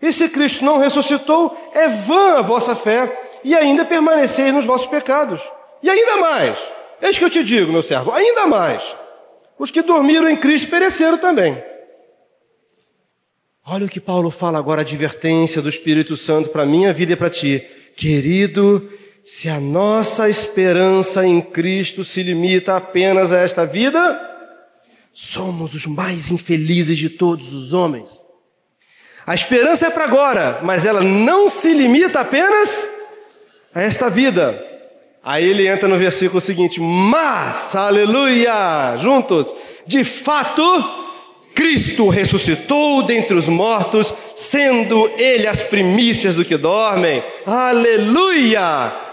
E 0.00 0.12
se 0.12 0.28
Cristo 0.30 0.64
não 0.64 0.78
ressuscitou, 0.78 1.56
é 1.72 1.86
vã 1.88 2.38
a 2.38 2.42
vossa 2.42 2.74
fé 2.74 3.38
e 3.44 3.54
ainda 3.54 3.84
permaneceis 3.84 4.52
nos 4.52 4.64
vossos 4.64 4.86
pecados. 4.86 5.40
E 5.82 5.90
ainda 5.90 6.16
mais, 6.16 6.58
eis 7.00 7.18
que 7.18 7.24
eu 7.24 7.30
te 7.30 7.44
digo, 7.44 7.70
meu 7.70 7.82
servo, 7.82 8.10
ainda 8.10 8.46
mais, 8.46 8.96
os 9.58 9.70
que 9.70 9.82
dormiram 9.82 10.28
em 10.28 10.36
Cristo 10.36 10.70
pereceram 10.70 11.18
também. 11.18 11.62
Olha 13.64 13.86
o 13.86 13.88
que 13.88 14.00
Paulo 14.00 14.30
fala 14.30 14.58
agora, 14.58 14.80
advertência 14.80 15.62
do 15.62 15.68
Espírito 15.68 16.16
Santo 16.16 16.48
para 16.48 16.62
a 16.62 16.66
minha 16.66 16.92
vida 16.92 17.12
e 17.12 17.16
para 17.16 17.30
ti. 17.30 17.64
Querido, 17.96 18.90
se 19.24 19.48
a 19.48 19.60
nossa 19.60 20.28
esperança 20.28 21.24
em 21.24 21.40
Cristo 21.40 22.02
se 22.02 22.22
limita 22.22 22.76
apenas 22.76 23.32
a 23.32 23.38
esta 23.38 23.64
vida, 23.64 24.20
somos 25.12 25.74
os 25.74 25.86
mais 25.86 26.30
infelizes 26.30 26.98
de 26.98 27.08
todos 27.08 27.52
os 27.52 27.72
homens. 27.72 28.22
A 29.24 29.34
esperança 29.34 29.86
é 29.86 29.90
para 29.90 30.04
agora, 30.04 30.58
mas 30.62 30.84
ela 30.84 31.00
não 31.00 31.48
se 31.48 31.72
limita 31.72 32.20
apenas 32.20 32.88
a 33.72 33.80
esta 33.80 34.10
vida. 34.10 34.70
Aí 35.22 35.48
ele 35.48 35.68
entra 35.68 35.86
no 35.86 35.96
versículo 35.96 36.40
seguinte: 36.40 36.80
Mas, 36.80 37.76
aleluia, 37.76 38.96
juntos, 38.98 39.54
de 39.86 40.02
fato, 40.02 40.62
Cristo 41.54 42.08
ressuscitou 42.08 43.04
dentre 43.04 43.36
os 43.36 43.48
mortos, 43.48 44.12
sendo 44.34 45.08
Ele 45.16 45.46
as 45.46 45.62
primícias 45.62 46.34
do 46.34 46.44
que 46.44 46.56
dormem. 46.56 47.22
Aleluia! 47.46 49.11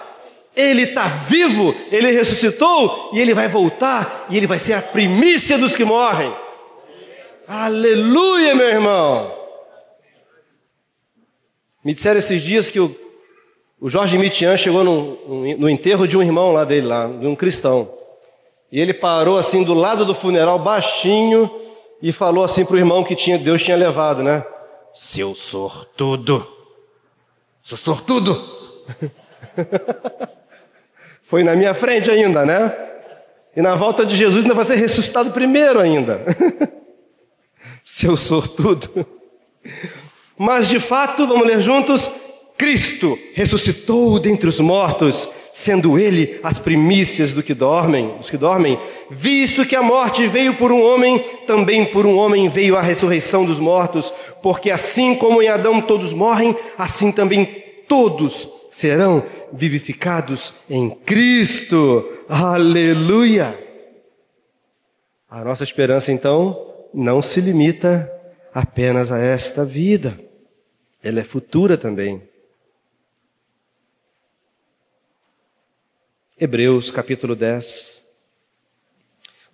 Ele 0.55 0.83
está 0.83 1.07
vivo, 1.07 1.73
Ele 1.91 2.11
ressuscitou 2.11 3.11
e 3.13 3.19
Ele 3.19 3.33
vai 3.33 3.47
voltar 3.47 4.27
e 4.29 4.37
Ele 4.37 4.47
vai 4.47 4.59
ser 4.59 4.73
a 4.73 4.81
primícia 4.81 5.57
dos 5.57 5.75
que 5.75 5.83
morrem. 5.83 6.33
Aleluia, 7.47 8.55
meu 8.55 8.67
irmão! 8.67 9.35
Me 11.83 11.93
disseram 11.93 12.19
esses 12.19 12.41
dias 12.41 12.69
que 12.69 12.79
o, 12.79 12.95
o 13.79 13.89
Jorge 13.89 14.17
Mitian 14.17 14.57
chegou 14.57 14.83
no, 14.83 15.55
no 15.57 15.69
enterro 15.69 16.07
de 16.07 16.17
um 16.17 16.21
irmão 16.21 16.51
lá 16.51 16.63
dele, 16.63 16.87
lá, 16.87 17.07
de 17.07 17.25
um 17.25 17.35
cristão. 17.35 17.89
E 18.71 18.79
ele 18.79 18.93
parou 18.93 19.37
assim 19.37 19.63
do 19.63 19.73
lado 19.73 20.05
do 20.05 20.13
funeral, 20.13 20.59
baixinho, 20.59 21.49
e 22.01 22.11
falou 22.11 22.43
assim 22.43 22.65
para 22.65 22.75
o 22.75 22.79
irmão 22.79 23.03
que 23.03 23.15
tinha, 23.15 23.37
Deus 23.37 23.63
tinha 23.63 23.77
levado, 23.77 24.21
né? 24.21 24.45
seu 24.93 25.35
sortudo. 25.35 26.47
Sou 27.61 27.77
sortudo. 27.77 28.35
Foi 31.29 31.43
na 31.43 31.55
minha 31.55 31.75
frente 31.75 32.09
ainda, 32.09 32.43
né? 32.43 32.75
E 33.55 33.61
na 33.61 33.75
volta 33.75 34.03
de 34.03 34.15
Jesus 34.15 34.41
ainda 34.41 34.55
vai 34.55 34.65
ser 34.65 34.77
ressuscitado 34.77 35.29
primeiro 35.29 35.79
ainda. 35.79 36.21
seu 37.85 38.17
sortudo. 38.17 39.05
Mas 40.35 40.67
de 40.67 40.79
fato, 40.79 41.27
vamos 41.27 41.45
ler 41.45 41.61
juntos, 41.61 42.09
Cristo 42.57 43.15
ressuscitou 43.35 44.17
dentre 44.17 44.49
os 44.49 44.59
mortos, 44.59 45.29
sendo 45.53 45.99
ele 45.99 46.39
as 46.41 46.57
primícias 46.57 47.31
do 47.31 47.43
que 47.43 47.53
dormem, 47.53 48.17
dos 48.17 48.31
que 48.31 48.37
dormem, 48.37 48.79
visto 49.11 49.67
que 49.67 49.75
a 49.75 49.83
morte 49.83 50.25
veio 50.25 50.55
por 50.55 50.71
um 50.71 50.81
homem, 50.81 51.19
também 51.45 51.85
por 51.85 52.07
um 52.07 52.17
homem 52.17 52.49
veio 52.49 52.75
a 52.75 52.81
ressurreição 52.81 53.45
dos 53.45 53.59
mortos, 53.59 54.11
porque 54.41 54.71
assim 54.71 55.13
como 55.13 55.43
em 55.43 55.47
Adão 55.47 55.79
todos 55.79 56.11
morrem, 56.11 56.55
assim 56.75 57.11
também 57.11 57.45
todos 57.87 58.58
serão 58.69 59.25
vivificados 59.51 60.53
em 60.69 60.89
Cristo. 60.89 62.25
Aleluia! 62.27 63.57
A 65.29 65.43
nossa 65.43 65.63
esperança 65.63 66.11
então 66.11 66.87
não 66.93 67.21
se 67.21 67.39
limita 67.39 68.11
apenas 68.53 69.11
a 69.11 69.19
esta 69.19 69.63
vida. 69.63 70.19
Ela 71.03 71.19
é 71.19 71.23
futura 71.23 71.77
também. 71.77 72.27
Hebreus 76.37 76.89
capítulo 76.89 77.35
10. 77.35 77.99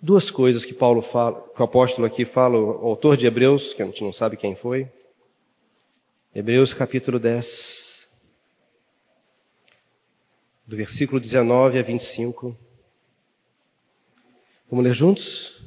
Duas 0.00 0.30
coisas 0.30 0.64
que 0.64 0.72
Paulo 0.72 1.02
fala, 1.02 1.40
que 1.54 1.60
o 1.60 1.64
apóstolo 1.64 2.06
aqui 2.06 2.24
fala, 2.24 2.58
o 2.58 2.86
autor 2.86 3.16
de 3.16 3.26
Hebreus, 3.26 3.74
que 3.74 3.82
a 3.82 3.86
gente 3.86 4.04
não 4.04 4.12
sabe 4.12 4.36
quem 4.36 4.54
foi. 4.54 4.88
Hebreus 6.34 6.72
capítulo 6.74 7.18
10, 7.18 7.85
do 10.66 10.76
versículo 10.76 11.20
19 11.20 11.78
a 11.78 11.82
25. 11.82 12.56
Vamos 14.68 14.84
ler 14.84 14.94
juntos? 14.94 15.62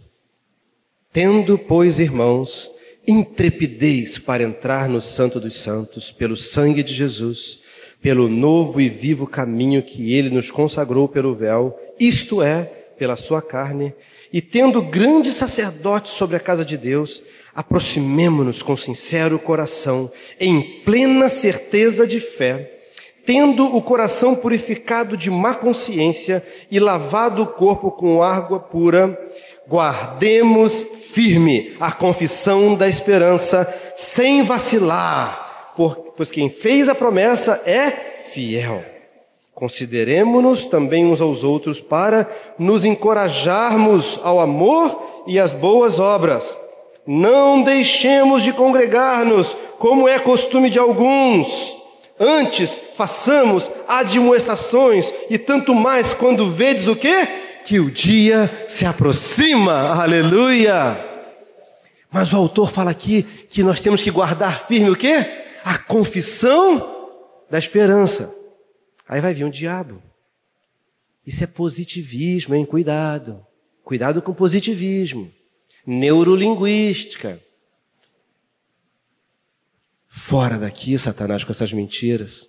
Tendo, 1.14 1.58
pois, 1.58 2.00
irmãos, 2.00 2.70
intrepidez 3.08 4.20
para 4.20 4.44
entrar 4.44 4.90
no 4.90 5.00
Santo 5.00 5.40
dos 5.40 5.56
Santos, 5.56 6.12
pelo 6.12 6.36
sangue 6.36 6.84
de 6.84 6.94
Jesus, 6.94 7.62
pelo 8.02 8.28
novo 8.28 8.82
e 8.82 8.90
vivo 8.90 9.26
caminho 9.26 9.82
que 9.82 10.14
ele 10.14 10.30
nos 10.30 10.52
consagrou 10.52 11.08
pelo 11.08 11.34
véu, 11.34 11.80
isto 12.00 12.42
é, 12.42 12.64
pela 12.98 13.16
sua 13.16 13.42
carne, 13.42 13.94
e 14.32 14.42
tendo 14.42 14.84
grande 14.84 15.32
sacerdote 15.32 16.10
sobre 16.10 16.36
a 16.36 16.40
casa 16.40 16.64
de 16.64 16.78
Deus, 16.78 17.24
aproximemo-nos 17.56 18.62
com 18.62 18.78
sincero 18.78 19.40
coração, 19.40 20.12
em 20.40 20.82
plena 20.84 21.30
certeza 21.30 22.06
de 22.06 22.20
fé, 22.20 22.79
tendo 23.30 23.76
o 23.76 23.80
coração 23.80 24.34
purificado 24.34 25.16
de 25.16 25.30
má 25.30 25.54
consciência 25.54 26.44
e 26.72 26.80
lavado 26.80 27.44
o 27.44 27.46
corpo 27.46 27.92
com 27.92 28.24
água 28.24 28.60
pura, 28.60 29.16
guardemos 29.68 30.82
firme 31.12 31.76
a 31.80 31.92
confissão 31.92 32.74
da 32.74 32.90
esperança, 32.90 33.72
sem 33.96 34.42
vacilar 34.42 35.74
pois 36.18 36.32
quem 36.32 36.50
fez 36.50 36.90
a 36.90 36.96
promessa 36.96 37.62
é 37.68 37.92
fiel. 37.92 38.84
Consideremos-nos 39.54 40.66
também 40.66 41.06
uns 41.06 41.22
aos 41.22 41.44
outros 41.44 41.80
para 41.80 42.28
nos 42.58 42.84
encorajarmos 42.84 44.20
ao 44.24 44.40
amor 44.40 45.24
e 45.28 45.40
às 45.40 45.54
boas 45.54 46.00
obras. 46.00 46.58
Não 47.06 47.62
deixemos 47.62 48.42
de 48.42 48.54
congregar-nos, 48.54 49.56
como 49.78 50.08
é 50.08 50.18
costume 50.18 50.72
de 50.72 50.80
alguns. 50.80 51.79
Antes, 52.20 52.78
façamos 52.98 53.72
admoestações, 53.88 55.14
e 55.30 55.38
tanto 55.38 55.74
mais 55.74 56.14
quando 56.14 56.52
vedes 56.52 56.88
o 56.88 56.96
quê? 56.96 57.28
Que 57.64 57.80
o 57.80 57.90
dia 57.90 58.50
se 58.68 58.86
aproxima. 58.86 59.90
Aleluia! 60.02 61.06
Mas 62.12 62.34
o 62.34 62.38
autor 62.38 62.72
fala 62.72 62.92
aqui 62.92 63.24
que 63.24 63.64
nós 63.64 63.80
temos 63.80 64.02
que 64.04 64.12
guardar 64.12 64.66
firme 64.68 64.90
o 64.90 64.96
quê? 64.96 65.40
a 65.64 65.78
confissão 65.78 67.18
da 67.50 67.58
esperança. 67.58 68.34
Aí 69.08 69.22
vai 69.22 69.34
vir 69.34 69.46
um 69.46 69.50
diabo. 69.50 70.02
Isso 71.26 71.44
é 71.44 71.48
positivismo, 71.48 72.56
hein? 72.56 72.66
Cuidado. 72.66 73.46
Cuidado 73.84 74.22
com 74.22 74.34
positivismo. 74.34 75.32
Neurolinguística. 75.86 77.40
Fora 80.10 80.58
daqui, 80.58 80.98
Satanás, 80.98 81.44
com 81.44 81.52
essas 81.52 81.72
mentiras. 81.72 82.48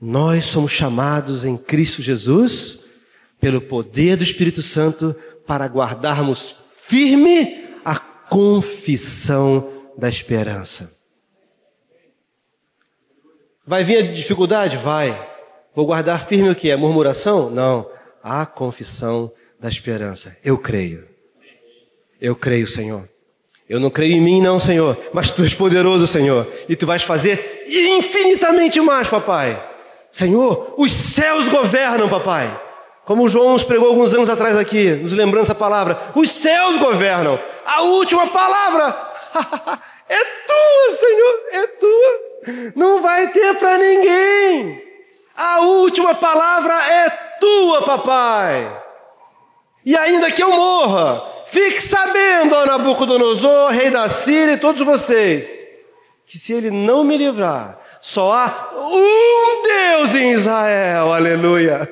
Nós 0.00 0.46
somos 0.46 0.72
chamados 0.72 1.44
em 1.44 1.56
Cristo 1.56 2.02
Jesus, 2.02 2.86
pelo 3.40 3.60
poder 3.60 4.16
do 4.16 4.24
Espírito 4.24 4.60
Santo, 4.60 5.14
para 5.46 5.66
guardarmos 5.66 6.54
firme 6.74 7.68
a 7.84 7.96
confissão 7.96 9.72
da 9.96 10.08
esperança. 10.08 10.92
Vai 13.64 13.84
vir 13.84 13.98
a 13.98 14.12
dificuldade? 14.12 14.76
Vai. 14.76 15.30
Vou 15.74 15.86
guardar 15.86 16.26
firme 16.26 16.50
o 16.50 16.54
que? 16.54 16.70
A 16.70 16.76
murmuração? 16.76 17.48
Não. 17.48 17.88
A 18.22 18.44
confissão 18.44 19.32
da 19.60 19.68
esperança. 19.68 20.36
Eu 20.44 20.58
creio. 20.58 21.08
Eu 22.20 22.34
creio, 22.34 22.66
Senhor. 22.66 23.08
Eu 23.68 23.80
não 23.80 23.90
creio 23.90 24.16
em 24.16 24.20
mim, 24.20 24.42
não, 24.42 24.60
Senhor, 24.60 24.96
mas 25.12 25.30
tu 25.30 25.42
és 25.42 25.54
poderoso, 25.54 26.06
Senhor, 26.06 26.46
e 26.68 26.76
tu 26.76 26.86
vais 26.86 27.02
fazer 27.02 27.64
infinitamente 27.66 28.80
mais, 28.80 29.08
papai. 29.08 29.60
Senhor, 30.10 30.74
os 30.76 30.92
céus 30.92 31.48
governam, 31.48 32.08
papai. 32.08 32.50
Como 33.04 33.28
João 33.28 33.52
nos 33.52 33.64
pregou 33.64 33.88
alguns 33.88 34.12
anos 34.12 34.28
atrás 34.28 34.56
aqui, 34.56 34.90
nos 34.90 35.12
lembrando 35.12 35.44
essa 35.44 35.54
palavra: 35.54 35.98
os 36.14 36.30
céus 36.30 36.76
governam. 36.76 37.38
A 37.64 37.82
última 37.82 38.26
palavra 38.26 38.94
é 40.08 40.24
tua, 40.24 40.96
Senhor, 40.96 41.40
é 41.52 41.66
tua. 41.66 42.72
Não 42.76 43.00
vai 43.00 43.28
ter 43.28 43.54
para 43.54 43.78
ninguém. 43.78 44.82
A 45.36 45.60
última 45.60 46.14
palavra 46.14 46.74
é 46.74 47.10
tua, 47.40 47.82
papai. 47.82 48.82
E 49.84 49.96
ainda 49.96 50.30
que 50.30 50.42
eu 50.42 50.52
morra, 50.52 51.22
fique 51.52 51.80
sabendo, 51.80 52.54
ó 52.54 52.66
Nabucodonosor, 52.66 53.70
rei 53.70 53.90
da 53.90 54.08
Síria 54.08 54.54
e 54.54 54.58
todos 54.58 54.82
vocês, 54.82 55.64
que 56.26 56.38
se 56.38 56.52
ele 56.52 56.70
não 56.70 57.04
me 57.04 57.16
livrar, 57.16 57.78
só 58.00 58.32
há 58.32 58.70
um 58.74 59.62
Deus 59.62 60.14
em 60.14 60.32
Israel, 60.32 61.12
aleluia. 61.12 61.88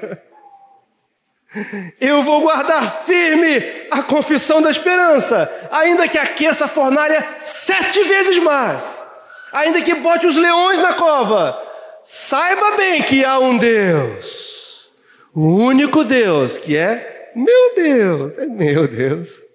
Eu 2.01 2.23
vou 2.23 2.41
guardar 2.41 3.05
firme 3.05 3.63
a 3.91 4.03
confissão 4.03 4.63
da 4.63 4.71
esperança, 4.71 5.51
ainda 5.71 6.09
que 6.09 6.19
aqueça 6.19 6.65
a 6.65 6.69
fornalha 6.69 7.37
sete 7.41 8.03
vezes 8.05 8.39
mais 8.39 9.11
ainda 9.53 9.83
que 9.83 9.95
bote 9.95 10.27
os 10.27 10.37
leões 10.37 10.81
na 10.81 10.95
cova, 10.95 11.61
saiba 12.05 12.77
bem 12.77 13.03
que 13.03 13.25
há 13.25 13.39
um 13.39 13.59
Deus, 13.59 14.91
o 15.35 15.57
único 15.57 16.05
Deus 16.05 16.59
que 16.59 16.77
é 16.77 17.31
meu 17.35 17.75
Deus, 17.75 18.39
é 18.39 18.47
meu 18.47 18.89
Deus. 18.89 19.50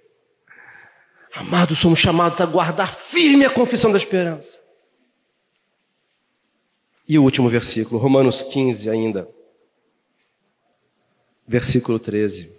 Amados, 1.35 1.77
somos 1.77 1.99
chamados 1.99 2.39
a 2.39 2.45
guardar 2.45 2.95
firme 2.95 3.43
a 3.43 3.49
confissão 3.49 3.91
da 3.91 3.97
esperança. 3.97 4.63
E 7.05 7.19
o 7.19 7.23
último 7.23 7.49
versículo, 7.49 7.99
Romanos 7.99 8.41
15 8.41 8.89
ainda, 8.89 9.29
versículo 11.45 11.99
13. 11.99 12.57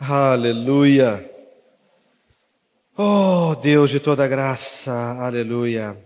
Aleluia. 0.00 1.30
Oh, 2.98 3.54
Deus 3.54 3.88
de 3.88 4.00
toda 4.00 4.26
graça, 4.26 4.92
aleluia. 5.22 5.96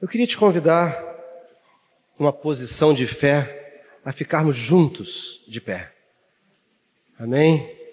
Eu 0.00 0.06
queria 0.06 0.28
te 0.28 0.38
convidar, 0.38 0.96
uma 2.16 2.32
posição 2.32 2.94
de 2.94 3.04
fé, 3.04 3.82
a 4.04 4.12
ficarmos 4.12 4.54
juntos 4.54 5.42
de 5.48 5.60
pé. 5.60 5.92
Amém? 7.18 7.83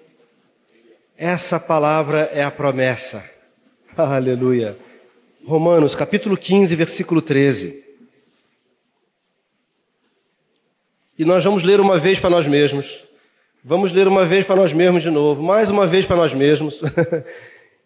Essa 1.24 1.60
palavra 1.60 2.32
é 2.34 2.42
a 2.42 2.50
promessa. 2.50 3.24
Aleluia. 3.96 4.76
Romanos 5.46 5.94
capítulo 5.94 6.36
15, 6.36 6.76
versículo 6.76 7.22
13. 7.22 7.86
E 11.20 11.24
nós 11.24 11.44
vamos 11.44 11.62
ler 11.62 11.80
uma 11.80 12.00
vez 12.00 12.20
para 12.20 12.32
nós 12.32 12.48
mesmos. 12.48 13.04
Vamos 13.64 13.92
ler 13.92 14.08
uma 14.08 14.26
vez 14.26 14.48
para 14.48 14.56
nós 14.56 14.74
mesmos 14.74 15.04
de 15.04 15.12
novo, 15.12 15.44
mais 15.44 15.70
uma 15.70 15.86
vez 15.86 16.08
para 16.08 16.16
nós 16.16 16.34
mesmos. 16.34 16.82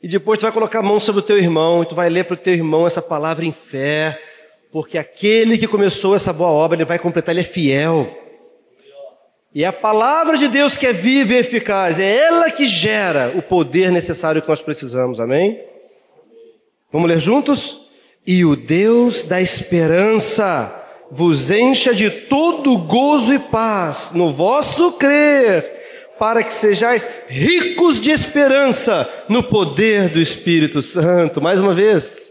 E 0.02 0.08
depois 0.08 0.38
tu 0.38 0.44
vai 0.44 0.52
colocar 0.52 0.80
a 0.80 0.84
mão 0.84 1.00
sobre 1.00 1.20
o 1.20 1.24
teu 1.24 1.38
irmão 1.38 1.82
e 1.82 1.86
tu 1.88 1.96
vai 1.96 2.10
ler 2.10 2.26
para 2.26 2.36
o 2.36 2.38
teu 2.38 2.54
irmão 2.54 2.86
essa 2.86 3.02
palavra 3.02 3.44
em 3.44 3.52
fé, 3.52 4.22
porque 4.72 5.00
aquele 5.00 5.58
que 5.58 5.68
começou 5.68 6.16
essa 6.16 6.32
boa 6.32 6.52
obra, 6.52 6.78
ele 6.78 6.86
vai 6.86 7.00
completar, 7.00 7.34
ele 7.34 7.42
é 7.42 7.44
fiel. 7.44 8.25
E 9.56 9.64
a 9.64 9.72
palavra 9.72 10.38
de 10.38 10.50
Deus 10.50 10.76
que 10.76 10.86
é 10.86 10.92
viva 10.92 11.32
e 11.32 11.38
eficaz, 11.38 11.98
é 11.98 12.14
ela 12.26 12.52
que 12.52 12.66
gera 12.66 13.32
o 13.36 13.42
poder 13.42 13.90
necessário 13.90 14.42
que 14.42 14.50
nós 14.50 14.62
precisamos, 14.62 15.18
amém? 15.18 15.58
Vamos 16.92 17.08
ler 17.08 17.22
juntos? 17.22 17.86
E 18.28 18.44
o 18.44 18.54
Deus 18.58 19.24
da 19.24 19.42
esperança 19.42 20.84
vos 21.10 21.50
encha 21.52 21.94
de 21.94 22.10
todo 22.10 22.78
gozo 22.80 23.34
e 23.34 23.40
paz 23.40 24.10
no 24.14 24.34
vosso 24.34 24.92
crer, 24.92 26.12
para 26.20 26.44
que 26.44 26.54
sejais 26.54 27.08
ricos 27.30 28.02
de 28.02 28.12
esperança 28.12 29.10
no 29.30 29.42
poder 29.42 30.10
do 30.10 30.20
Espírito 30.20 30.82
Santo. 30.82 31.42
Mais 31.42 31.62
uma 31.62 31.74
vez. 31.74 32.30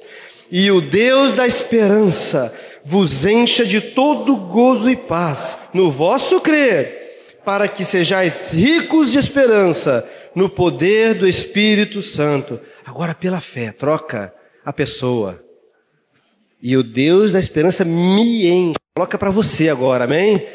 E 0.51 0.71
o 0.71 0.83
Deus 0.83 1.33
da 1.33 1.47
esperança 1.47 2.55
vos 2.85 3.25
encha 3.25 3.65
de 3.65 3.81
todo 3.81 4.37
gozo 4.37 4.91
e 4.91 4.97
paz 4.97 5.59
no 5.73 5.91
vosso 5.91 6.39
crer, 6.39 7.04
para 7.45 7.69
que 7.69 7.85
sejais 7.85 8.53
ricos 8.53 9.13
de 9.13 9.19
esperança 9.19 10.09
no 10.35 10.49
poder 10.49 11.15
do 11.15 11.27
Espírito 11.27 12.01
Santo. 12.03 12.59
Agora, 12.85 13.15
pela 13.15 13.41
fé, 13.41 13.73
troca 13.73 14.35
a 14.65 14.73
pessoa. 14.73 15.43
E 16.63 16.77
o 16.77 16.83
Deus 16.83 17.33
da 17.33 17.41
esperança 17.41 17.85
me 17.85 18.47
enche. 18.47 18.79
Coloca 18.97 19.19
para 19.19 19.31
você 19.31 19.69
agora, 19.69 20.05
amém? 20.05 20.47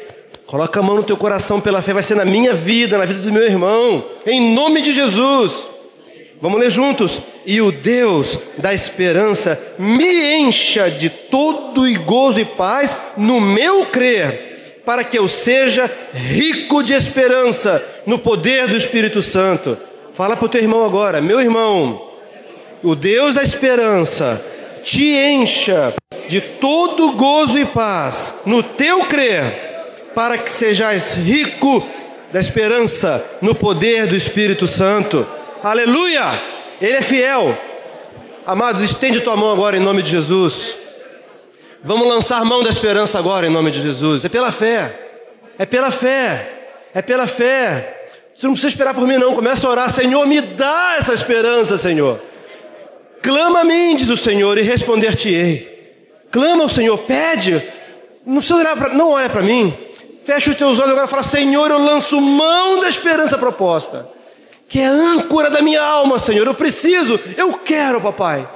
Coloca 0.46 0.80
a 0.80 0.82
mão 0.82 0.96
no 0.96 1.04
teu 1.04 1.16
coração 1.16 1.60
pela 1.60 1.80
fé, 1.80 1.92
vai 1.92 2.02
ser 2.02 2.16
na 2.16 2.24
minha 2.24 2.52
vida, 2.52 2.98
na 2.98 3.04
vida 3.04 3.20
do 3.20 3.32
meu 3.32 3.44
irmão, 3.44 4.04
em 4.26 4.52
nome 4.52 4.82
de 4.82 4.92
Jesus. 4.92 5.70
Vamos 6.40 6.58
ler 6.58 6.70
juntos. 6.70 7.22
E 7.46 7.60
o 7.60 7.70
Deus 7.70 8.38
da 8.58 8.74
esperança 8.74 9.60
me 9.78 10.34
encha 10.34 10.90
de 10.90 11.08
todo 11.08 11.86
e 11.86 11.94
gozo 11.94 12.40
e 12.40 12.44
paz 12.44 12.96
no 13.16 13.40
meu 13.40 13.86
crer, 13.86 14.49
para 14.90 15.04
que 15.04 15.16
eu 15.16 15.28
seja 15.28 15.88
rico 16.12 16.82
de 16.82 16.92
esperança 16.92 17.80
no 18.04 18.18
poder 18.18 18.66
do 18.66 18.76
Espírito 18.76 19.22
Santo. 19.22 19.78
Fala 20.12 20.36
para 20.36 20.46
o 20.46 20.48
teu 20.48 20.60
irmão 20.60 20.84
agora, 20.84 21.20
meu 21.20 21.40
irmão, 21.40 22.10
o 22.82 22.96
Deus 22.96 23.34
da 23.34 23.42
esperança 23.44 24.44
te 24.82 25.14
encha 25.14 25.94
de 26.26 26.40
todo 26.40 27.12
gozo 27.12 27.56
e 27.56 27.64
paz 27.64 28.34
no 28.44 28.64
teu 28.64 29.04
crer, 29.04 30.10
para 30.12 30.36
que 30.36 30.50
sejais 30.50 31.14
rico 31.14 31.86
da 32.32 32.40
esperança 32.40 33.24
no 33.40 33.54
poder 33.54 34.08
do 34.08 34.16
Espírito 34.16 34.66
Santo. 34.66 35.24
Aleluia! 35.62 36.24
Ele 36.82 36.96
é 36.96 37.02
fiel. 37.02 37.56
Amados, 38.44 38.82
estende 38.82 39.20
tua 39.20 39.36
mão 39.36 39.52
agora 39.52 39.76
em 39.76 39.80
nome 39.80 40.02
de 40.02 40.10
Jesus. 40.10 40.79
Vamos 41.82 42.08
lançar 42.08 42.44
mão 42.44 42.62
da 42.62 42.70
esperança 42.70 43.18
agora 43.18 43.46
em 43.46 43.50
nome 43.50 43.70
de 43.70 43.80
Jesus. 43.80 44.24
É 44.24 44.28
pela 44.28 44.52
fé. 44.52 44.94
É 45.58 45.66
pela 45.66 45.90
fé. 45.90 46.70
É 46.94 47.02
pela 47.02 47.26
fé. 47.26 48.08
Você 48.36 48.46
não 48.46 48.54
precisa 48.54 48.72
esperar 48.72 48.94
por 48.94 49.06
mim, 49.06 49.16
não. 49.16 49.34
Começa 49.34 49.66
a 49.66 49.70
orar, 49.70 49.90
Senhor, 49.90 50.26
me 50.26 50.40
dá 50.40 50.96
essa 50.98 51.12
esperança, 51.12 51.76
Senhor. 51.76 52.20
Clama 53.22 53.60
a 53.60 53.64
mim, 53.64 53.96
diz 53.96 54.08
o 54.08 54.16
Senhor, 54.16 54.56
e 54.56 54.62
responder-te-ei. 54.62 55.94
Clama 56.30 56.62
ao 56.62 56.68
Senhor, 56.68 56.96
pede. 56.98 57.62
Não 58.24 58.36
precisa 58.36 58.58
olhar 58.58 58.94
não 58.94 59.10
olha 59.10 59.28
para 59.28 59.42
mim. 59.42 59.76
Fecha 60.24 60.50
os 60.50 60.56
teus 60.56 60.78
olhos 60.78 60.92
agora 60.92 61.06
e 61.06 61.10
fala: 61.10 61.22
Senhor, 61.22 61.70
eu 61.70 61.78
lanço 61.78 62.20
mão 62.20 62.80
da 62.80 62.88
esperança 62.88 63.36
proposta 63.36 64.08
que 64.70 64.78
é 64.78 64.86
a 64.86 64.92
âncora 64.92 65.50
da 65.50 65.60
minha 65.60 65.82
alma, 65.82 66.16
Senhor. 66.16 66.46
Eu 66.46 66.54
preciso, 66.54 67.18
eu 67.36 67.54
quero, 67.54 68.00
papai, 68.00 68.48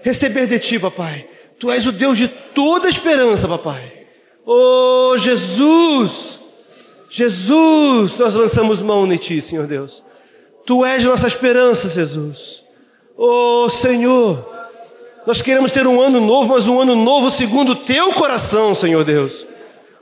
receber 0.00 0.46
de 0.46 0.60
ti, 0.60 0.78
papai. 0.78 1.26
Tu 1.58 1.70
és 1.70 1.86
o 1.86 1.92
Deus 1.92 2.18
de 2.18 2.28
toda 2.28 2.88
esperança, 2.88 3.48
papai. 3.48 3.92
Oh, 4.44 5.16
Jesus, 5.16 6.38
Jesus, 7.08 8.18
nós 8.18 8.34
lançamos 8.34 8.82
mão 8.82 9.10
em 9.12 9.16
ti, 9.16 9.40
Senhor 9.40 9.66
Deus. 9.66 10.02
Tu 10.64 10.84
és 10.84 11.04
nossa 11.04 11.26
esperança, 11.26 11.88
Jesus. 11.88 12.62
Oh, 13.16 13.68
Senhor, 13.68 14.46
nós 15.26 15.40
queremos 15.40 15.72
ter 15.72 15.86
um 15.86 16.00
ano 16.00 16.20
novo, 16.20 16.54
mas 16.54 16.68
um 16.68 16.80
ano 16.80 16.94
novo 16.94 17.30
segundo 17.30 17.72
o 17.72 17.76
teu 17.76 18.12
coração, 18.12 18.74
Senhor 18.74 19.02
Deus. 19.04 19.46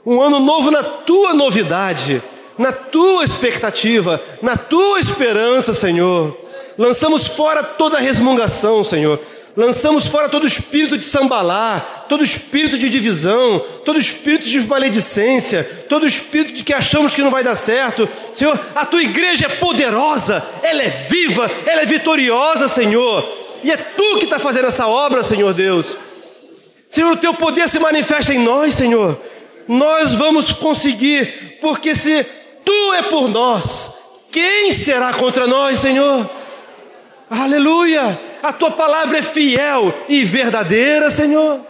Um 0.05 0.21
ano 0.21 0.39
novo 0.39 0.69
na 0.69 0.83
tua 0.83 1.33
novidade 1.33 2.21
na 2.57 2.71
tua 2.71 3.23
expectativa, 3.23 4.21
na 4.41 4.55
tua 4.57 4.99
esperança, 4.99 5.73
Senhor. 5.73 6.35
Lançamos 6.77 7.27
fora 7.27 7.63
toda 7.63 7.99
resmungação, 7.99 8.83
Senhor. 8.83 9.19
Lançamos 9.55 10.07
fora 10.07 10.27
todo 10.27 10.45
espírito 10.45 10.97
de 10.97 11.05
sambalá, 11.05 12.05
todo 12.09 12.23
espírito 12.23 12.77
de 12.77 12.89
divisão, 12.89 13.59
todo 13.85 13.97
espírito 13.97 14.47
de 14.49 14.59
maledicência, 14.61 15.63
todo 15.87 16.05
espírito 16.05 16.53
de 16.53 16.63
que 16.63 16.73
achamos 16.73 17.15
que 17.15 17.21
não 17.21 17.31
vai 17.31 17.43
dar 17.43 17.55
certo. 17.55 18.07
Senhor, 18.33 18.59
a 18.75 18.85
tua 18.85 19.01
igreja 19.01 19.45
é 19.45 19.49
poderosa, 19.49 20.45
ela 20.61 20.83
é 20.83 20.89
viva, 20.89 21.49
ela 21.65 21.81
é 21.81 21.85
vitoriosa, 21.85 22.67
Senhor. 22.67 23.23
E 23.63 23.71
é 23.71 23.77
tu 23.77 24.17
que 24.17 24.25
está 24.25 24.39
fazendo 24.39 24.67
essa 24.67 24.87
obra, 24.87 25.23
Senhor 25.23 25.53
Deus. 25.53 25.97
Senhor, 26.89 27.13
o 27.13 27.17
teu 27.17 27.33
poder 27.33 27.69
se 27.69 27.79
manifesta 27.79 28.33
em 28.33 28.39
nós, 28.39 28.73
Senhor. 28.73 29.19
Nós 29.67 30.15
vamos 30.15 30.51
conseguir, 30.51 31.57
porque 31.61 31.95
se 31.95 32.25
Tu 32.65 32.93
é 32.95 33.03
por 33.03 33.29
nós. 33.29 33.91
Quem 34.31 34.73
será 34.73 35.13
contra 35.13 35.45
nós, 35.45 35.79
Senhor? 35.79 36.29
Aleluia! 37.29 38.19
A 38.45 38.53
tua 38.53 38.69
palavra 38.69 39.17
é 39.17 39.21
fiel 39.23 39.91
e 40.07 40.23
verdadeira, 40.23 41.09
Senhor. 41.09 41.65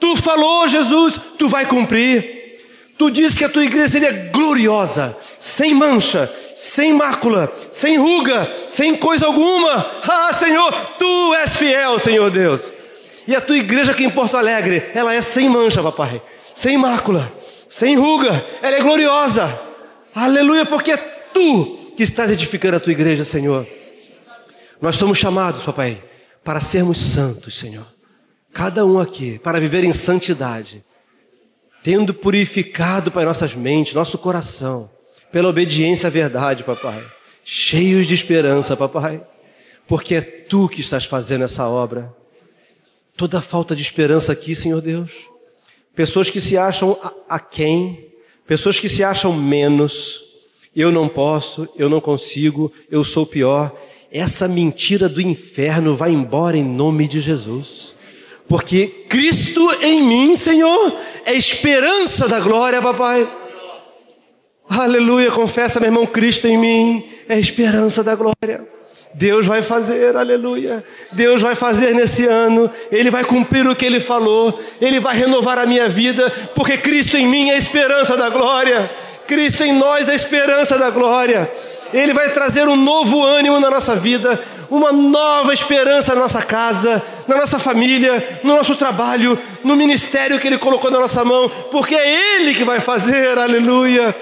Tu 0.00 0.16
falou, 0.16 0.66
Jesus, 0.66 1.20
tu 1.38 1.48
vai 1.48 1.64
cumprir. 1.64 2.58
Tu 2.98 3.08
disse 3.08 3.38
que 3.38 3.44
a 3.44 3.48
tua 3.48 3.64
igreja 3.64 3.86
seria 3.86 4.10
gloriosa, 4.32 5.16
sem 5.38 5.72
mancha, 5.72 6.28
sem 6.56 6.92
mácula, 6.92 7.52
sem 7.70 7.98
ruga, 7.98 8.52
sem 8.66 8.96
coisa 8.96 9.26
alguma. 9.26 9.86
Ah, 10.10 10.32
Senhor, 10.32 10.72
tu 10.98 11.34
és 11.34 11.56
fiel, 11.56 11.98
Senhor 12.00 12.30
Deus. 12.30 12.72
E 13.26 13.36
a 13.36 13.40
tua 13.40 13.56
igreja 13.56 13.92
aqui 13.92 14.04
em 14.04 14.10
Porto 14.10 14.36
Alegre, 14.36 14.90
ela 14.96 15.14
é 15.14 15.22
sem 15.22 15.48
mancha, 15.48 15.80
papai, 15.80 16.20
sem 16.52 16.76
mácula, 16.76 17.32
sem 17.68 17.94
ruga, 17.96 18.44
ela 18.60 18.76
é 18.76 18.80
gloriosa. 18.80 19.56
Aleluia, 20.12 20.66
porque 20.66 20.90
é 20.90 20.96
tu 20.96 21.92
que 21.96 22.02
estás 22.02 22.28
edificando 22.32 22.76
a 22.76 22.80
tua 22.80 22.92
igreja, 22.92 23.24
Senhor. 23.24 23.64
Nós 24.80 24.96
somos 24.96 25.16
chamados, 25.16 25.62
papai, 25.62 26.02
para 26.48 26.62
sermos 26.62 26.96
santos, 26.96 27.58
Senhor. 27.58 27.86
Cada 28.54 28.82
um 28.86 28.98
aqui, 28.98 29.38
para 29.38 29.60
viver 29.60 29.84
em 29.84 29.92
santidade, 29.92 30.82
tendo 31.82 32.14
purificado 32.14 33.12
para 33.12 33.26
nossas 33.26 33.54
mentes, 33.54 33.92
nosso 33.92 34.16
coração, 34.16 34.88
pela 35.30 35.50
obediência 35.50 36.06
à 36.06 36.10
verdade, 36.10 36.64
papai. 36.64 37.04
Cheios 37.44 38.06
de 38.06 38.14
esperança, 38.14 38.74
papai, 38.74 39.20
porque 39.86 40.14
é 40.14 40.22
tu 40.22 40.70
que 40.70 40.80
estás 40.80 41.04
fazendo 41.04 41.44
essa 41.44 41.68
obra. 41.68 42.16
Toda 43.14 43.42
falta 43.42 43.76
de 43.76 43.82
esperança 43.82 44.32
aqui, 44.32 44.56
Senhor 44.56 44.80
Deus. 44.80 45.28
Pessoas 45.94 46.30
que 46.30 46.40
se 46.40 46.56
acham 46.56 46.98
a, 47.02 47.36
a 47.36 47.38
quem 47.38 48.08
Pessoas 48.46 48.80
que 48.80 48.88
se 48.88 49.04
acham 49.04 49.34
menos, 49.34 50.24
eu 50.74 50.90
não 50.90 51.06
posso, 51.10 51.68
eu 51.76 51.90
não 51.90 52.00
consigo, 52.00 52.72
eu 52.90 53.04
sou 53.04 53.26
pior. 53.26 53.70
Essa 54.10 54.48
mentira 54.48 55.08
do 55.08 55.20
inferno 55.20 55.94
vai 55.94 56.10
embora 56.10 56.56
em 56.56 56.64
nome 56.64 57.06
de 57.06 57.20
Jesus. 57.20 57.94
Porque 58.48 58.86
Cristo 59.08 59.70
em 59.82 60.02
mim, 60.02 60.34
Senhor, 60.34 60.94
é 61.26 61.34
esperança 61.34 62.26
da 62.26 62.40
glória, 62.40 62.80
papai. 62.80 63.28
Aleluia, 64.68 65.30
confessa, 65.30 65.78
meu 65.78 65.88
irmão, 65.88 66.06
Cristo 66.06 66.46
em 66.46 66.56
mim 66.56 67.04
é 67.28 67.38
esperança 67.38 68.02
da 68.02 68.14
glória. 68.14 68.66
Deus 69.14 69.46
vai 69.46 69.62
fazer, 69.62 70.16
aleluia. 70.16 70.84
Deus 71.12 71.42
vai 71.42 71.54
fazer 71.54 71.94
nesse 71.94 72.26
ano, 72.26 72.70
Ele 72.90 73.10
vai 73.10 73.24
cumprir 73.24 73.66
o 73.66 73.74
que 73.74 73.84
Ele 73.84 74.00
falou, 74.00 74.58
Ele 74.80 75.00
vai 75.00 75.16
renovar 75.16 75.58
a 75.58 75.66
minha 75.66 75.88
vida, 75.88 76.30
porque 76.54 76.78
Cristo 76.78 77.16
em 77.16 77.26
mim 77.26 77.50
é 77.50 77.58
esperança 77.58 78.16
da 78.16 78.30
glória, 78.30 78.90
Cristo 79.26 79.64
em 79.64 79.72
nós 79.72 80.08
é 80.08 80.14
esperança 80.14 80.78
da 80.78 80.90
glória. 80.90 81.50
Ele 81.92 82.12
vai 82.12 82.30
trazer 82.30 82.68
um 82.68 82.76
novo 82.76 83.24
ânimo 83.24 83.58
na 83.58 83.70
nossa 83.70 83.96
vida, 83.96 84.40
uma 84.70 84.92
nova 84.92 85.52
esperança 85.52 86.14
na 86.14 86.20
nossa 86.20 86.42
casa, 86.42 87.02
na 87.26 87.36
nossa 87.36 87.58
família, 87.58 88.40
no 88.44 88.56
nosso 88.56 88.76
trabalho, 88.76 89.38
no 89.64 89.74
ministério 89.74 90.38
que 90.38 90.46
Ele 90.46 90.58
colocou 90.58 90.90
na 90.90 91.00
nossa 91.00 91.24
mão, 91.24 91.48
porque 91.70 91.94
é 91.94 92.36
Ele 92.36 92.54
que 92.54 92.64
vai 92.64 92.80
fazer, 92.80 93.38
aleluia. 93.38 94.14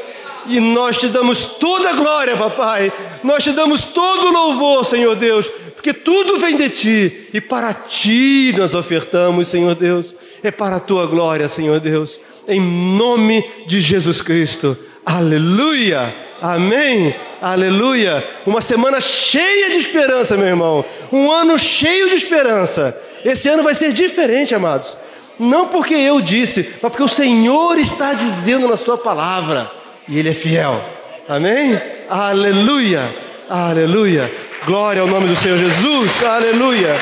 E 0.49 0.61
nós 0.61 0.97
te 0.99 1.09
damos 1.09 1.45
toda 1.45 1.91
a 1.91 1.93
glória, 1.95 2.37
papai. 2.37 2.93
Nós 3.25 3.43
te 3.43 3.51
damos 3.51 3.83
todo 3.83 4.29
o 4.29 4.33
louvor, 4.33 4.85
Senhor 4.85 5.17
Deus, 5.17 5.51
porque 5.75 5.93
tudo 5.93 6.39
vem 6.39 6.57
de 6.57 6.71
ti 6.71 7.29
e 7.35 7.41
para 7.41 7.75
ti 7.75 8.55
nós 8.57 8.75
ofertamos, 8.75 9.49
Senhor 9.49 9.75
Deus. 9.75 10.15
É 10.43 10.51
para 10.53 10.77
a 10.77 10.81
tua 10.81 11.07
glória, 11.07 11.49
Senhor 11.49 11.81
Deus. 11.81 12.21
Em 12.47 12.61
nome 12.61 13.45
de 13.67 13.81
Jesus 13.81 14.23
Cristo. 14.23 14.79
Aleluia. 15.05 16.15
Amém. 16.41 17.15
Aleluia. 17.53 18.27
Uma 18.45 18.61
semana 18.61 19.01
cheia 19.01 19.71
de 19.71 19.79
esperança, 19.79 20.37
meu 20.37 20.49
irmão. 20.49 20.85
Um 21.13 21.31
ano 21.31 21.57
cheio 21.57 22.09
de 22.09 22.17
esperança. 22.17 23.01
Esse 23.25 23.49
ano 23.49 23.63
vai 23.63 23.73
ser 23.73 23.93
diferente, 23.93 24.53
amados. 24.53 24.97
Não 25.39 25.69
porque 25.69 25.95
eu 25.95 26.21
disse, 26.21 26.77
mas 26.83 26.91
porque 26.91 27.05
o 27.05 27.09
Senhor 27.09 27.79
está 27.79 28.15
dizendo 28.15 28.67
na 28.67 28.77
Sua 28.77 28.99
palavra 28.99 29.71
e 30.09 30.19
Ele 30.19 30.31
é 30.31 30.35
fiel. 30.35 30.83
Amém? 31.29 31.81
Aleluia, 32.11 33.09
aleluia. 33.49 34.33
Glória 34.65 35.03
ao 35.03 35.09
nome 35.09 35.29
do 35.29 35.37
Senhor 35.37 35.57
Jesus, 35.57 36.25
aleluia. 36.25 36.97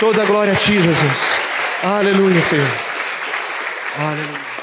Toda 0.00 0.24
glória 0.24 0.54
a 0.54 0.56
Ti, 0.56 0.80
Jesus. 0.80 1.20
Aleluia, 1.82 2.42
Senhor. 2.42 2.70
Aleluia. 3.98 4.53